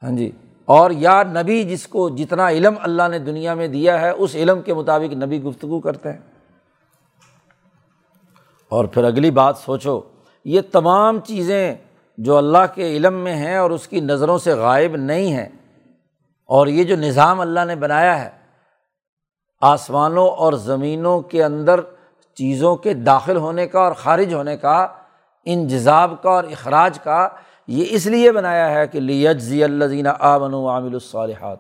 ہاں 0.03 0.17
جی۔ 0.17 0.31
اور 0.65 0.91
یا 0.91 1.23
نبی 1.23 1.63
جس 1.63 1.87
کو 1.87 2.09
جتنا 2.09 2.49
علم 2.49 2.73
اللہ 2.81 3.03
نے 3.11 3.19
دنیا 3.19 3.53
میں 3.53 3.67
دیا 3.67 4.01
ہے، 4.01 4.09
اس 4.09 4.35
علم 4.35 4.61
کے 4.61 4.73
مطابق 4.73 5.13
نبی 5.13 5.43
گفتگو 5.43 5.79
کرتے 5.79 6.11
ہیں۔ 6.11 6.19
اور 8.69 8.85
پھر 8.85 9.03
اگلی 9.03 9.31
بات 9.31 9.57
سوچو، 9.57 10.01
یہ 10.45 10.61
تمام 10.71 11.19
چیزیں 11.19 11.75
جو 12.17 12.37
اللہ 12.37 12.73
کے 12.75 12.97
علم 12.97 13.13
میں 13.13 13.35
ہیں 13.35 13.55
اور 13.55 13.71
اس 13.71 13.87
کی 13.87 13.99
نظروں 13.99 14.37
سے 14.37 14.53
غائب 14.53 14.95
نہیں 14.95 15.33
ہیں، 15.33 15.49
اور 16.45 16.67
یہ 16.67 16.83
جو 16.83 16.95
نظام 16.95 17.39
اللہ 17.39 17.65
نے 17.65 17.75
بنایا 17.75 18.25
ہے، 18.25 18.29
آسمانوں 19.61 20.27
اور 20.27 20.53
زمینوں 20.53 21.21
کے 21.21 21.43
اندر 21.43 21.79
چیزوں 22.35 22.75
کے 22.75 22.93
داخل 22.93 23.37
ہونے 23.37 23.67
کا 23.67 23.79
اور 23.79 23.93
خارج 23.93 24.33
ہونے 24.33 24.57
کا 24.57 24.87
ان 25.45 25.67
جذاب 25.67 26.13
کا 26.21 26.29
اور 26.29 26.43
اخراج 26.43 26.99
کا 26.99 27.27
یہ 27.67 27.85
اس 27.89 28.07
لیے 28.07 28.31
بنایا 28.31 28.71
ہے 28.71 28.87
کہ 28.87 28.99
لیجزی 28.99 29.63
اللہ 29.63 29.85
زینہ 29.85 30.09
آمن 30.19 30.53
و 30.53 30.69
عامل 30.69 30.93
الصالحات۔ 30.93 31.57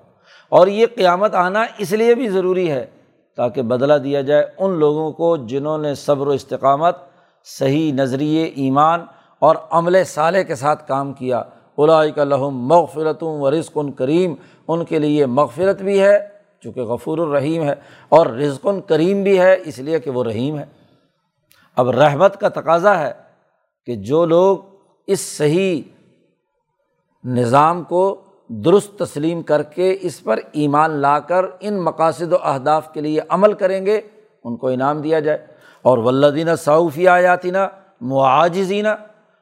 اور 0.49 0.67
یہ 0.67 0.85
قیامت 0.95 1.35
آنا 1.35 1.63
اس 1.77 1.91
لیے 1.91 2.15
بھی 2.15 2.29
ضروری 2.29 2.71
ہے 2.71 2.85
تاکہ 3.37 3.61
بدلہ 3.61 3.93
دیا 3.93 4.21
جائے 4.21 4.45
ان 4.59 4.71
لوگوں 4.71 5.11
کو 5.11 5.37
جنہوں 5.37 5.77
نے 5.77 5.95
صبر 5.95 6.27
و 6.27 6.29
استقامت، 6.29 6.97
صحیح 7.43 7.93
نظریے 7.93 8.43
ایمان 8.43 9.05
اور 9.39 9.55
عمل 9.71 10.03
صالح 10.03 10.41
کے 10.41 10.55
ساتھ 10.55 10.87
کام 10.87 11.13
کیا۔ 11.13 11.43
لحم 12.17 12.67
مغفرت 12.67 13.23
و 13.23 13.51
رزق 13.51 13.77
کریم، 13.97 14.35
ان 14.67 14.85
کے 14.85 14.99
لیے 14.99 15.25
مغفرت 15.25 15.81
بھی 15.81 16.01
ہے 16.01 16.27
چونکہ 16.63 16.81
غفور 16.81 17.17
الرحیم 17.17 17.63
ہے 17.63 17.73
اور 18.09 18.25
رزق 18.25 18.67
کریم 18.87 19.23
بھی 19.23 19.39
ہے، 19.39 19.57
اس 19.65 19.79
لیے 19.79 19.99
کہ 19.99 20.11
وہ 20.11 20.23
رحیم 20.23 20.59
ہے۔ 20.59 20.65
اب 21.75 21.89
رحمت 21.89 22.39
کا 22.39 22.49
تقاضا 22.49 22.99
ہے 22.99 23.13
کہ 23.85 23.95
جو 23.95 24.25
لوگ 24.25 24.57
اس 25.07 25.37
صحیح 25.37 25.81
نظام 27.25 27.83
کو 27.83 28.21
درست 28.47 28.99
تسلیم 28.99 29.41
کر 29.41 29.63
کے 29.63 29.97
اس 30.01 30.23
پر 30.23 30.39
ایمان 30.51 30.91
لا 30.91 31.19
کر 31.19 31.45
ان 31.59 31.83
مقاصد 31.83 32.33
و 32.33 32.37
اہداف 32.43 32.93
کے 32.93 33.01
لیے 33.01 33.19
عمل 33.29 33.53
کریں 33.53 33.85
گے، 33.85 34.01
ان 34.43 34.57
کو 34.57 34.67
انعام 34.67 35.01
دیا 35.01 35.19
جائے۔ 35.19 35.45
اور 35.81 35.97
ولدینہ 35.97 36.51
صعفی 36.57 37.07
آیاتینہ 37.07 37.57
معاجزینہ 38.01 38.87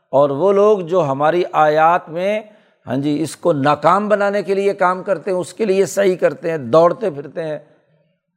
اور 0.10 0.30
وہ 0.30 0.54
لوگ 0.54 0.80
جو 0.80 1.04
ہماری 1.04 1.44
آیات 1.52 2.10
میں 2.10 2.42
ہاں 2.90 2.98
جی 2.98 3.22
اس 3.22 3.36
کو 3.36 3.54
ناکام 3.54 4.10
بنانے 4.10 4.44
کے 4.44 4.54
لیے 4.54 4.74
کام 4.74 5.04
کرتے 5.04 5.32
ہیں، 5.32 5.38
اس 5.38 5.54
کے 5.54 5.66
لیے 5.66 5.86
صحیح 5.86 6.16
کرتے 6.16 6.52
ہیں، 6.52 6.58
دوڑتے 6.58 7.10
پھرتے 7.10 7.44
ہیں۔ 7.44 7.60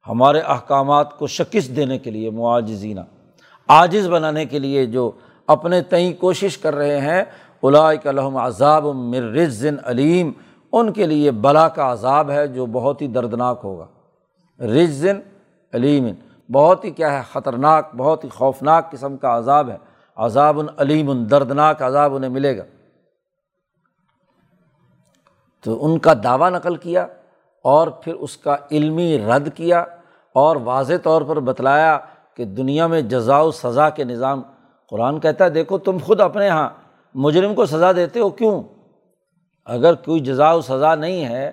ہمارے 0.09 0.40
احکامات 0.40 1.18
کو 1.18 1.26
شکست 1.26 1.76
دینے 1.76 1.98
کے 1.98 2.11
لیے 2.11 2.30
معاجزینہ 2.30 3.00
عاجز 3.68 4.09
بنانے 4.09 4.44
کے 4.46 4.59
لیے 4.59 4.86
جو 4.86 5.11
اپنے 5.46 5.82
تئیں 5.82 6.12
کوشش 6.12 6.59
کر 6.59 6.74
رہے 6.74 7.00
ہیں 7.00 7.22
الحم 7.62 8.36
عذاب 8.36 8.86
مر 8.86 9.22
رزن 9.22 9.76
علیم، 9.84 10.32
ان 10.72 10.92
کے 10.92 11.07
لیے 11.07 11.30
بلا 11.30 11.68
کا 11.68 11.92
عذاب 11.92 12.30
ہے 12.30 12.46
جو 12.46 12.66
بہت 12.66 13.03
ہی 13.03 13.07
دردناک 13.07 13.61
ہوگا۔ 13.64 13.86
رزن 14.64 15.18
علیم، 15.72 16.09
بہت 16.53 16.84
ہی 16.84 16.90
کیا 16.90 17.12
ہے، 17.12 17.22
خطرناک، 17.32 17.94
بہت 17.96 18.24
ہی 18.24 18.28
خوفناک 18.28 18.92
قسم 18.92 19.16
کا 19.16 19.38
عذاب 19.38 19.70
ہے۔ 19.70 19.76
عذاب 20.16 20.59
العلیم 20.59 21.24
دردناک 21.24 21.82
عذاب 21.82 22.14
انہیں 22.14 22.30
ملے 22.30 22.59
گا۔ 22.59 22.62
تو 25.64 25.84
ان 25.84 25.98
کا 25.98 26.12
دعویٰ 26.24 26.50
نقل 26.50 26.76
کیا 26.76 27.06
اور 27.64 27.88
پھر 27.88 28.14
اس 28.14 28.36
کا 28.36 28.56
علمی 28.70 29.18
رد 29.18 29.48
کیا 29.54 29.84
اور 30.34 30.56
واضح 30.56 30.94
طور 31.02 31.22
پر 31.22 31.40
بتلایا 31.40 31.98
کہ 32.36 32.44
دنیا 32.44 32.86
میں 32.86 33.00
جزا 33.00 33.40
و 33.40 33.50
سزا 33.50 33.88
کے 33.90 34.04
نظام، 34.04 34.42
قرآن 34.92 35.20
کہتا 35.20 35.44
ہے، 35.44 35.50
دیکھو 35.50 35.78
تم 35.78 35.98
خود 36.02 36.20
اپنے 36.20 36.46
یہاں 36.46 36.68
مجرم 37.14 37.54
کو 37.54 37.66
سزا 37.66 37.92
دیتے 37.92 38.20
ہو 38.20 38.30
کیوں؟ 38.30 38.62
اگر 39.66 39.94
کوئی 39.94 40.20
جزا 40.20 40.52
و 40.52 40.60
سزا 40.60 40.94
نہیں 40.94 41.24
ہے، 41.24 41.50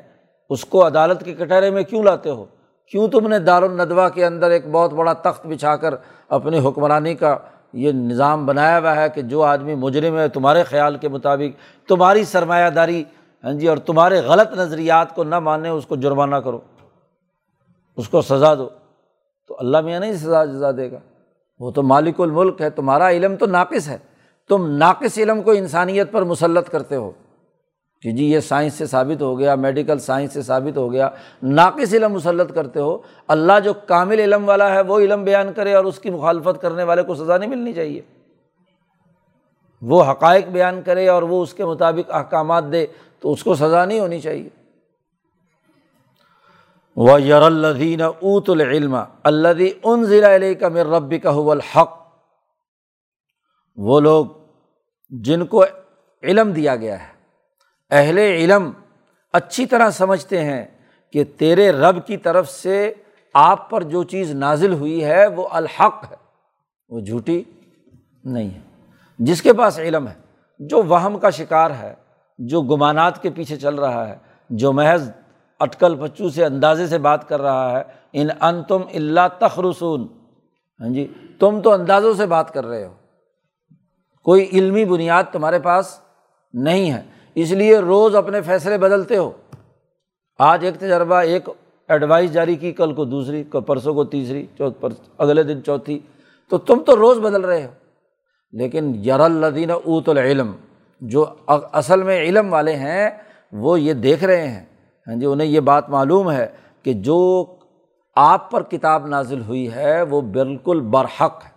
اس 0.50 0.66
کو 0.66 0.86
عدالت 0.88 1.24
کے 1.26 1.34
کٹہرے 1.34 1.70
میں 1.70 1.84
کیوں 1.84 2.04
لاتے 2.04 2.30
ہو؟ 2.30 2.46
کیوں 2.94 3.08
تم 3.08 3.28
نے 3.28 3.40
دار 3.40 3.64
الندوہ 3.64 4.08
کے 4.10 4.26
اندر 4.26 4.52
ایک 4.52 4.72
بہت 4.72 4.94
بڑا 4.94 5.14
تخت 5.14 5.46
بچھا 5.46 5.76
کر 5.76 5.94
اپنی 6.30 6.60
حکمرانی 6.68 7.14
کا 7.16 7.38
یہ 7.74 7.92
نظام 7.92 8.46
بنایا 8.46 8.80
ہوا 8.80 8.96
ہے 8.96 9.10
کہ 9.10 9.22
جو 9.22 9.44
آدمی 9.44 9.76
مجرم 9.76 10.18
ہے، 10.18 10.28
تمہارے 10.28 10.64
خیال 10.64 10.98
کے 10.98 11.08
مطابق 11.08 11.88
تمہاری 11.90 12.24
سرمایہ 12.24 12.70
داری 12.70 13.04
ہاں 13.44 13.54
جی 13.54 13.68
اور 13.68 13.78
تمہارے 13.78 14.20
غلط 14.20 14.54
نظریات 14.54 15.16
کو 15.16 15.24
نہ 15.24 15.40
مانے 15.40 15.70
اس 15.70 15.86
کو 15.86 15.96
جرمانہ 15.96 16.36
کرو، 16.36 16.60
اس 17.98 18.10
کو 18.10 18.22
سزا 18.22 18.56
دو۔ 18.56 18.70
تو 19.48 19.56
اللہ 19.60 19.82
میاں 19.82 20.00
نہیں 20.00 20.14
سزا، 20.14 20.46
جزا 20.46 20.72
دے 20.72 20.92
گا۔ 20.92 21.00
وہ 21.60 21.72
تو 21.72 21.84
مالک 21.84 22.22
الملک 22.22 22.62
ہے، 22.62 22.70
تمہارا 22.70 23.10
علم 23.10 23.36
تو 23.36 23.46
ناقص 23.46 23.88
ہے۔ 23.88 23.98
تم 24.50 24.78
ناقص 24.78 25.18
علم 25.18 25.42
کو 25.42 25.52
انسانیت 25.52 26.12
پر 26.12 26.22
مسلط 26.22 26.70
کرتے 26.70 26.96
ہو۔ 26.96 27.12
کہ 28.02 28.12
جی 28.12 28.32
یہ 28.32 28.40
سائنس 28.40 28.74
سے 28.74 28.86
ثابت 28.86 29.22
ہو 29.22 29.40
گیا، 29.40 29.56
میڈیکل 29.56 30.00
سائنس 30.00 30.34
سے 30.34 30.42
ثابت 30.42 30.78
ہو 30.78 30.92
گیا، 30.92 31.10
ناقص 31.44 31.94
علم 31.94 32.14
مسلط 32.14 32.54
کرتے 32.54 32.80
ہو۔ 32.80 32.98
اللہ 33.28 33.60
جو 33.64 33.74
کامل 33.74 34.20
علم 34.20 34.50
والا 34.50 34.74
ہے، 34.74 34.82
وہ 34.82 35.00
علم 35.00 35.24
بیان 35.24 35.54
کرے 35.54 35.74
اور 35.74 35.86
اس 35.86 36.00
کی 36.00 36.10
مخالفت 36.10 36.62
کرنے 36.62 36.84
والے 36.84 37.04
کو 37.04 37.16
سزا 37.16 37.38
نہیں 37.38 37.50
ملنی 37.50 37.74
چاہیے۔ 37.74 38.02
وہ 39.82 40.04
حقائق 40.12 40.48
بیان 40.48 40.82
کرے 40.82 41.08
اور 41.08 41.24
وہ 41.24 41.44
اس 41.44 41.54
کے 41.54 41.66
مطابق 41.66 42.12
احکامات 42.14 42.64
دے۔ 42.72 42.86
تو 43.20 43.32
اس 43.32 43.44
کو 43.44 43.56
سزا 43.56 43.86
نہیں 43.86 44.00
ہونی 44.00 44.22
چاہیے۔ 44.22 44.50
وہ 46.96 47.22
یر 47.22 47.42
الدین 47.42 48.02
اوت 48.02 48.50
العلم 48.50 48.98
اللہ 49.24 49.48
ان 49.84 50.04
ضلع 50.06 50.36
علیہ 50.36 50.54
کا 50.54 50.68
میر 50.68 50.86
ربی 50.86 51.20
کا 51.20 51.30
الحق۔ 51.30 52.00
وہ 53.76 54.00
لوگ 54.00 54.26
جن 55.10 55.46
کو 55.46 55.64
علم 56.24 56.52
دیا 56.52 56.76
گیا 56.76 57.08
ہے۔ 57.08 57.14
اہل 57.92 58.18
علم 58.18 58.72
اچھی 59.34 59.66
طرح 59.66 59.90
سمجھتے 59.90 60.44
ہیں 60.44 60.66
کہ 61.14 61.24
تیرے 61.24 61.72
رب 61.72 62.08
کی 62.08 62.18
طرف 62.18 62.50
سے 62.50 62.94
آپ 63.34 63.70
پر 63.70 63.84
جو 63.84 64.04
چیز 64.04 64.32
نازل 64.32 64.74
ہوئی 64.74 65.06
ہے 65.06 65.28
وہ 65.28 65.48
الحق 65.52 66.12
ہے۔ 66.12 66.16
وہ 66.90 67.00
جھوٹی 67.00 67.44
نہیں 68.24 68.50
ہے۔ 68.50 68.60
جس 69.20 69.42
کے 69.42 69.54
پاس 69.54 69.80
علم 69.80 70.08
ہے، 70.08 70.14
جو 70.60 70.84
وہم 70.84 71.20
کا 71.20 71.30
شکار 71.30 71.72
ہے 71.72 71.94
جو 72.40 72.62
گمانات 72.62 73.22
کے 73.22 73.30
پیچھے 73.30 73.58
چل 73.58 73.76
رہا 73.76 74.10
ہے، 74.10 74.18
جو 74.50 74.74
محض 74.74 75.12
اٹکل 75.60 75.96
پچو 75.96 76.30
سے 76.30 76.46
اندازے 76.46 76.88
سے 76.88 76.98
بات 76.98 77.30
کر 77.30 77.42
رہا 77.42 77.78
ہے، 77.78 77.84
ان 78.14 78.28
ان 78.42 78.64
تم 78.64 78.82
اللہ 78.94 79.20
تخرسون۔ 79.40 80.08
ہاں 80.80 80.90
جی 80.90 81.14
تم 81.40 81.62
تو 81.62 81.72
اندازوں 81.72 82.14
سے 82.14 82.26
بات 82.26 82.54
کر 82.54 82.66
رہے 82.66 82.86
ہو۔ 82.86 82.94
کوئی 84.24 84.50
علمی 84.54 84.86
بنیاد 84.86 85.24
تمہارے 85.32 85.60
پاس 85.60 86.00
نہیں 86.54 86.92
ہے، 86.92 87.02
اس 87.36 87.52
لیے 87.52 87.80
روز 87.80 88.16
اپنے 88.16 88.42
فیصلے 88.42 88.78
بدلتے 88.78 89.18
ہو۔ 89.18 89.32
آج 90.40 90.66
ایک 90.66 90.80
تجربہ، 90.80 91.16
ایک 91.16 91.50
ایڈوائس 91.88 92.34
جاری 92.34 92.56
کی، 92.56 92.72
کل 92.72 92.94
کو 92.94 93.06
دوسری 93.06 93.44
پرسوں 93.44 93.94
کو 93.94 94.04
تیسری، 94.04 94.46
چوتھ 94.58 94.82
پر، 94.82 94.90
اگلے 95.18 95.44
دن 95.44 95.64
چوتھی۔ 95.64 96.00
تو 96.50 96.58
تم 96.58 96.84
تو 96.86 96.96
روز 96.96 97.18
بدل 97.18 97.42
رہے 97.42 97.66
ہو۔ 97.66 97.72
لیکن 98.52 99.02
یر 99.06 99.20
الدین 99.20 99.72
اوت 99.72 100.10
العلم 100.10 100.52
جو 101.02 101.26
اصل 101.48 102.04
میں 102.04 102.20
علم 102.22 102.54
والے 102.54 102.76
ہیں، 102.76 103.10
وہ 103.54 103.80
یہ 103.80 103.94
دیکھ 103.94 104.24
رہے 104.24 104.48
ہیں۔ 104.48 104.66
ہاں 105.08 105.16
جی 105.16 105.26
انہیں 105.26 105.48
یہ 105.48 105.60
بات 105.60 105.90
معلوم 105.90 106.32
ہے 106.32 106.48
کہ 106.84 106.94
جو 106.94 107.46
آپ 108.16 108.50
پر 108.52 108.64
کتاب 108.64 109.08
نازل 109.08 109.42
ہوئی 109.42 109.72
ہے، 109.74 110.02
وہ 110.02 110.22
بالکل 110.22 110.82
برحق 110.82 111.44
ہے۔ 111.46 111.50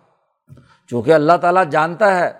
چونکہ 0.89 1.13
اللہ 1.13 1.37
تعالیٰ 1.41 1.63
جانتا 1.71 2.19
ہے 2.19 2.31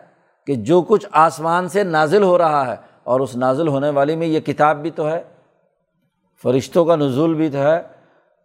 کہ 0.47 0.55
جو 0.55 0.81
کچھ 0.81 1.05
آسمان 1.11 1.67
سے 1.69 1.83
نازل 1.83 2.23
ہو 2.23 2.37
رہا 2.37 2.65
ہے، 2.67 2.75
اور 3.03 3.19
اس 3.19 3.35
نازل 3.35 3.67
ہونے 3.67 3.89
والی 3.89 4.15
میں 4.15 4.27
یہ 4.27 4.39
کتاب 4.39 4.81
بھی 4.81 4.91
تو 4.91 5.09
ہے، 5.09 5.21
فرشتوں 6.43 6.85
کا 6.85 6.95
نزول 6.95 7.33
بھی 7.33 7.49
تو 7.49 7.57
ہے، 7.57 7.81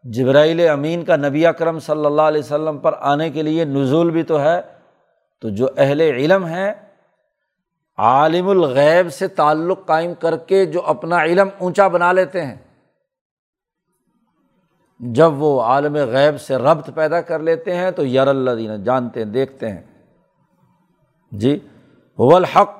جبرائیل 0.04 0.68
امین 0.68 1.04
کا 1.04 1.16
نبی 1.16 1.46
اکرم 1.46 1.78
صلی 1.78 2.06
اللہ 2.06 2.22
علیہ 2.22 2.40
وسلم 2.40 2.78
پر 2.78 2.94
آنے 3.00 3.30
کے 3.30 3.42
لیے 3.42 3.64
نزول 3.64 4.10
بھی 4.10 4.22
تو 4.22 4.40
ہے۔ 4.42 4.60
تو 5.42 5.48
جو 5.48 5.68
اہل 5.76 6.00
علم 6.00 6.44
ہیں 6.46 6.72
عالم 7.98 8.48
الغیب 8.48 9.12
سے 9.12 9.28
تعلق 9.28 9.86
قائم 9.86 10.14
کر 10.14 10.36
کے 10.36 10.66
جو 10.66 10.82
اپنا 10.86 11.22
علم 11.24 11.48
اونچا 11.58 11.88
بنا 11.88 12.12
لیتے 12.12 12.46
ہیں۔ 12.46 12.56
جب 15.00 15.42
وہ 15.42 15.62
عالم 15.62 15.94
غیب 15.94 16.40
سے 16.40 16.56
ربط 16.56 16.90
پیدا 16.94 17.20
کر 17.20 17.38
لیتے 17.38 17.74
ہیں 17.74 17.90
تو 17.90 18.06
یر 18.06 18.28
اللہ 18.28 18.50
دینا 18.50 18.76
جانتے 18.76 19.24
ہیں، 19.24 19.26
دیکھتے 19.26 19.68
ہیں۔ 19.68 19.80
جی 21.32 21.58
الحق 22.18 22.70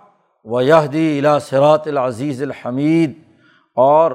و 0.44 0.62
یہدی 0.62 1.18
الا 1.18 1.38
سرات 1.38 1.86
العزیز 1.86 2.42
الحمید۔ 2.42 3.18
اور 3.74 4.12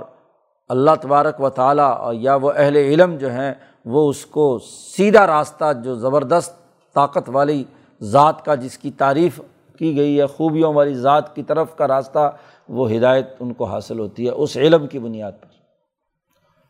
اللہ 0.69 0.91
تبارک 1.01 1.41
و 1.41 1.49
تعالیٰ 1.49 2.13
یا 2.13 2.35
وہ 2.35 2.51
اہل 2.55 2.75
علم 2.75 3.15
جو 3.15 3.31
ہیں، 3.31 3.53
وہ 3.85 4.09
اس 4.09 4.25
کو 4.25 4.59
سیدھا 4.59 5.27
راستہ 5.27 5.73
جو 5.83 5.95
زبردست 5.95 6.55
طاقت 6.93 7.29
والی 7.29 7.63
ذات 8.01 8.45
کا 8.45 8.55
جس 8.55 8.77
کی 8.77 8.91
تعریف 8.91 9.41
کی 9.77 9.97
گئی 9.97 10.21
ہے 10.21 10.25
خوبیوں 10.25 10.73
والی 10.73 10.93
ذات 10.93 11.35
کی 11.35 11.43
طرف 11.43 11.75
کا 11.75 11.87
راستہ، 11.87 12.35
وہ 12.69 12.91
ہدایت 12.91 13.27
ان 13.39 13.53
کو 13.53 13.63
حاصل 13.63 13.99
ہوتی 13.99 14.25
ہے 14.25 14.31
اس 14.31 14.57
علم 14.57 14.87
کی 14.87 14.99
بنیاد 14.99 15.31
پر۔ 15.41 15.47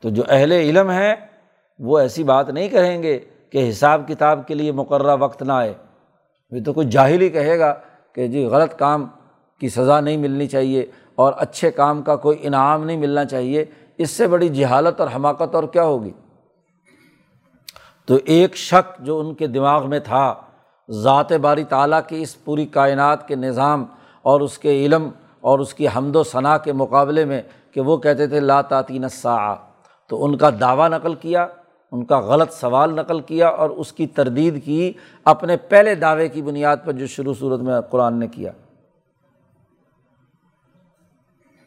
تو 0.01 0.09
جو 0.09 0.23
اہل 0.29 0.51
علم 0.51 0.89
ہیں، 0.89 1.15
وہ 1.79 1.99
ایسی 1.99 2.23
بات 2.23 2.49
نہیں 2.49 2.69
کہیں 2.69 3.03
گے 3.03 3.19
کہ 3.49 3.69
حساب 3.69 4.01
کتاب 4.07 4.47
کے 4.47 4.53
لیے 4.53 4.71
مقررہ 4.71 5.15
وقت 5.19 5.43
نہ 5.43 5.53
آئے۔ 5.53 5.73
یہ 6.51 6.63
تو 6.63 6.73
کوئی 6.73 6.89
جاہل 6.89 7.21
ہی 7.21 7.29
کہے 7.29 7.59
گا 7.59 7.75
کہ 8.13 8.27
جی 8.27 8.45
غلط 8.45 8.75
کام 8.75 9.07
کی 9.59 9.69
سزا 9.69 9.99
نہیں 9.99 10.17
ملنی 10.17 10.47
چاہیے 10.47 10.85
اور 11.15 11.33
اچھے 11.37 11.71
کام 11.71 12.01
کا 12.01 12.15
کوئی 12.15 12.37
انعام 12.41 12.83
نہیں 12.83 12.97
ملنا 12.97 13.25
چاہیے۔ 13.25 13.65
اس 13.97 14.09
سے 14.09 14.27
بڑی 14.27 14.49
جہالت 14.49 15.01
اور 15.01 15.09
حماقت 15.15 15.55
اور 15.55 15.63
کیا 15.63 15.83
ہوگی؟ 15.83 16.11
تو 18.05 18.17
ایک 18.25 18.55
شک 18.55 18.99
جو 18.99 19.19
ان 19.19 19.33
کے 19.33 19.47
دماغ 19.47 19.89
میں 19.89 19.99
تھا 19.99 20.33
ذات 20.89 21.31
باری 21.31 21.63
تعالیٰ 21.63 21.99
کی 22.07 22.21
اس 22.21 22.43
پوری 22.43 22.65
کائنات 22.65 23.27
کے 23.27 23.35
نظام 23.35 23.85
اور 24.21 24.41
اس 24.41 24.57
کے 24.57 24.85
علم 24.85 25.09
اور 25.41 25.59
اس 25.59 25.73
کی 25.73 25.87
حمد 25.95 26.15
و 26.15 26.23
ثناء 26.23 26.57
کے 26.57 26.73
مقابلے 26.73 27.25
میں 27.25 27.41
کہ 27.71 27.81
وہ 27.81 27.97
کہتے 27.97 28.27
تھے، 28.27 28.39
لا 28.39 28.61
تعطین 28.61 29.09
سا 29.09 29.55
تو 30.07 30.25
ان 30.25 30.37
کا 30.37 30.49
دعویٰ 30.59 30.89
نقل 30.89 31.15
کیا، 31.15 31.47
ان 31.91 32.05
کا 32.05 32.19
غلط 32.19 32.53
سوال 32.53 32.95
نقل 32.95 33.19
کیا 33.19 33.47
اور 33.47 33.69
اس 33.69 33.93
کی 33.93 34.07
تردید 34.07 34.63
کی 34.65 34.93
اپنے 35.25 35.57
پہلے 35.57 35.95
دعوے 35.95 36.29
کی 36.29 36.41
بنیاد 36.41 36.77
پر 36.85 36.93
جو 36.93 37.07
شروع 37.07 37.33
صورت 37.39 37.59
میں 37.59 37.81
قرآن 37.81 38.19
نے 38.19 38.27
کیا۔ 38.27 38.51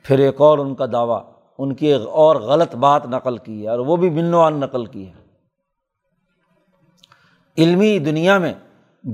پھر 0.04 0.18
ایک 0.18 0.40
اور 0.40 0.58
ان 0.58 0.74
کا 0.74 0.86
دعویٰ، 0.92 1.22
ان 1.58 1.74
کی 1.74 1.86
ایک 1.86 2.02
اور 2.06 2.36
غلط 2.36 2.74
بات 2.74 3.06
نقل 3.06 3.36
کی 3.36 3.62
ہے 3.62 3.68
اور 3.68 3.78
وہ 3.78 3.96
بھی 3.96 4.10
بن 4.10 4.34
وان 4.34 4.54
نقل 4.54 4.86
کی 4.86 5.06
ہے۔ 5.08 5.12
علمی 7.58 7.98
دنیا 7.98 8.38
میں 8.38 8.54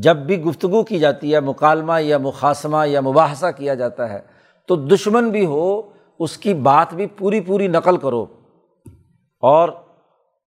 جب 0.01 0.17
بھی 0.17 0.43
گفتگو 0.43 0.83
کی 0.83 0.99
جاتی 0.99 1.35
ہے، 1.35 1.41
مکالمہ 1.41 2.03
یا 2.03 2.19
مقاصمہ 2.19 2.89
یا 2.89 3.01
مباحثہ 3.01 3.47
کیا 3.57 3.75
جاتا 3.75 4.09
ہے، 4.09 4.21
تو 4.67 4.77
دشمن 4.77 5.31
بھی 5.31 5.47
ہو، 5.47 5.83
اس 6.19 6.39
کی 6.39 6.55
بات 6.55 6.95
بھی 6.95 7.07
پوری 7.07 7.41
پوری 7.41 7.67
نقل 7.67 7.97
کرو 7.97 8.27
اور 9.43 9.69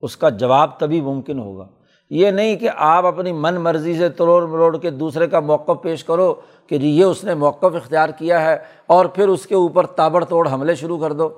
اس 0.03 0.16
کا 0.16 0.28
جواب 0.28 0.78
تبھی 0.78 1.01
ممکن 1.01 1.38
ہوگا۔ 1.38 1.66
یہ 2.11 2.30
نہیں 2.30 2.57
کہ 2.57 2.68
آپ 2.76 3.07
اپنی 3.07 3.32
من 3.32 3.55
مرضی 3.55 3.99
سے 3.99 4.09
تروڑ 4.09 4.47
مروڑ 4.47 4.78
کے 4.78 4.90
دوسرے 4.90 5.26
کا 5.26 5.40
موقف 5.40 5.82
پیش 5.82 6.05
کرو 6.05 6.34
کہ 6.66 6.78
جی 6.78 6.88
یہ 6.88 7.05
اس 7.05 7.24
نے 7.24 7.34
موقف 7.34 7.76
اختیار 7.76 8.09
کیا 8.09 8.43
ہے 8.43 8.57
اور 8.86 9.07
پھر 9.07 9.28
اس 9.28 9.47
کے 9.47 9.55
اوپر 9.55 9.86
تابڑ 9.86 10.24
توڑ 10.24 10.49
حملے 10.53 10.74
شروع 10.74 10.99
کر 10.99 11.12
دو۔ 11.12 11.28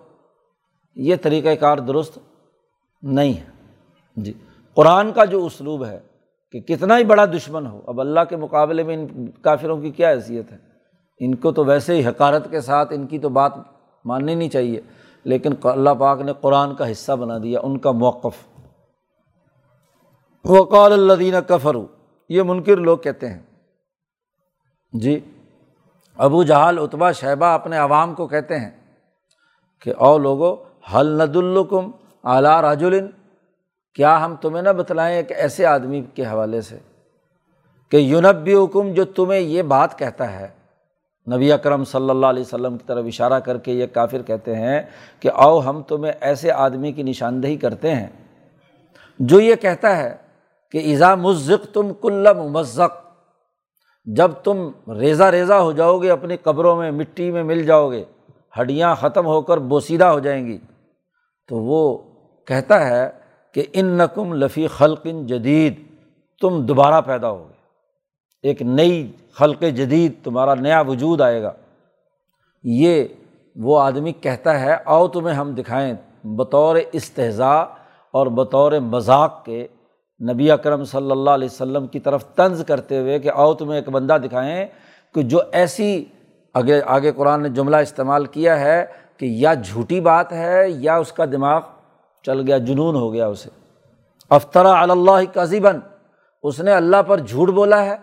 یہ 0.95 1.17
طریقۂ 1.23 1.49
کار 1.61 1.79
درست 1.79 2.19
نہیں 3.03 3.33
ہے۔ 3.33 3.45
جی 4.17 4.33
قرآن 4.75 5.13
کا 5.13 5.25
جو 5.25 5.47
اسلوب 5.47 5.85
ہے 5.85 6.01
کہ 6.55 6.61
کتنا 6.61 6.99
ہی 6.99 7.05
بڑا 7.05 7.25
دشمن 7.25 7.67
ہو۔ 7.67 7.81
اب 7.87 8.01
اللہ 8.01 8.21
کے 8.29 8.37
مقابلے 8.37 8.83
میں 8.83 8.95
ان 8.95 9.31
کافروں 9.31 9.81
کی 9.81 9.91
کیا 9.91 10.11
حیثیت 10.11 10.53
ہے؟ 10.53 10.59
ان 11.21 11.35
کو 11.35 11.53
تو 11.53 11.65
ویسے 11.65 11.95
ہی 11.95 12.07
حکارت 12.07 12.51
کے 12.51 12.61
ساتھ 12.61 12.93
ان 12.93 13.07
کی 13.07 13.19
تو 13.19 13.29
بات 13.29 13.53
ماننی 14.05 14.35
نہیں 14.35 14.49
چاہیے، 14.49 14.81
لیکن 15.25 15.53
اللہ 15.63 15.91
پاک 15.99 16.21
نے 16.21 16.33
قرآن 16.41 16.75
کا 16.75 16.91
حصہ 16.91 17.13
بنا 17.13 17.39
دیا، 17.39 17.61
ان 17.63 17.79
کا 17.79 17.91
موقف۔ 17.91 18.37
وقال 20.45 20.93
اللہ 20.93 21.41
کفرو 21.41 21.87
یہ 22.29 22.43
منکر 22.43 22.77
لوگ 22.77 22.99
کہتے 22.99 23.29
ہیں۔ 23.29 23.43
جی 24.93 25.21
ابو 26.17 26.43
جہال 26.43 26.79
اتبا 26.79 27.13
شہبہ 27.13 27.47
اپنے 27.47 27.77
عوام 27.77 28.15
کو 28.15 28.27
کہتے 28.27 28.59
ہیں 28.59 28.71
کہ 29.83 29.93
او 29.99 30.19
لوگو 30.19 30.65
حل 30.95 31.07
ند 31.07 31.37
الکم 31.37 31.91
اعلیٰ 32.25 32.61
راج 32.61 32.85
الن 32.85 33.07
کیا 33.97 34.25
ہم 34.25 34.35
تمہیں 34.37 34.63
نہ 34.63 34.69
بتلائیں 34.69 35.17
ایک 35.17 35.33
ایسے 35.33 35.67
آدمی 35.67 36.03
کے 36.15 36.27
حوالے 36.27 36.61
سے 36.61 36.79
کہ 37.93 37.97
یونبی 37.97 38.55
حکم 38.55 38.93
جو 38.93 39.05
تمہیں 39.05 39.41
یہ 39.41 39.63
بات 39.63 39.99
کہتا 39.99 40.33
ہے؟ 40.33 40.49
نبی 41.27 41.53
اکرم 41.53 41.85
صلی 41.85 42.11
اللہ 42.11 42.27
علیہ 42.27 42.43
وسلم 42.43 42.77
کی 42.79 42.85
طرف 42.87 43.05
اشارہ 43.07 43.39
کر 43.41 43.59
کے 43.59 43.73
یہ 43.73 43.87
کافر 43.87 44.23
کہتے 44.23 44.57
ہیں 44.57 44.81
کہ 45.21 45.31
او 45.33 45.59
ہم 45.69 45.83
تمہیں 45.83 46.13
ایسے 46.21 46.51
آدمی 46.51 46.93
کی 46.93 47.03
نشاندہی 47.03 47.57
کرتے 47.57 47.95
ہیں 47.95 48.07
جو 49.21 49.41
یہ 49.41 49.55
کہتا 49.55 49.97
ہے 49.97 50.15
کہ 50.75 50.79
ایزا 50.79 51.15
مزق 51.15 51.73
تم 51.75 51.93
کل 52.01 52.27
ممزق، 52.37 53.03
جب 54.07 54.31
تم 54.45 54.69
ریزا 54.99 55.31
ریزا 55.33 55.61
ہو 55.61 55.73
جاؤ 55.73 55.99
گے 55.99 56.11
اپنی 56.11 56.37
قبروں 56.37 56.77
میں، 56.77 56.91
مٹی 56.91 57.31
میں 57.31 57.43
مل 57.43 57.65
جاؤ 57.67 57.91
گے، 57.91 58.05
ہڈیاں 58.61 58.95
ختم 58.95 59.27
ہو 59.27 59.41
کر 59.43 59.59
بوسیدہ 59.59 60.05
ہو 60.05 60.19
جائیں 60.19 60.47
گی، 60.47 60.59
تو 61.49 61.57
وہ 61.57 61.97
کہتا 62.49 62.87
ہے 62.89 63.09
کہ 63.55 63.65
ان 63.73 63.87
نقم 63.87 64.33
لفی 64.33 64.67
خلقن 64.67 65.27
جدید، 65.27 65.75
تم 66.41 66.67
دوبارہ 66.67 67.01
پیدا 67.01 67.31
ہو 67.31 67.39
گئے 67.39 67.57
ایک 68.43 68.63
نئی 68.63 69.13
خلق 69.33 69.61
جدید 69.61 70.13
تمہارا 70.25 70.55
نیا 70.55 70.81
وجود 70.81 71.21
آئے 71.21 71.43
گا۔ 71.43 71.53
یہ 72.63 73.05
وہ 73.57 73.81
آدمی 73.81 74.13
کہتا 74.13 74.61
ہے، 74.61 74.77
آؤ 74.85 75.09
تمہیں 75.09 75.37
ہم 75.37 75.55
دکھائیں۔ 75.55 75.95
بطور 76.25 76.77
استحضاء 76.93 77.63
اور 78.11 78.27
بطور 78.27 78.73
مذاق 78.73 79.45
کے 79.45 79.67
نبی 80.33 80.51
اکرم 80.51 80.85
صلی 80.85 81.11
اللہ 81.11 81.31
علیہ 81.31 81.49
وسلم 81.53 81.87
کی 81.87 82.01
طرف 82.01 82.35
طنز 82.35 82.65
کرتے 82.67 82.99
ہوئے 82.99 83.19
کہ 83.19 83.31
آؤ 83.35 83.55
تمہیں 83.55 83.79
ایک 83.79 83.89
بندہ 83.89 84.17
دکھائیں 84.25 84.67
کہ 85.15 85.23
جو 85.23 85.39
ایسی 85.53 86.05
آگے 86.55 86.81
آگے 86.87 87.13
قرآن 87.13 87.43
نے 87.43 87.49
جملہ 87.49 87.77
استعمال 87.77 88.27
کیا 88.27 88.61
ہے 88.61 88.87
کہ 89.17 89.27
یا 89.27 89.55
جھوٹی 89.55 90.01
بات 90.01 90.33
ہے 90.33 90.71
یا 90.71 90.97
اس 90.97 91.13
کا 91.13 91.25
دماغ 91.25 91.61
چل 92.27 92.41
گیا، 92.47 92.59
جنون 92.59 92.95
ہو 92.95 93.13
گیا 93.13 93.27
اسے۔ 93.27 93.51
افطرا 94.31 94.83
اللہ 94.83 95.35
کذیباً 95.35 95.81
اس 96.43 96.61
نے 96.61 96.73
اللہ 96.73 96.97
پر 97.07 97.19
جھوٹ 97.19 97.49
بولا 97.49 97.85
ہے۔ 97.85 97.95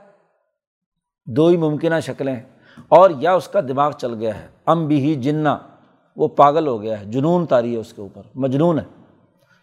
دو 1.25 1.47
ہی 1.47 1.57
ممکنہ 1.57 1.99
شکلیں 2.01 2.35
ہیں۔ 2.35 2.43
اور 2.89 3.09
یا 3.19 3.33
اس 3.33 3.47
کا 3.47 3.61
دماغ 3.61 3.91
چل 3.91 4.13
گیا 4.13 4.41
ہے۔ 4.41 4.47
ام 4.65 4.87
بھی 4.87 4.99
ہی 5.01 5.15
جنا 5.15 5.57
وہ 6.15 6.27
پاگل 6.27 6.67
ہو 6.67 6.81
گیا 6.81 6.99
ہے۔ 6.99 7.05
جنون 7.05 7.45
تاری 7.45 7.73
ہے 7.73 7.79
اس 7.79 7.93
کے 7.93 8.01
اوپر۔ 8.01 8.21
مجنون 8.35 8.79
ہے۔ 8.79 8.83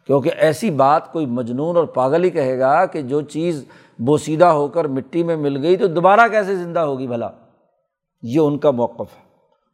کیونکہ 0.07 0.31
ایسی 0.37 0.71
بات 0.71 1.13
کوئی 1.13 1.27
مجنون 1.27 1.77
اور 1.77 1.85
پاگل 1.85 2.25
ہی 2.25 2.31
کہے 2.31 2.59
گا 2.59 2.87
کہ 2.87 3.03
جو 3.03 3.21
چیز 3.21 3.65
بوسیدہ 3.99 4.45
ہو 4.45 4.69
کر 4.69 4.85
مٹی 4.85 5.23
میں 5.23 5.37
مل 5.37 5.63
گئی 5.63 5.77
تو 5.77 5.87
دوبارہ 5.87 6.29
کیسے 6.31 6.57
زندہ 6.57 6.81
ہوگی 6.81 7.07
بھلا؟ 7.07 7.31
یہ 8.23 8.41
ان 8.41 8.59
کا 8.59 8.71
موقف 8.71 9.17
ہے۔ 9.17 9.29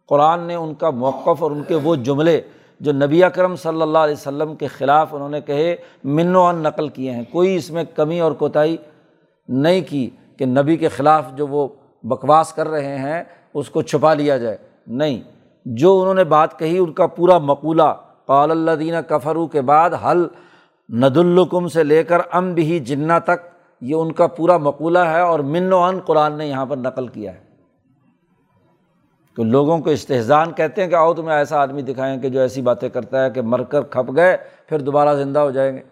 قرآن 0.09 0.41
نے 0.41 0.55
ان 0.55 0.75
کا 0.75 0.91
موقف 0.91 1.43
اور 1.43 1.51
ان 1.51 1.63
کے 1.69 1.75
وہ 1.75 1.97
جملے 1.97 2.41
جو 2.81 2.93
نبی 2.93 3.25
اکرم 3.25 3.57
صلی 3.57 3.83
اللہ 3.83 3.99
علیہ 3.99 4.15
وسلم 4.15 4.55
کے 4.55 4.67
خلاف 4.67 5.15
انہوں 5.15 5.29
نے 5.29 5.41
کہے 5.41 5.77
من 6.05 6.37
و 6.37 6.43
ان 6.43 6.57
نقل 6.57 6.89
کیے 6.89 7.11
ہیں۔ 7.11 7.23
کوئی 7.33 7.57
اس 7.57 7.71
میں 7.71 7.85
کمی 7.97 8.21
اور 8.21 8.33
کوتاہی 8.33 8.77
نہیں 9.49 9.81
کی 9.89 10.11
کہ 10.37 10.47
نبی 10.47 10.77
کے 10.77 10.89
خلاف 10.89 11.25
جو 11.35 11.47
وہ 11.47 11.69
بکواس 12.03 12.53
کر 12.53 12.69
رہے 12.69 12.99
ہیں، 12.99 13.25
اس 13.55 13.71
کو 13.71 13.83
چھپا 13.83 14.15
لیا 14.15 14.39
جائے۔ 14.39 14.57
نہیں۔ 14.87 15.23
جو 15.65 16.01
انہوں 16.01 16.15
نے 16.15 16.25
بات 16.25 16.59
کہی، 16.59 16.79
ان 16.79 16.93
کا 16.93 17.07
پورا 17.07 17.39
مقولہ، 17.39 17.95
قال 18.27 18.51
اللہ 18.51 18.71
دینہ 18.71 18.97
کفرو 19.09 19.47
کے 19.47 19.61
بعد، 19.61 19.91
حل 20.05 20.27
ند 20.89 21.17
الکم 21.17 21.69
سے 21.69 21.85
لے 21.85 22.03
کر 22.03 22.19
ام 22.33 22.55
بھی 22.55 22.79
جنا 22.79 23.19
تک، 23.19 23.49
یہ 23.81 23.95
ان 23.95 24.13
کا 24.13 24.27
پورا 24.27 24.57
مقولہ 24.57 24.99
ہے 24.99 25.21
اور 25.21 25.41
من 25.41 25.73
و 25.73 25.83
ان 25.83 26.01
قرآن 26.07 26.33
نے 26.33 26.47
یہاں 26.47 26.67
پر 26.67 26.77
نقل 26.77 27.07
کیا 27.07 27.35
ہے۔ 27.35 27.44
کہ 29.37 29.45
لوگوں 29.45 29.79
کو 29.79 29.91
استحزان 29.91 30.53
کہتے 30.53 30.83
ہیں 30.83 30.89
کہ 30.89 30.95
آؤ 30.95 31.15
تمہیں 31.15 31.39
ایسا 31.39 31.59
آدمی 31.59 31.83
دکھائیں 31.83 32.21
کہ 32.21 32.29
جو 32.29 32.41
ایسی 32.41 32.63
باتیں 32.63 32.89
کرتا 32.89 33.25
ہے 33.25 33.31
کہ 33.31 33.43
مر 33.43 33.63
کر 33.63 33.83
کھپ 33.83 34.17
گئے، 34.17 34.37
پھر 34.69 34.79
دوبارہ 34.79 35.15
زندہ 35.15 35.39
ہو 35.39 35.51
جائیں 35.51 35.77
گے۔ 35.77 35.83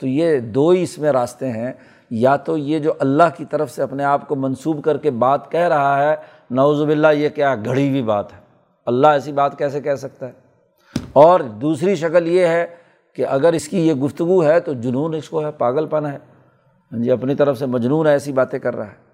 تو 0.00 0.06
یہ 0.06 0.38
دو 0.38 0.68
ہی 0.68 0.82
اس 0.82 0.98
میں 0.98 1.12
راستے 1.12 1.50
ہیں۔ 1.50 1.72
یا 2.10 2.36
تو 2.36 2.56
یہ 2.56 2.78
جو 2.78 2.92
اللہ 2.98 3.22
کی 3.36 3.44
طرف 3.44 3.70
سے 3.70 3.82
اپنے 3.82 4.04
آپ 4.04 4.28
کو 4.28 4.36
منسوب 4.36 4.84
کر 4.84 4.96
کے 4.96 5.10
بات 5.10 5.50
کہہ 5.50 5.60
رہا 5.60 6.02
ہے 6.02 6.16
نوز 6.50 6.82
باللہ، 6.82 7.08
یہ 7.08 7.28
کیا 7.28 7.54
گھڑی 7.54 7.88
ہوئی 7.90 8.02
بات 8.02 8.32
ہے۔ 8.32 8.38
اللہ 8.86 9.06
ایسی 9.06 9.32
بات 9.32 9.58
کیسے 9.58 9.80
کہہ 9.80 9.94
سکتا 9.94 10.26
ہے؟ 10.26 10.32
اور 11.12 11.40
دوسری 11.40 11.94
شکل 11.94 12.28
یہ 12.28 12.46
ہے 12.46 12.66
کہ 13.14 13.26
اگر 13.26 13.52
اس 13.52 13.68
کی 13.68 13.88
یہ 13.88 13.94
گفتگو 13.94 14.44
ہے 14.44 14.60
تو 14.60 14.72
جنون 14.72 15.14
اس 15.14 15.28
کو 15.28 15.40
ہے، 15.40 15.50
پاگل 15.50 15.86
پن 15.86 16.06
ہے۔ 16.06 16.18
ہاں 16.92 16.98
جی 16.98 17.10
اپنی 17.10 17.34
طرف 17.34 17.58
سے 17.58 17.66
مجنون 17.66 18.06
ایسی 18.06 18.32
باتیں 18.32 18.58
کر 18.58 18.76
رہا 18.76 18.86
ہے۔ 18.86 19.05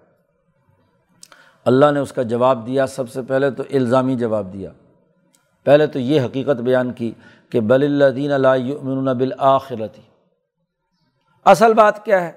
اللہ 1.65 1.91
نے 1.91 1.99
اس 1.99 2.13
کا 2.13 2.23
جواب 2.23 2.67
دیا 2.67 2.87
سب 2.87 3.09
سے 3.09 3.21
پہلے 3.21 3.51
تو 3.51 3.63
الزامی 3.73 4.15
جواب 4.15 4.53
دیا۔ 4.53 4.69
پہلے 5.63 5.87
تو 5.87 5.99
یہ 5.99 6.21
حقیقت 6.21 6.61
بیان 6.61 6.91
کی 6.91 7.11
کہ 7.49 7.59
بل 7.59 7.83
اللہ 7.83 8.15
دین 8.15 8.31
اللہ 8.31 9.13
بالآخرتی 9.13 10.01
اصل 11.45 11.73
بات 11.73 12.05
کیا 12.05 12.23
ہے؟ 12.23 12.31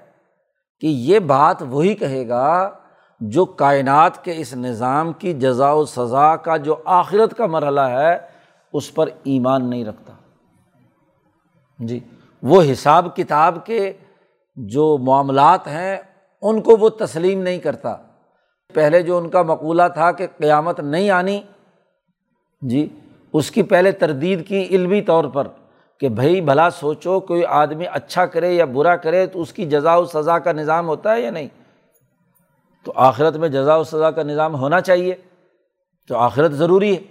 کہ 0.79 0.87
یہ 0.87 1.19
بات 1.19 1.57
وہی 1.69 1.95
کہے 1.95 2.27
گا 2.27 2.71
جو 3.19 3.45
کائنات 3.45 4.23
کے 4.23 4.33
اس 4.37 4.53
نظام 4.53 5.13
کی 5.13 5.33
جزا 5.33 5.71
و 5.71 5.85
سزا 5.85 6.35
کا 6.35 6.57
جو 6.57 6.75
آخرت 6.85 7.37
کا 7.37 7.45
مرحلہ 7.45 7.81
ہے، 7.81 8.17
اس 8.73 8.93
پر 8.93 9.09
ایمان 9.23 9.69
نہیں 9.69 9.85
رکھتا۔ 9.85 10.13
جی 11.79 11.99
وہ 12.43 12.61
حساب 12.71 13.15
کتاب 13.15 13.65
کے 13.65 13.93
جو 14.55 14.97
معاملات 14.97 15.67
ہیں، 15.67 15.97
ان 16.41 16.61
کو 16.61 16.77
وہ 16.77 16.89
تسلیم 16.89 17.41
نہیں 17.41 17.57
کرتا۔ 17.57 17.95
پہلے 18.77 19.01
جو 19.01 19.17
ان 19.17 19.29
کا 19.29 19.41
مقولہ 19.41 19.81
تھا 19.93 20.11
کہ 20.11 20.27
قیامت 20.37 20.79
نہیں 20.79 21.09
آنی 21.09 21.41
جی 22.61 22.99
اس 23.33 23.51
کی 23.51 23.63
پہلے 23.63 23.91
تردید 23.91 24.47
کی 24.47 24.67
علمی 24.71 25.01
طور 25.01 25.23
پر 25.23 25.47
کہ 25.99 26.09
بھائی 26.09 26.41
بھلا 26.41 26.69
سوچو 26.69 27.19
کوئی 27.19 27.45
آدمی 27.45 27.85
اچھا 27.91 28.25
کرے 28.25 28.53
یا 28.53 28.65
برا 28.65 28.95
کرے 28.95 29.25
تو 29.25 29.41
اس 29.41 29.53
کی 29.53 29.65
جزا 29.65 29.95
و 29.95 30.05
سزا 30.05 30.39
کا 30.39 30.51
نظام 30.51 30.87
ہوتا 30.87 31.13
ہے 31.13 31.21
یا 31.21 31.31
نہیں؟ 31.31 31.47
تو 32.83 32.91
آخرت 32.95 33.35
میں 33.35 33.49
جزا 33.49 33.75
و 33.75 33.83
سزا 33.83 34.11
کا 34.11 34.23
نظام 34.23 34.55
ہونا 34.55 34.81
چاہیے، 34.81 35.15
تو 36.07 36.17
آخرت 36.17 36.51
ضروری 36.51 36.95
ہے۔ 36.95 37.01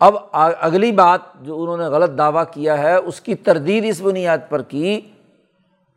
اب 0.00 0.16
اگلی 0.32 0.92
بات 0.92 1.20
جو 1.40 1.62
انہوں 1.62 1.76
نے 1.76 1.84
غلط 1.84 2.18
دعویٰ 2.18 2.44
کیا 2.52 2.78
ہے، 2.78 2.94
اس 2.94 3.20
کی 3.20 3.34
تردید 3.34 3.84
اس 3.86 4.00
بنیاد 4.00 4.38
پر 4.48 4.62
کی 4.62 5.00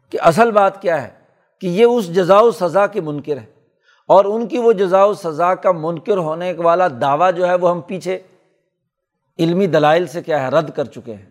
کہ 0.09 0.17
اصل 0.21 0.51
بات 0.51 0.81
کیا 0.81 1.03
ہے؟ 1.03 1.09
کہ 1.61 1.67
یہ 1.67 1.86
اس 1.86 2.15
جزا 2.15 2.39
و 2.39 2.51
سزا 2.51 2.88
کے 2.88 3.01
منکر 3.01 3.38
ہے۔ 3.38 3.55
اور 4.10 4.26
ان 4.26 4.47
کی 4.47 4.58
وہ 4.58 4.72
جزا 4.72 5.03
و 5.03 5.14
سزا 5.14 5.56
کا 5.56 5.72
منکر 5.72 6.18
ہونے 6.18 6.53
والا 6.58 6.88
دعویٰ 7.01 7.32
جو 7.34 7.47
ہے 7.47 7.56
وہ 7.56 7.70
ہم 7.70 7.82
پیچھے 7.82 8.20
علمی 9.39 9.68
دلائل 9.68 10.08
سے 10.08 10.22
کیا 10.22 10.41
ہے، 10.43 10.47
رد 10.47 10.70
کر 10.70 10.86
چکے 10.86 11.14
ہیں 11.14 11.26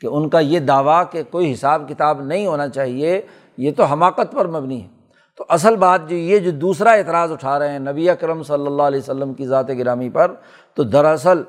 کہ 0.00 0.06
ان 0.06 0.28
کا 0.28 0.38
یہ 0.38 0.58
دعویٰ 0.58 1.02
کہ 1.10 1.22
کوئی 1.30 1.52
حساب 1.52 1.82
کتاب 1.88 2.22
نہیں 2.22 2.46
ہونا 2.46 2.68
چاہیے، 2.68 3.20
یہ 3.58 3.72
تو 3.76 3.84
حماقت 3.84 4.32
پر 4.32 4.46
مبنی 4.46 4.82
ہے۔ 4.82 4.88
تو 5.36 5.44
اصل 5.48 5.76
بات 5.76 6.08
جو 6.08 6.16
یہ 6.16 6.38
جو 6.38 6.50
دوسرا 6.50 6.90
اعتراض 6.90 7.32
اٹھا 7.32 7.58
رہے 7.58 7.68
ہیں 7.68 7.78
نبی 7.78 8.10
اکرم 8.10 8.42
صلی 8.42 8.66
اللہ 8.66 8.82
علیہ 8.82 9.00
وسلم 9.00 9.34
کی 9.34 9.46
ذات 9.46 9.68
گرامی 9.68 10.10
پر، 10.10 10.34
تو 10.74 10.82
دراصل 10.82 11.42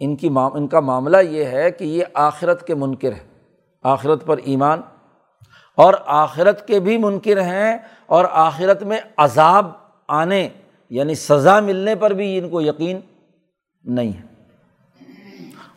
ان 0.00 0.16
کی 0.16 0.28
ان 0.54 0.66
کا 0.68 0.80
معاملہ 0.80 1.16
یہ 1.16 1.44
ہے 1.44 1.70
کہ 1.70 1.84
یہ 1.84 2.04
آخرت 2.14 2.66
کے 2.66 2.74
منکر 2.74 3.12
ہے 3.12 3.26
آخرت 3.82 4.24
پر 4.26 4.38
ایمان 4.44 4.80
اور 5.78 5.94
آخرت 6.06 6.66
کے 6.66 6.80
بھی 6.80 6.96
منکر 6.98 7.40
ہیں 7.40 7.78
اور 8.06 8.24
آخرت 8.30 8.82
میں 8.82 8.98
عذاب 9.16 9.66
آنے 10.08 10.48
یعنی 10.90 11.14
سزا 11.14 11.60
ملنے 11.60 11.94
پر 11.94 12.10
بھی 12.10 12.38
ان 12.38 12.48
کو 12.48 12.60
یقین 12.60 13.00
نہیں 13.84 14.12
ہے۔ 14.12 14.22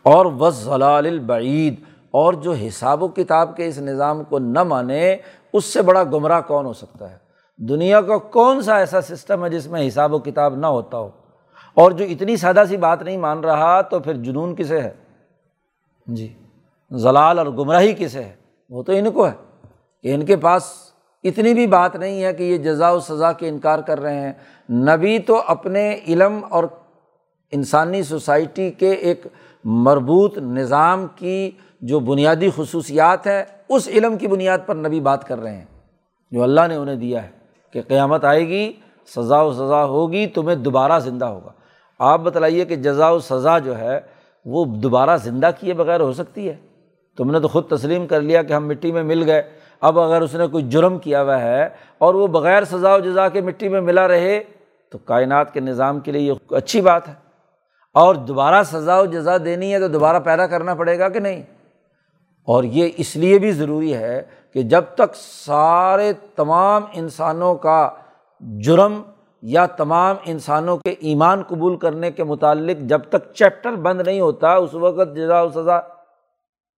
اور 0.03 0.25
ضلال 0.49 1.05
البعید 1.05 1.75
اور 2.11 2.33
جو 2.33 2.51
حساب 2.51 3.03
و 3.03 3.07
کتاب 3.07 3.57
کے 3.57 3.67
اس 3.67 3.77
نظام 3.77 4.23
کو 4.23 4.39
نہ 4.39 4.63
مانے، 4.63 5.15
اس 5.53 5.65
سے 5.65 5.81
بڑا 5.81 6.03
گمراہ 6.03 6.41
کون 6.47 6.65
ہو 6.65 6.73
سکتا 6.73 7.11
ہے؟ 7.11 7.17
دنیا 7.57 8.01
کا 8.01 8.17
کون 8.17 8.61
سا 8.61 8.77
ایسا 8.77 9.01
سسٹم 9.01 9.45
ہے 9.45 9.49
جس 9.49 9.67
میں 9.67 9.87
حساب 9.87 10.13
و 10.13 10.19
کتاب 10.19 10.55
نہ 10.55 10.65
ہوتا 10.65 10.97
ہو؟ 10.97 11.09
اور 11.73 11.91
جو 11.91 12.05
اتنی 12.05 12.37
سادہ 12.37 12.63
سی 12.69 12.77
بات 12.77 13.01
نہیں 13.01 13.17
مان 13.17 13.39
رہا، 13.39 13.81
تو 13.81 13.99
پھر 13.99 14.13
جنون 14.13 14.55
کسے 14.55 14.81
ہے؟ 14.81 14.93
جی 16.07 16.33
ضلال 16.91 17.39
اور 17.39 17.47
گمراہی 17.47 17.93
کسے 17.93 18.23
ہے؟ 18.23 18.35
وہ 18.69 18.83
تو 18.83 18.91
ان 18.91 19.11
کو 19.11 19.27
ہے۔ 19.27 19.67
کہ 20.03 20.15
ان 20.15 20.25
کے 20.25 20.35
پاس 20.35 20.90
اتنی 21.23 21.53
بھی 21.53 21.67
بات 21.67 21.95
نہیں 21.95 22.23
ہے 22.23 22.33
کہ 22.33 22.43
یہ 22.43 22.57
جزا 22.57 22.91
و 22.91 22.99
سزا 22.99 23.31
کے 23.31 23.49
انکار 23.49 23.79
کر 23.79 24.01
رہے 24.01 24.29
ہیں۔ 24.29 24.33
نبی 24.69 25.19
تو 25.19 25.41
اپنے 25.47 25.99
علم 26.07 26.39
اور 26.49 26.63
انسانی 27.51 28.03
سوسائٹی 28.03 28.71
کے 28.71 28.91
ایک 28.91 29.27
مربوط 29.63 30.37
نظام 30.37 31.07
کی 31.15 31.51
جو 31.81 31.99
بنیادی 31.99 32.49
خصوصیات 32.55 33.27
ہیں، 33.27 33.43
اس 33.69 33.87
علم 33.87 34.17
کی 34.17 34.27
بنیاد 34.27 34.57
پر 34.65 34.75
نبی 34.75 34.99
بات 34.99 35.27
کر 35.27 35.41
رہے 35.41 35.55
ہیں۔ 35.55 35.65
جو 36.31 36.43
اللہ 36.43 36.61
نے 36.67 36.75
انہیں 36.75 36.95
دیا 36.95 37.23
ہے 37.23 37.29
کہ 37.73 37.81
قیامت 37.87 38.25
آئے 38.25 38.47
گی، 38.47 38.73
سزا 39.15 39.41
و 39.41 39.53
سزا 39.53 39.85
ہوگی، 39.85 40.27
تمہیں 40.27 40.55
دوبارہ 40.55 40.99
زندہ 40.99 41.25
ہوگا۔ 41.25 41.51
آپ 41.99 42.19
بتلائیے 42.19 42.65
کہ 42.65 42.75
جزا 42.75 43.09
و 43.09 43.19
سزا 43.19 43.59
جو 43.59 43.77
ہے، 43.77 43.99
وہ 44.45 44.65
دوبارہ 44.65 45.17
زندہ 45.17 45.49
کیے 45.59 45.73
بغیر 45.73 45.99
ہو 45.99 46.13
سکتی 46.13 46.49
ہے؟ 46.49 46.55
تم 47.17 47.31
نے 47.31 47.39
تو 47.39 47.47
خود 47.47 47.67
تسلیم 47.67 48.07
کر 48.07 48.21
لیا 48.21 48.43
کہ 48.43 48.53
ہم 48.53 48.67
مٹی 48.67 48.91
میں 48.91 49.03
مل 49.03 49.23
گئے۔ 49.25 49.60
اب 49.81 49.99
اگر 49.99 50.21
اس 50.21 50.35
نے 50.35 50.47
کوئی 50.47 50.69
جرم 50.69 50.99
کیا 50.99 51.23
ہوا 51.23 51.41
ہے 51.41 51.69
اور 51.97 52.13
وہ 52.13 52.27
بغیر 52.27 52.63
سزا 52.63 52.95
و 52.95 52.99
جزا 52.99 53.29
کے 53.29 53.41
مٹی 53.41 53.69
میں 53.69 53.81
ملا 53.81 54.07
رہے، 54.07 54.43
تو 54.91 54.97
کائنات 54.97 55.53
کے 55.53 55.59
نظام 55.59 55.99
کے 55.99 56.11
لیے 56.11 56.21
یہ 56.21 56.33
اچھی 56.49 56.81
بات 56.81 57.07
ہے۔ 57.07 57.13
اور 57.93 58.15
دوبارہ 58.15 58.63
سزا 58.63 58.99
و 58.99 59.05
جزا 59.05 59.37
دینی 59.45 59.73
ہے 59.73 59.79
تو 59.79 59.87
دوبارہ 59.87 60.19
پیدا 60.19 60.47
کرنا 60.47 60.75
پڑے 60.75 60.99
گا 60.99 61.09
کہ 61.09 61.19
نہیں؟ 61.19 61.43
اور 62.47 62.63
یہ 62.63 62.89
اس 62.97 63.15
لیے 63.15 63.39
بھی 63.39 63.51
ضروری 63.51 63.95
ہے 63.95 64.21
کہ 64.53 64.63
جب 64.63 64.83
تک 64.95 65.15
سارے 65.15 66.13
تمام 66.35 66.83
انسانوں 66.93 67.55
کا 67.55 67.89
جرم 68.39 69.01
یا 69.41 69.65
تمام 69.65 70.15
انسانوں 70.25 70.77
کے 70.77 70.89
ایمان 70.89 71.43
قبول 71.47 71.77
کرنے 71.77 72.11
کے 72.11 72.23
متعلق 72.23 72.81
جب 72.81 72.99
تک 73.09 73.33
چیپٹر 73.33 73.71
بند 73.71 74.01
نہیں 74.01 74.19
ہوتا، 74.19 74.53
اس 74.53 74.73
وقت 74.73 75.15
جزا 75.15 75.41
و 75.41 75.49
سزا 75.49 75.79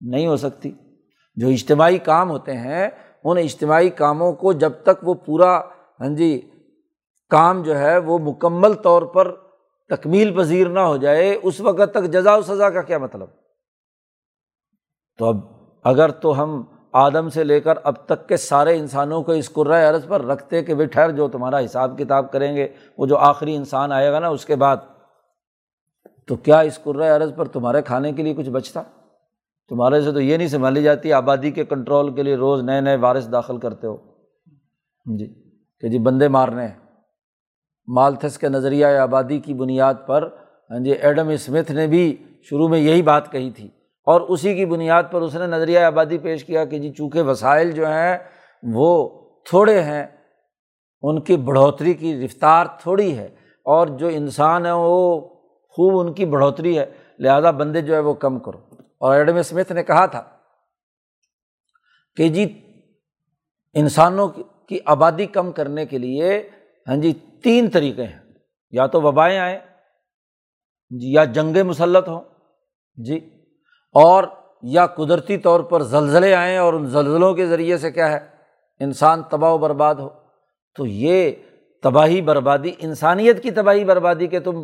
نہیں 0.01 0.27
ہو 0.27 0.37
سکتی۔ 0.37 0.73
جو 1.37 1.49
اجتماعی 1.49 1.99
کام 1.99 2.31
ہوتے 2.31 2.57
ہیں، 2.57 2.89
ان 3.25 3.39
اجتماعی 3.39 3.91
کاموں 3.91 4.33
کو 4.33 4.53
جب 4.53 4.73
تک 4.83 4.99
وہ 5.03 5.15
پورا 5.15 5.59
ہاں 6.01 6.09
جی 6.09 6.41
کام 7.31 7.63
جو 7.63 7.79
ہے 7.79 7.99
وہ 7.99 8.19
مکمل 8.19 8.75
طور 8.75 9.03
پر 9.03 9.35
تکمیل 9.91 10.35
پذیر 10.37 10.69
نہ 10.69 10.81
ہو 10.81 10.97
جائے، 10.97 11.39
اس 11.43 11.61
وقت 11.61 11.93
تک 11.93 12.05
جزا 12.05 12.35
و 12.35 12.43
سزا 12.43 12.71
کا 12.71 12.83
کیا 12.83 12.99
مطلب؟ 12.99 13.29
تو 15.19 15.27
اب 15.27 15.37
اگر 15.85 16.11
تو 16.11 16.43
ہم 16.43 16.63
آدم 16.93 17.29
سے 17.29 17.45
لے 17.45 17.61
کر 17.61 17.79
اب 17.85 18.07
تک 18.07 18.29
کے 18.29 18.37
سارے 18.37 18.77
انسانوں 18.79 19.23
کو 19.23 19.33
اس 19.33 19.51
قرۂۂ 19.53 19.85
عرض 19.85 20.07
پر 20.07 20.25
رکھتے 20.25 20.63
کہ 20.63 20.75
بھائی 20.75 20.89
ٹھہر 20.89 21.11
جو 21.11 21.29
تمہارا 21.29 21.65
حساب 21.65 21.99
کتاب 21.99 22.33
کریں 22.33 22.57
گے، 22.57 22.69
وہ 22.99 23.07
جو 23.07 23.17
آخری 23.17 23.57
انسان 23.57 23.93
آئے 23.93 24.13
گا 24.13 24.19
نا، 24.19 24.29
اس 24.29 24.45
کے 24.45 24.57
بعد، 24.57 24.77
تو 26.27 26.37
کیا 26.37 26.61
اس 26.61 26.79
قرۂۂ 26.83 27.11
عرض 27.11 27.35
پر 27.37 27.49
تمہارے 27.49 27.83
کھانے 27.83 28.13
کے 28.13 28.23
لیے 28.23 28.35
کچھ 28.35 28.51
بچتا؟ 28.51 28.83
تمہارے 29.69 30.01
سے 30.01 30.13
تو 30.13 30.21
یہ 30.21 30.37
نہیں 30.37 30.49
سنبھالی 30.49 30.83
جاتی، 30.83 31.13
آبادی 31.13 31.51
کے 31.51 31.65
کنٹرول 31.65 32.15
کے 32.15 32.23
لیے 32.23 32.35
روز 32.35 32.63
نئے 32.63 32.81
نئے 32.81 32.97
وارث 32.97 33.33
داخل 33.33 33.59
کرتے 33.59 33.87
ہو۔ 33.87 33.97
جی 35.19 35.35
کہ 35.81 35.89
جی 35.89 35.99
بندے 35.99 36.29
مارنے 36.29 36.67
ہیں۔ 36.67 36.75
مالتھس 37.89 38.39
کے 38.39 38.49
نظریہ 38.49 38.87
آبادی 38.87 39.39
کی 39.39 39.55
بنیاد 39.55 39.95
پر 40.07 40.29
ہاں 40.71 40.79
جی 40.79 40.91
ایڈم 40.91 41.29
اسمتھ 41.29 41.73
نے 41.73 41.87
بھی 41.87 42.17
شروع 42.43 42.69
میں 42.69 42.79
یہی 42.79 43.03
بات 43.03 43.33
کہی 43.33 43.51
تھی۔ 43.51 43.67
اور 44.07 44.21
اسی 44.21 44.55
کی 44.55 44.67
بنیاد 44.67 45.03
پر 45.11 45.21
اس 45.21 45.35
نے 45.35 45.47
نظریہ 45.47 45.79
آبادی 45.79 46.19
پیش 46.19 46.45
کیا 46.45 46.65
کہ 46.65 46.79
جی 46.79 46.93
چونکہ 46.93 47.23
وسائل 47.23 47.71
جو 47.71 47.87
ہیں، 47.87 48.19
وہ 48.63 49.09
تھوڑے 49.49 49.81
ہیں، 49.81 50.07
ان 51.03 51.21
کی 51.21 51.37
بڑھوتری 51.37 51.95
کی 51.95 52.25
رفتار 52.25 52.67
تھوڑی 52.83 53.19
ہے۔ 53.19 53.29
اور 53.65 53.87
جو 53.87 54.07
انسان 54.07 54.67
ہیں 54.67 54.73
وہ 54.73 55.21
خوب 55.69 56.07
ان 56.07 56.13
کی 56.13 56.27
بڑھوتری 56.27 56.79
ہے۔ 56.79 56.87
لہٰذا 57.19 57.51
بندے 57.51 57.81
جو 57.81 57.95
ہے، 57.95 57.99
وہ 57.99 58.15
کم 58.15 58.39
کرو۔ 58.39 58.59
اور 59.03 59.15
ایڈم 59.15 59.37
اسمتھ 59.37 59.73
نے 59.73 59.83
کہا 59.83 60.07
تھا 60.07 60.23
کہ 62.17 62.29
جی 62.29 62.63
انسانوں 63.75 64.29
کی 64.69 64.79
آبادی 64.85 65.27
کم 65.27 65.53
کرنے 65.53 65.87
کے 65.87 65.99
لیے 65.99 66.51
ہاں 66.89 66.97
جی 66.97 67.13
تین 67.43 67.71
طریقے 67.71 68.05
ہیں۔ 68.05 68.19
یا 68.71 68.87
تو 68.87 69.03
وبائیں 69.03 69.39
آئیں 69.39 69.59
جی 70.91 71.13
یا 71.13 71.25
جنگ 71.25 71.57
مسلط 71.67 72.09
ہوں 72.09 72.21
جی 72.97 73.17
اور 73.95 74.25
یا 74.63 74.87
قدرتی 74.87 75.37
طور 75.37 75.61
پر 75.61 75.83
زلزلے 75.83 76.35
آئیں 76.35 76.57
اور 76.57 76.75
ان 76.75 76.87
زلزلوں 76.87 77.35
کے 77.35 77.47
ذریعے 77.47 77.79
سے 77.79 77.93
کیا 77.93 78.11
ہے، 78.11 78.29
انسان 78.81 79.23
تباہ 79.23 79.51
و 79.51 79.59
برباد 79.59 79.95
ہو۔ 79.95 80.09
تو 80.77 80.87
یہ 80.87 81.33
تباہی 81.83 82.23
بربادی، 82.23 82.73
انسانیت 82.79 83.43
کی 83.43 83.51
تباہی 83.51 83.85
بربادی 83.85 84.27
کے 84.27 84.41
تم 84.41 84.57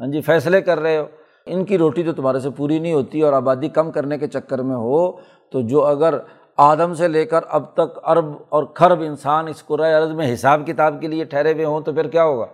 ہاں 0.00 0.12
جی 0.12 0.20
فیصلے 0.20 0.60
کر 0.60 0.78
رہے 0.78 0.98
ہو۔ 0.98 1.06
ان 1.46 1.64
کی 1.64 1.78
روٹی 1.78 2.02
تو 2.02 2.12
تمہارے 2.12 2.40
سے 2.40 2.50
پوری 2.50 2.78
نہیں 2.78 2.92
ہوتی 2.92 3.20
اور 3.22 3.32
آبادی 3.32 3.68
کم 3.68 3.90
کرنے 3.92 4.18
کے 4.18 4.26
چکر 4.26 4.58
میں 4.58 4.76
ہو، 4.76 5.12
تو 5.50 5.60
جو 5.60 5.86
اگر 5.86 6.14
آدم 6.56 6.94
سے 6.94 7.08
لے 7.08 7.24
کر 7.24 7.40
اب 7.48 7.74
تک 7.74 7.98
ارب 8.06 8.24
اور 8.48 8.64
کھرب 8.64 9.00
انسان 9.00 9.48
اس 9.48 9.66
قرآۂ 9.66 9.92
عرض 9.94 10.10
میں 10.10 10.34
حساب 10.34 10.60
کتاب 10.66 10.94
کے 11.00 11.08
لیے 11.08 11.24
ٹھہرے 11.24 11.52
ہوئے 11.52 11.64
ہوں 11.64 11.80
تو 11.80 11.92
پھر 11.92 12.08
کیا 12.08 12.24
ہوگا؟ 12.24 12.46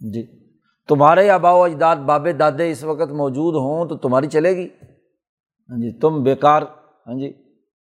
جی۔ 0.00 0.46
تمہارے 0.88 1.30
آبا 1.30 1.52
و 1.52 1.62
اجداد 1.62 1.96
بابے 1.96 2.32
دادے 2.32 2.70
اس 2.70 2.84
وقت 2.84 3.12
موجود 3.12 3.54
ہوں 3.54 3.88
تو 3.88 3.96
تمہاری 3.96 4.26
چلے 4.26 4.56
گی۔ 4.56 4.68
ہاں 5.68 5.76
جی 5.76 6.00
تم 6.00 6.22
بیکار۔ 6.22 6.62
ہاں 7.06 7.18
جی 7.18 7.32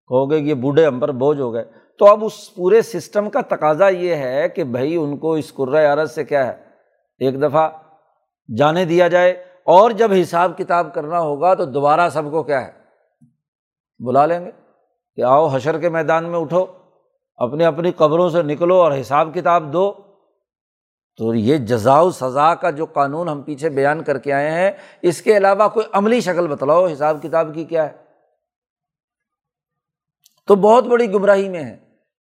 کہو 0.07 0.31
گے 0.31 0.39
کہ 0.39 0.45
یہ 0.45 0.53
بوڑھے 0.53 0.85
ہم 0.85 0.99
پر 0.99 1.11
بوجھ 1.11 1.41
ہو 1.41 1.53
گئے۔ 1.53 1.63
تو 1.99 2.05
اب 2.05 2.25
اس 2.25 2.55
پورے 2.55 2.81
سسٹم 2.81 3.29
کا 3.29 3.41
تقاضا 3.41 3.89
یہ 3.89 4.15
ہے 4.15 4.49
کہ 4.49 4.63
بھائی 4.63 4.95
ان 4.95 5.17
کو 5.17 5.33
اس 5.33 5.53
قرۂۂ 5.53 5.85
عرض 5.85 6.11
سے 6.11 6.23
کیا 6.23 6.47
ہے؟ 6.47 6.53
ایک 7.19 7.41
دفعہ 7.41 7.69
جانے 8.57 8.85
دیا 8.85 9.07
جائے 9.07 9.43
اور 9.65 9.91
جب 9.91 10.11
حساب 10.21 10.51
کتاب 10.57 10.93
کرنا 10.93 11.19
ہوگا 11.19 11.53
تو 11.53 11.65
دوبارہ 11.65 12.09
سب 12.09 12.23
کو 12.31 12.43
کیا 12.43 12.67
ہے؟ 12.67 12.71
بلا 13.99 14.25
لیں 14.25 14.45
گے 14.45 14.51
کہ 15.15 15.21
آؤ 15.21 15.47
حشر 15.47 15.79
کے 15.79 15.89
میدان 15.89 16.25
میں 16.25 16.39
اٹھو، 16.39 16.65
اپنی 17.35 17.65
اپنی 17.65 17.91
قبروں 17.91 18.29
سے 18.29 18.41
نکلو 18.41 18.75
اور 18.75 18.91
حساب 19.01 19.29
کتاب 19.33 19.73
دو۔ 19.73 19.93
تو 21.17 21.35
یہ 21.35 21.57
جزا 21.57 22.01
و 22.01 22.11
سزا 22.11 22.55
کا 22.55 22.69
جو 22.69 22.85
قانون 22.85 23.29
ہم 23.29 23.41
پیچھے 23.41 23.69
بیان 23.69 24.03
کر 24.03 24.17
کے 24.17 24.33
آئے 24.33 24.51
ہیں، 24.51 24.71
اس 25.01 25.21
کے 25.21 25.37
علاوہ 25.37 25.67
کوئی 25.67 25.85
عملی 25.91 26.21
شکل 26.21 26.47
بتلاؤ، 26.47 26.87
حساب 26.93 27.17
کتاب 27.23 27.47
کی 27.53 27.63
کیا 27.63 27.89
ہے؟ 27.89 27.97
تو 30.47 30.55
بہت 30.55 30.83
بڑی 30.83 31.13
گمراہی 31.13 31.49
میں 31.49 31.63
ہے 31.63 31.77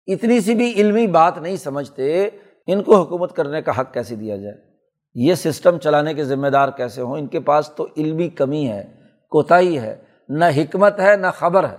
اتنی 0.07 0.41
سی 0.41 0.55
بھی 0.55 0.73
علمی 0.73 1.07
بات 1.07 1.39
نہیں 1.39 1.57
سمجھتے، 1.57 2.29
ان 2.67 2.83
کو 2.83 2.97
حکومت 2.97 3.37
کرنے 3.37 3.63
کا 3.63 3.81
حق 3.81 3.95
کیسے 3.95 4.15
دیا 4.15 4.37
جائے؟ 4.37 4.74
یہ 5.15 5.35
سسٹم 5.35 5.79
چلانے 5.79 6.15
کے 6.15 6.25
ذمہ 6.25 6.49
دار 6.49 6.69
کیسے 6.69 7.03
ہوں؟ 7.03 7.19
ان 7.19 7.27
کے 7.27 7.41
پاس 7.41 7.71
تو 7.77 7.87
علمی 7.97 8.29
کمی 8.29 8.69
ہے، 8.69 8.95
کوتاہی 9.29 9.79
ہے، 9.79 10.03
نہ 10.29 10.45
حکمت 10.57 11.01
ہے، 11.01 11.17
نہ 11.17 11.27
خبر 11.35 11.69
ہے، 11.69 11.77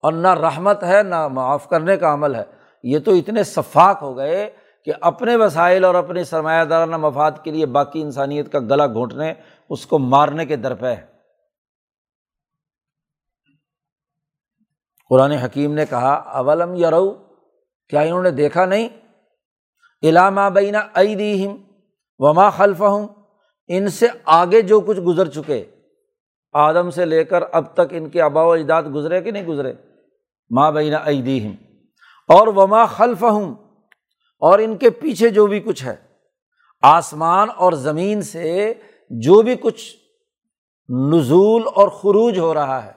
اور 0.00 0.12
نہ 0.12 0.28
رحمت 0.28 0.84
ہے، 0.84 1.02
نہ 1.02 1.28
معاف 1.28 1.68
کرنے 1.68 1.96
کا 1.96 2.14
عمل 2.14 2.34
ہے۔ 2.34 2.44
یہ 2.82 2.98
تو 2.98 3.14
اتنے 3.14 3.42
شفاق 3.42 4.02
ہو 4.02 4.16
گئے 4.16 4.50
کہ 4.84 4.92
اپنے 5.00 5.36
وسائل 5.36 5.84
اور 5.84 5.94
اپنے 5.94 6.24
سرمایہ 6.24 6.64
دارانہ 6.64 6.96
مفاد 6.96 7.32
کے 7.42 7.50
لیے 7.50 7.66
باقی 7.66 8.02
انسانیت 8.02 8.52
کا 8.52 8.58
گلا 8.58 8.86
گھونٹنے، 8.86 9.34
اس 9.68 9.86
کو 9.86 9.98
مارنے 9.98 10.46
کے 10.46 10.56
درپے 10.56 10.94
ہے۔ 10.94 11.06
قرآن 15.08 15.30
حکیم 15.30 15.74
نے 15.74 15.86
کہا، 15.86 16.14
اولم 16.14 16.74
یرو؟ 16.74 17.10
کیا 17.88 18.00
انہوں 18.00 18.22
نے 18.22 18.30
دیکھا 18.30 18.64
نہیں؟ 18.64 18.88
علامہ 20.02 20.50
بینا 20.54 20.80
ایدیم 20.94 21.56
وما 22.20 22.48
خلف 22.50 22.80
ہوں 22.80 23.06
ان 23.70 23.88
سے 23.88 24.06
آگے 24.24 24.60
جو 24.62 24.80
کچھ 24.80 25.00
گزر 25.00 25.28
چکے، 25.28 25.64
آدم 26.54 26.90
سے 26.90 27.04
لے 27.04 27.24
کر 27.24 27.42
اب 27.52 27.74
تک 27.74 27.88
ان 27.90 28.08
کے 28.10 28.20
آبا 28.22 28.42
و 28.42 28.50
اجداد 28.52 28.82
گزرے 28.94 29.20
کہ 29.22 29.30
نہیں 29.30 29.46
گزرے؟ 29.46 29.72
ماں 30.50 30.70
بینا 30.72 30.98
ایدیم 31.06 31.52
اور 32.28 32.46
وما 32.56 32.84
خلف 32.86 33.22
ہوں 33.22 33.54
اور 34.42 34.58
ان 34.58 34.76
کے 34.76 34.90
پیچھے 34.90 35.28
جو 35.30 35.46
بھی 35.46 35.60
کچھ 35.60 35.84
ہے، 35.84 35.94
آسمان 36.82 37.48
اور 37.56 37.72
زمین 37.86 38.22
سے 38.22 38.72
جو 39.10 39.40
بھی 39.42 39.54
کچھ 39.60 39.82
نزول 40.88 41.62
اور 41.74 41.88
خروج 42.02 42.38
ہو 42.38 42.52
رہا 42.54 42.84
ہے 42.84 42.92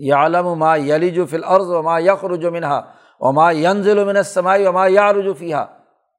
یا 0.00 0.16
عالم 0.16 0.58
ما 0.58 0.76
یلی 0.76 1.10
جو 1.10 1.26
فل 1.26 1.44
عرض 1.44 1.70
وما 1.70 1.98
یخرج 2.00 2.44
و 2.44 2.50
منہا 2.50 2.80
وما 3.20 3.50
ینزل 3.52 4.04
من 4.04 4.16
السمائی 4.16 4.66
وما 4.66 4.86
یا 4.86 5.12
رجو 5.12 5.34
فیحا 5.34 5.64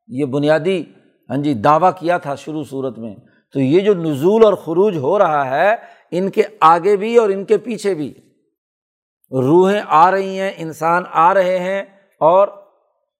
یہ 0.09 0.25
بنیادی 0.25 0.83
ہاں 1.29 1.37
جی 1.37 1.53
دعویٰ 1.53 1.91
کیا 1.99 2.17
تھا 2.17 2.35
شروع 2.35 2.63
صورت 2.63 2.97
میں۔ 2.97 3.15
تو 3.53 3.59
یہ 3.59 3.79
جو 3.79 3.93
نزول 3.93 4.45
اور 4.45 4.53
خروج 4.53 4.97
ہو 4.97 5.19
رہا 5.19 5.49
ہے، 5.49 5.75
ان 6.11 6.29
کے 6.29 6.41
آگے 6.59 6.95
بھی 6.95 7.17
اور 7.17 7.29
ان 7.29 7.45
کے 7.45 7.57
پیچھے 7.57 7.93
بھی۔ 7.93 8.13
روحیں 9.31 9.81
آ 9.87 10.11
رہی 10.11 10.39
ہیں، 10.39 10.51
انسان 10.57 11.03
آ 11.11 11.33
رہے 11.33 11.59
ہیں 11.59 11.81
اور 12.19 12.47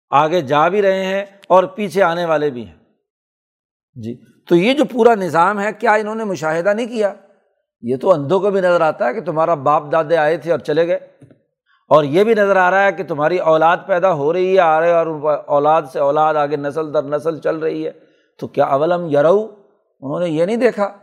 آگے 0.10 0.42
جا 0.42 0.68
بھی 0.68 0.82
رہے 0.82 1.06
ہیں 1.06 1.26
اور 1.48 1.64
پیچھے 1.64 2.04
آنے 2.04 2.26
والے 2.26 2.50
بھی 2.50 2.68
ہیں۔ 2.68 2.76
جی 3.96 4.22
تو 4.50 4.56
یہ 4.56 4.74
جو 4.74 4.86
پورا 4.86 5.16
نظام 5.16 5.60
ہے، 5.60 5.74
کیا 5.80 5.94
انہوں 5.94 6.16
نے 6.16 6.24
مشاہدہ 6.24 6.74
نہیں 6.74 6.88
کیا؟ 6.88 7.14
یہ 7.82 7.96
تو 7.98 8.14
اندھوں 8.14 8.40
کو 8.40 8.50
بھی 8.50 8.60
نظر 8.60 8.82
آتا 8.82 9.08
ہے 9.08 9.14
کہ 9.14 9.22
تمہارا 9.22 9.54
باپ 9.54 9.92
دادے 9.92 10.18
آئے 10.18 10.38
تھے 10.38 10.52
اور 10.52 10.60
چلے 10.60 10.88
گئے۔ 10.88 11.00
اور 11.88 12.04
یہ 12.04 12.24
بھی 12.24 12.34
نظر 12.34 12.56
آ 12.56 12.72
رہا 12.72 12.84
ہے 12.84 12.92
کہ 12.92 13.04
تمہاری 13.04 13.38
اولاد 13.38 13.78
پیدا 13.86 14.14
ہو 14.14 14.34
رہی 14.34 14.56
ہے، 14.56 14.60
آ 14.60 14.80
رہے 14.80 14.92
اور 14.92 15.08
اولاد 15.46 15.82
سے 15.92 16.00
اولاد 16.00 16.36
آگے 16.36 16.56
نسل 16.56 16.94
در 16.94 17.04
نسل 17.04 17.40
چل 17.40 17.58
رہی 17.58 17.86
ہے۔ 17.86 17.92
تو 18.40 18.48
کیا 18.48 18.66
اولم 18.66 19.06
یرو؟ 19.06 19.56
انہوں 20.00 20.20
نے 20.20 20.30
یہ 20.30 20.46
نہیں 20.46 20.58
دیکھا۔ 20.58 20.98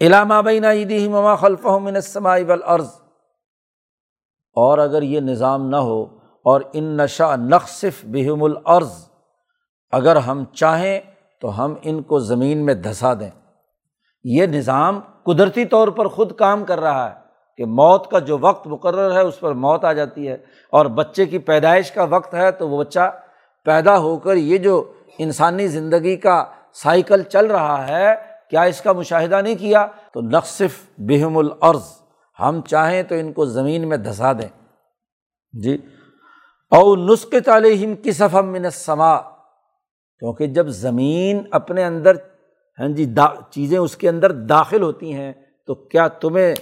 علامہ 0.00 0.34
بین 0.44 0.64
عیدی 0.64 1.08
مما 1.08 1.34
خلف 1.34 1.66
منسمائی 1.66 2.44
ولعرض 2.44 2.88
اور 4.54 4.78
اگر 4.78 5.02
یہ 5.02 5.20
نظام 5.20 5.68
نہ 5.68 5.76
ہو 5.76 6.02
اور 6.44 6.60
ان 6.72 6.84
نشا 6.84 7.36
نقصف 7.36 8.04
بہم 8.04 8.42
العرض 8.42 9.08
اگر 9.90 10.16
ہم 10.16 10.44
چاہیں 10.44 11.00
تو 11.40 11.64
ہم 11.64 11.74
ان 11.82 12.02
کو 12.02 12.18
زمین 12.18 12.66
میں 12.66 12.74
دھسا 12.74 13.14
دیں۔ 13.14 13.30
یہ 14.24 14.46
نظام 14.46 15.00
قدرتی 15.24 15.64
طور 15.64 15.88
پر 15.88 16.08
خود 16.08 16.36
کام 16.36 16.64
کر 16.64 16.80
رہا 16.80 17.10
ہے۔ 17.10 17.25
کہ 17.58 17.64
موت 17.64 18.10
کا 18.10 18.18
جو 18.18 18.38
وقت 18.40 18.66
مقرر 18.66 19.14
ہے 19.14 19.20
اس 19.20 19.40
پر 19.40 19.52
موت 19.52 19.84
آ 19.84 19.92
جاتی 19.92 20.28
ہے 20.28 20.36
اور 20.70 20.86
بچے 20.86 21.26
کی 21.26 21.38
پیدائش 21.38 21.90
کا 21.90 22.04
وقت 22.04 22.34
ہے 22.34 22.50
تو 22.52 22.68
وہ 22.68 22.84
بچہ 22.84 23.10
پیدا 23.64 23.98
ہو 23.98 24.18
کر 24.18 24.36
یہ 24.36 24.58
جو 24.58 24.92
انسانی 25.18 25.68
زندگی 25.68 26.16
کا 26.16 26.44
سائیکل 26.72 27.22
چل 27.22 27.46
رہا 27.46 27.88
ہے، 27.88 28.14
کیا 28.50 28.62
اس 28.62 28.80
کا 28.80 28.92
مشاہدہ 28.92 29.40
نہیں 29.42 29.54
کیا؟ 29.54 29.86
تو 30.12 30.20
نقصف 30.20 30.84
بہم 30.98 31.36
العرض 31.36 31.84
ہم 32.40 32.60
چاہیں 32.60 33.02
تو 33.02 33.14
ان 33.14 33.32
کو 33.32 33.44
زمین 33.44 33.88
میں 33.88 33.96
دھسا 33.96 34.32
دیں۔ 34.32 34.48
جی۔ 35.52 35.76
او 36.72 36.96
نسخ 36.96 37.48
علیہم 37.48 37.94
کی 37.94 38.12
صفم 38.12 38.52
من 38.52 38.70
سما 38.70 39.18
کیونکہ 40.18 40.46
جب 40.46 40.68
زمین 40.68 41.42
اپنے 41.50 41.84
اندر 41.84 42.16
ہاں 42.78 42.88
جی 42.88 43.04
دا، 43.04 43.26
چیزیں 43.50 43.78
اس 43.78 43.96
کے 43.96 44.08
اندر 44.08 44.32
داخل 44.32 44.82
ہوتی 44.82 45.12
ہیں 45.12 45.32
تو 45.66 45.74
کیا 45.74 46.08
تمہیں 46.08 46.54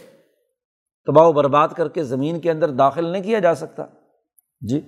تباہ 1.07 1.27
و 1.27 1.33
برباد 1.33 1.69
کر 1.69 1.89
کے 1.89 2.05
زمین 2.05 2.41
کے 2.41 2.51
اندر 2.51 2.71
داخل 2.71 3.05
نہیں 3.05 3.23
کیا 3.23 3.39
جا 3.39 3.55
سکتا۔ 3.55 3.85
جی۔ 4.61 4.81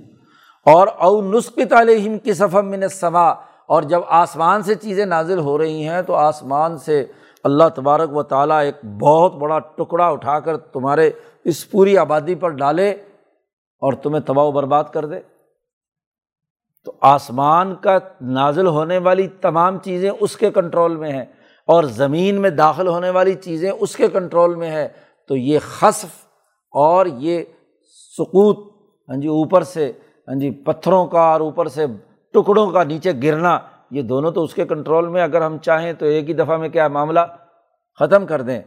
اور 0.65 0.89
او 0.99 1.21
نسخ 1.23 1.59
علیہم 1.71 2.19
کی 2.19 2.33
صفم 2.33 2.71
من 2.71 2.89
سما 2.89 3.29
اور 3.67 3.83
جب 3.83 4.01
آسمان 4.09 4.63
سے 4.63 4.75
چیزیں 4.75 5.07
نازل 5.07 5.39
ہو 5.39 5.59
رہی 5.59 5.89
ہیں 5.89 6.03
تو 6.03 6.15
آسمان 6.15 6.79
سے 6.79 7.05
اللہ 7.45 7.69
تبارک 7.75 8.17
و 8.17 8.23
تعالیٰ 8.23 8.61
ایک 8.61 8.85
بہت 9.01 9.35
بڑا 9.35 9.59
ٹکڑا 9.59 10.07
اٹھا 10.07 10.41
کر 10.41 10.57
تمہارے 10.57 11.11
اس 11.45 11.71
پوری 11.71 11.99
آبادی 11.99 12.35
پر 12.35 12.49
ڈالے 12.49 12.91
اور 13.83 13.93
تمہیں 13.93 14.21
تباہ 14.21 14.45
و 14.45 14.53
برباد 14.53 14.85
کر 14.93 15.05
دے۔ 15.05 15.21
تو 16.85 16.93
آسمان 17.01 17.75
کا 17.75 17.99
نازل 18.21 18.67
ہونے 18.67 18.99
والی 18.99 19.29
تمام 19.29 19.79
چیزیں 19.79 20.11
اس 20.21 20.37
کے 20.37 20.51
کنٹرول 20.51 20.97
میں 20.97 21.13
ہیں 21.13 21.25
اور 21.67 21.85
زمین 21.85 22.41
میں 22.41 22.51
داخل 22.51 22.89
ہونے 22.89 23.11
والی 23.11 23.35
چیزیں 23.35 23.71
اس 23.71 23.97
کے 23.97 24.09
کنٹرول 24.09 24.55
میں 24.55 24.71
ہے 24.71 24.89
تو 25.29 25.37
یہ 25.37 25.59
خصف 25.59 26.25
اور 26.75 27.07
یہ 27.07 27.45
سکوت 28.17 28.59
ہاں 29.09 29.17
جی 29.17 29.29
اوپر 29.29 29.63
سے 29.63 29.93
ہاں 30.29 30.35
جی 30.35 30.51
پتھروں 30.51 31.07
کا 31.07 31.21
اور 31.21 31.41
اوپر 31.41 31.69
سے 31.69 31.87
ٹکڑوں 32.35 32.71
کا 32.71 32.85
نیچے 32.85 33.13
گرنا، 33.23 33.59
یہ 33.91 34.03
دونوں 34.03 34.31
تو 34.31 34.43
اس 34.43 34.55
کے 34.55 34.65
کنٹرول 34.67 35.09
میں، 35.09 35.23
اگر 35.23 35.43
ہم 35.43 35.59
چاہیں 35.59 35.93
تو 35.93 36.07
ایک 36.07 36.29
ہی 36.29 36.35
دفعہ 36.35 36.57
میں 36.57 36.69
کیا 36.69 36.89
معاملہ 36.89 37.21
ختم 38.01 38.27
کر 38.27 38.43
دیں۔ 38.43 38.63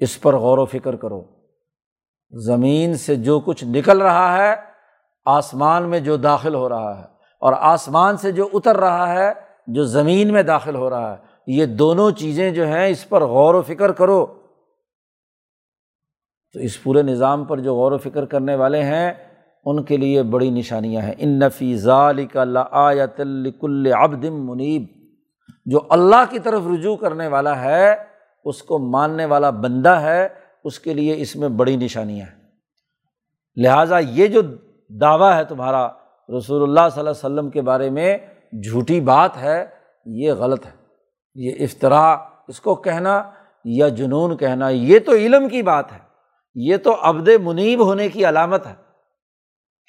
اس 0.00 0.20
پر 0.20 0.36
غور 0.36 0.58
و 0.58 0.64
فکر 0.64 0.96
کرو۔ 0.96 1.22
زمین 2.32 2.94
سے 2.94 3.16
جو 3.16 3.40
کچھ 3.40 3.64
نکل 3.64 4.02
رہا 4.02 4.36
ہے، 4.36 4.54
آسمان 5.26 5.88
میں 5.90 6.00
جو 6.00 6.16
داخل 6.16 6.54
ہو 6.54 6.68
رہا 6.68 6.98
ہے، 6.98 7.04
اور 7.42 7.52
آسمان 7.58 8.16
سے 8.16 8.32
جو 8.32 8.48
اتر 8.52 8.76
رہا 8.76 9.12
ہے، 9.12 9.32
جو 9.66 9.84
زمین 9.84 10.32
میں 10.32 10.42
داخل 10.42 10.76
ہو 10.76 10.90
رہا 10.90 11.12
ہے 11.12 11.27
یہ 11.48 11.66
دونوں 11.66 12.10
چیزیں 12.10 12.50
جو 12.50 12.66
ہیں، 12.66 12.86
اس 12.86 13.08
پر 13.08 13.24
غور 13.24 13.54
و 13.54 13.62
فکر 13.62 13.92
کرو۔ 13.92 14.26
تو 16.52 16.60
اس 16.60 16.82
پورے 16.82 17.02
نظام 17.02 17.44
پر 17.44 17.58
جو 17.58 17.74
غور 17.74 17.92
و 17.92 17.98
فکر 17.98 18.24
کرنے 18.24 18.54
والے 18.54 18.82
ہیں، 18.82 19.12
ان 19.64 19.82
کے 19.82 19.96
لیے 19.96 20.22
بڑی 20.22 20.50
نشانیاں 20.50 21.02
ہیں۔ 21.02 21.14
ان 21.18 21.38
نفی 21.38 21.76
ذالک 21.76 22.36
کل 23.60 23.92
ابدم 23.92 24.50
منیب۔ 24.50 24.84
جو 25.64 25.80
اللہ 25.88 26.24
کی 26.30 26.38
طرف 26.38 26.62
رجوع 26.72 26.96
کرنے 26.96 27.26
والا 27.26 27.62
ہے، 27.62 27.94
اس 28.44 28.62
کو 28.62 28.78
ماننے 28.78 29.24
والا 29.24 29.50
بندہ 29.50 29.88
ہے، 29.88 30.28
اس 30.64 30.78
کے 30.78 30.94
لیے 30.94 31.14
اس 31.16 31.36
میں 31.36 31.48
بڑی 31.48 31.76
نشانیاں 31.76 32.26
ہیں۔ 32.26 32.42
لہٰذا 33.56 33.98
یہ 33.98 34.26
جو 34.26 34.40
دعویٰ 34.88 35.36
ہے 35.36 35.44
تمہارا 35.44 35.88
رسول 36.38 36.62
اللہ 36.62 36.88
صلی 36.92 36.98
اللہ 36.98 37.10
علیہ 37.10 37.10
وسلم 37.10 37.50
کے 37.50 37.62
بارے 37.62 37.90
میں، 37.90 38.18
جھوٹی 38.52 39.00
بات 39.00 39.36
ہے، 39.36 39.66
یہ 40.06 40.32
غلط 40.32 40.66
ہے۔ 40.66 40.77
یہ 41.38 41.64
افطرا 41.64 42.04
اس 42.48 42.60
کو 42.60 42.74
کہنا 42.76 43.22
یا 43.64 43.88
جنون 43.88 44.36
کہنا، 44.36 44.68
یہ 44.68 44.98
تو 45.06 45.12
علم 45.12 45.48
کی 45.48 45.62
بات 45.62 45.92
ہے، 45.92 45.98
یہ 46.56 46.76
تو 46.84 46.94
ابد 47.02 47.28
منیب 47.42 47.84
ہونے 47.86 48.08
کی 48.08 48.24
علامت 48.28 48.66
ہے 48.66 48.74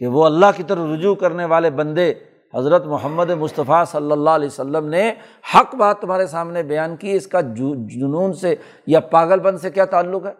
کہ 0.02 0.08
وہ 0.08 0.26
اللہ 0.26 0.46
کی 0.58 0.64
طرف 0.64 0.90
رجوع 0.92 1.14
کرنے 1.16 1.46
والے 1.46 1.70
بندے 1.80 2.12
حضرت 2.54 2.86
محمد 2.88 3.30
مصطفیٰ 3.40 3.84
صلی 3.86 4.12
اللہ 4.12 4.30
علیہ 4.30 4.48
وسلم 4.48 4.88
نے 4.90 5.10
حق 5.46 5.76
بات 5.76 6.00
تمہارے 6.02 6.28
سامنے 6.28 6.64
بیان 6.64 6.96
کی، 6.98 7.12
اس 7.14 7.28
کا 7.28 7.42
جنون 7.42 8.34
سے 8.34 8.56
یا 8.88 9.00
پاگل 9.12 9.40
پن 9.44 9.58
سے 9.58 9.70
کیا 9.72 9.86
تعلق 9.86 10.26
ہے؟ 10.26 10.32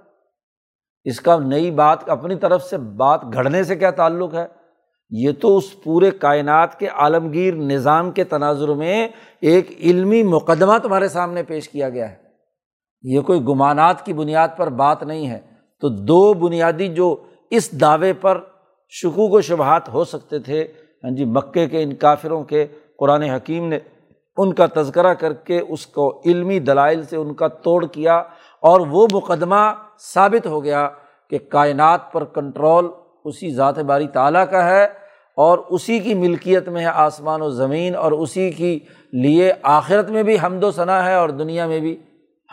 اس 1.06 1.20
کا 1.22 1.38
نئی 1.40 1.70
بات 1.72 2.10
اپنی 2.10 2.36
طرف 2.36 2.64
سے، 2.64 2.78
بات 2.78 3.24
گھڑنے 3.34 3.64
سے 3.64 3.76
کیا 3.76 3.92
تعلق 3.92 4.34
ہے؟ 4.36 4.46
یہ 5.10 5.32
تو 5.32 5.58
اس 5.58 5.84
پورے 5.84 6.12
کائنات 6.12 6.80
کے 6.80 6.88
عالمگیر 6.88 7.54
نظام 7.54 8.12
کے 8.12 8.24
تناظر 8.24 8.68
میں 8.68 9.08
ایک 9.42 9.72
علمی 9.80 10.24
مقدمہ 10.24 10.78
تمہارے 10.78 11.08
سامنے 11.08 11.44
پیش 11.44 11.70
کیا 11.70 11.90
گیا 11.90 12.12
ہے۔ 12.12 12.16
یہ 13.02 13.22
کوئی 13.22 13.42
گمانات 13.42 14.06
کی 14.06 14.14
بنیاد 14.14 14.48
پر 14.58 14.70
بات 14.70 15.04
نہیں 15.04 15.28
ہے۔ 15.28 15.40
تو 15.82 15.90
دو 15.90 16.34
بنیادی 16.34 16.88
جو 16.88 17.16
اس 17.50 17.82
دعوے 17.82 18.14
پر 18.14 18.42
شکوک 18.90 19.34
و 19.34 19.42
شبہات 19.42 19.90
ہو 19.90 20.04
سکتے 20.04 20.40
تھے 20.40 20.68
ہاں 21.04 21.12
جی 21.12 21.26
مکے 21.26 21.68
کے 21.68 21.84
ان 21.84 21.96
کافروں 21.96 22.44
کے، 22.44 22.68
قرآن 23.00 23.22
حکیم 23.22 23.68
نے 23.68 23.80
ان 24.38 24.54
کا 24.54 24.66
تذکرہ 24.76 25.14
کر 25.14 25.34
کے 25.34 25.60
اس 25.60 25.88
کو 25.88 26.22
علمی 26.26 26.60
دلائل 26.60 27.04
سے 27.04 27.16
ان 27.16 27.34
کا 27.34 27.48
توڑ 27.48 27.86
کیا 27.86 28.18
اور 28.60 28.80
وہ 28.80 29.08
مقدمہ 29.12 29.74
ثابت 30.14 30.48
ہو 30.48 30.64
گیا 30.64 30.90
کہ 31.30 31.38
کائنات 31.38 32.12
پر 32.12 32.24
کنٹرول 32.24 32.86
اسی 33.26 33.52
ذات 33.52 33.80
باری 33.80 34.08
تعالیٰ 34.08 34.50
کا 34.50 34.70
ہے 34.70 34.86
اور 35.36 35.58
اسی 35.58 36.00
کی 36.00 36.14
ملکیت 36.14 36.70
میں 36.70 36.82
ہے 36.82 36.86
آسمان 36.86 37.42
و 37.42 37.50
زمین 37.50 37.96
اور 37.96 38.12
اسی 38.12 38.52
کی 38.52 38.80
لیے 39.14 39.54
آخرت 39.62 40.10
میں 40.10 40.24
بھی 40.24 40.38
حمد 40.44 40.64
و 40.64 40.72
ثناء 40.72 41.02
ہے 41.02 41.14
اور 41.14 41.30
دنیا 41.30 41.68
میں 41.68 41.80
بھی 41.80 42.04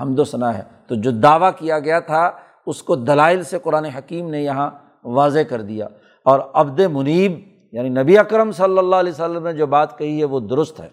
حمد 0.01 0.19
و 0.19 0.25
ثناء 0.25 0.53
ہے۔ 0.53 0.63
تو 0.89 0.95
جو 0.95 1.11
دعویٰ 1.11 1.51
کیا 1.59 1.79
گیا 1.79 2.01
تھا، 2.01 2.31
اس 2.67 2.83
کو 2.83 2.97
دلائل 2.97 3.43
سے 3.43 3.59
قرآن 3.59 3.85
حکیم 3.85 4.31
نے 4.31 4.43
یہاں 4.43 4.71
واضح 5.05 5.39
کر 5.49 5.63
دیا۔ 5.63 5.87
اور 6.25 6.41
عبد 6.55 6.81
منیب 6.81 7.33
یعنی 7.73 7.89
نبی 7.89 8.19
اکرم 8.19 8.53
صلی 8.53 8.79
اللہ 8.79 8.97
علیہ 8.97 9.13
وسلم 9.13 9.47
نے 9.47 9.53
جو 9.53 9.67
بات 9.67 9.99
کہی 9.99 10.19
ہے، 10.19 10.25
وہ 10.25 10.41
درست 10.41 10.81
ہے۔ 10.81 10.89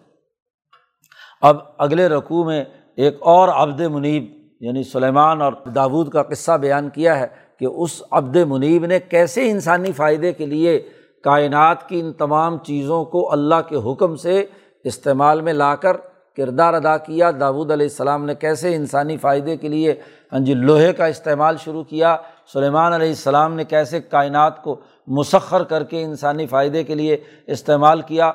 اب 1.41 1.57
اگلے 1.77 2.09
رقوع 2.09 2.45
میں 2.45 2.63
ایک 2.97 3.17
اور 3.19 3.49
عبد 3.49 3.81
منیب 3.81 4.25
یعنی 4.61 4.83
سلیمان 4.83 5.41
اور 5.41 5.53
داود 5.53 6.09
کا 6.09 6.23
قصہ 6.23 6.51
بیان 6.51 6.89
کیا 6.89 7.19
ہے۔ 7.19 7.27
کہ 7.59 7.65
اس 7.65 8.03
عبد 8.11 8.35
منیب 8.35 8.85
نے 8.85 8.99
کیسے 8.99 9.51
انسانی 9.51 9.91
فائدے 9.91 10.33
کے 10.33 10.45
لیے 10.45 10.89
کائنات 11.23 11.89
کی 11.89 11.99
ان 11.99 12.13
تمام 12.13 12.57
چیزوں 12.57 13.05
کو 13.05 13.31
اللہ 13.31 13.55
کے 13.69 13.75
حکم 13.75 14.15
سے 14.15 14.45
استعمال 14.83 15.41
میں 15.41 15.53
لا 15.53 15.75
کر 15.75 15.97
کردار 16.37 16.73
ادا 16.73 16.97
کیا؟ 16.97 17.31
داود 17.39 17.71
علیہ 17.71 17.85
السلام 17.85 18.25
نے 18.25 18.35
کیسے 18.35 18.75
انسانی 18.75 19.17
فائدے 19.17 19.57
کے 19.57 19.67
لیے 19.67 19.95
ہاں 20.31 20.39
جی 20.39 20.53
لوہے 20.53 20.93
کا 20.93 21.05
استعمال 21.05 21.57
شروع 21.57 21.83
کیا؟ 21.83 22.17
سلیمان 22.53 22.93
علیہ 22.93 23.07
السلام 23.07 23.53
نے 23.53 23.63
کیسے 23.63 24.01
کائنات 24.01 24.63
کو 24.63 24.79
مسخر 25.07 25.63
کر 25.63 25.83
کے 25.83 26.03
انسانی 26.03 26.47
فائدے 26.47 26.83
کے 26.83 26.95
لیے 26.95 27.17
استعمال 27.47 28.01
کیا؟ 28.01 28.31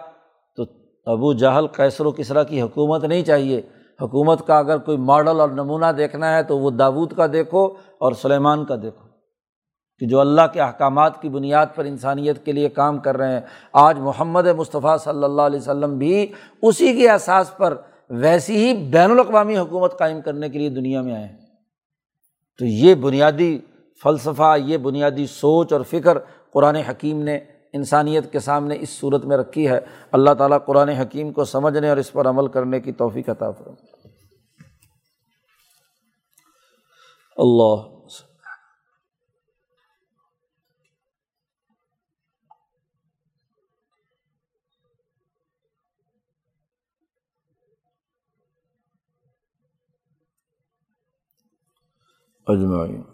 تو 0.57 0.63
ابو 1.07 1.33
جہل 1.33 1.67
کیسر 1.67 2.07
و 2.07 2.13
کسرا 2.13 2.43
کی 2.43 2.63
حکومت 2.63 3.05
نہیں 3.05 3.23
چاہیے۔ 3.23 3.63
حکومت 4.03 4.47
کا 4.47 4.59
اگر 4.59 4.79
کوئی 4.79 4.97
ماڈل 4.97 5.41
اور 5.41 5.49
نمونہ 5.49 5.93
دیکھنا 5.97 6.37
ہے 6.37 6.43
تو 6.43 6.59
وہ 6.59 6.71
داود 6.71 7.13
کا 7.13 7.27
دیکھو 7.33 7.67
اور 7.99 8.13
سلیمان 8.13 8.65
کا 8.65 8.77
دیکھو۔ 8.77 9.08
کہ 10.01 10.07
جو 10.07 10.21
اللہ 10.21 10.43
کے 10.53 10.61
احکامات 10.61 11.23
کی 11.23 11.29
بنیاد 11.29 11.67
پر 11.75 11.85
انسانیت 11.85 12.45
کے 12.45 12.53
لیے 12.53 12.69
کام 12.69 12.99
کر 12.99 13.17
رہے 13.17 13.33
ہیں، 13.33 13.41
آج 13.73 13.99
محمد 13.99 14.47
مصطفیٰ 14.47 14.99
صلی 14.99 15.25
اللہ 15.25 15.43
علیہ 15.43 15.59
وسلم 15.59 15.99
بھی 15.99 16.33
اسی 16.63 16.97
کے 16.97 17.09
احساس 17.09 17.57
پر 17.57 17.77
ویسی 18.11 18.57
ہی 18.57 18.91
بین 18.91 19.11
الاقوامی 19.11 19.59
حکومت 19.59 19.99
قائم 19.99 20.21
کرنے 20.21 20.49
کے 20.49 20.59
لیے 20.59 20.69
دنیا 20.69 21.03
میں 21.03 21.15
آئے 21.15 21.25
ہیں۔ 21.25 21.37
تو 22.59 22.65
یہ 22.65 22.95
بنیادی 22.95 23.59
فلسفہ، 24.03 24.57
یہ 24.65 24.77
بنیادی 24.77 25.27
سوچ 25.27 25.73
اور 25.73 25.81
فکر 25.81 26.19
قرآن 26.53 26.77
حکیم 26.77 27.23
نے 27.23 27.39
انسانیت 27.73 28.33
کے 28.33 28.39
سامنے 28.39 28.77
اس 28.81 28.91
صورت 28.91 29.25
میں 29.25 29.37
رکھی 29.37 29.69
ہے۔ 29.69 29.81
اللہ 30.13 30.31
تعالیٰ 30.31 30.59
قرآن 30.67 30.89
حکیم 30.89 31.33
کو 31.33 31.45
سمجھنے 31.45 31.89
اور 31.89 31.97
اس 31.97 32.13
پر 32.13 32.27
عمل 32.29 32.47
کرنے 32.47 32.81
کی 32.81 32.93
توفیق 32.93 33.29
عطا 33.29 33.51
فرم 33.51 33.75
اللہ 37.37 37.98
اجمعین 52.49 53.05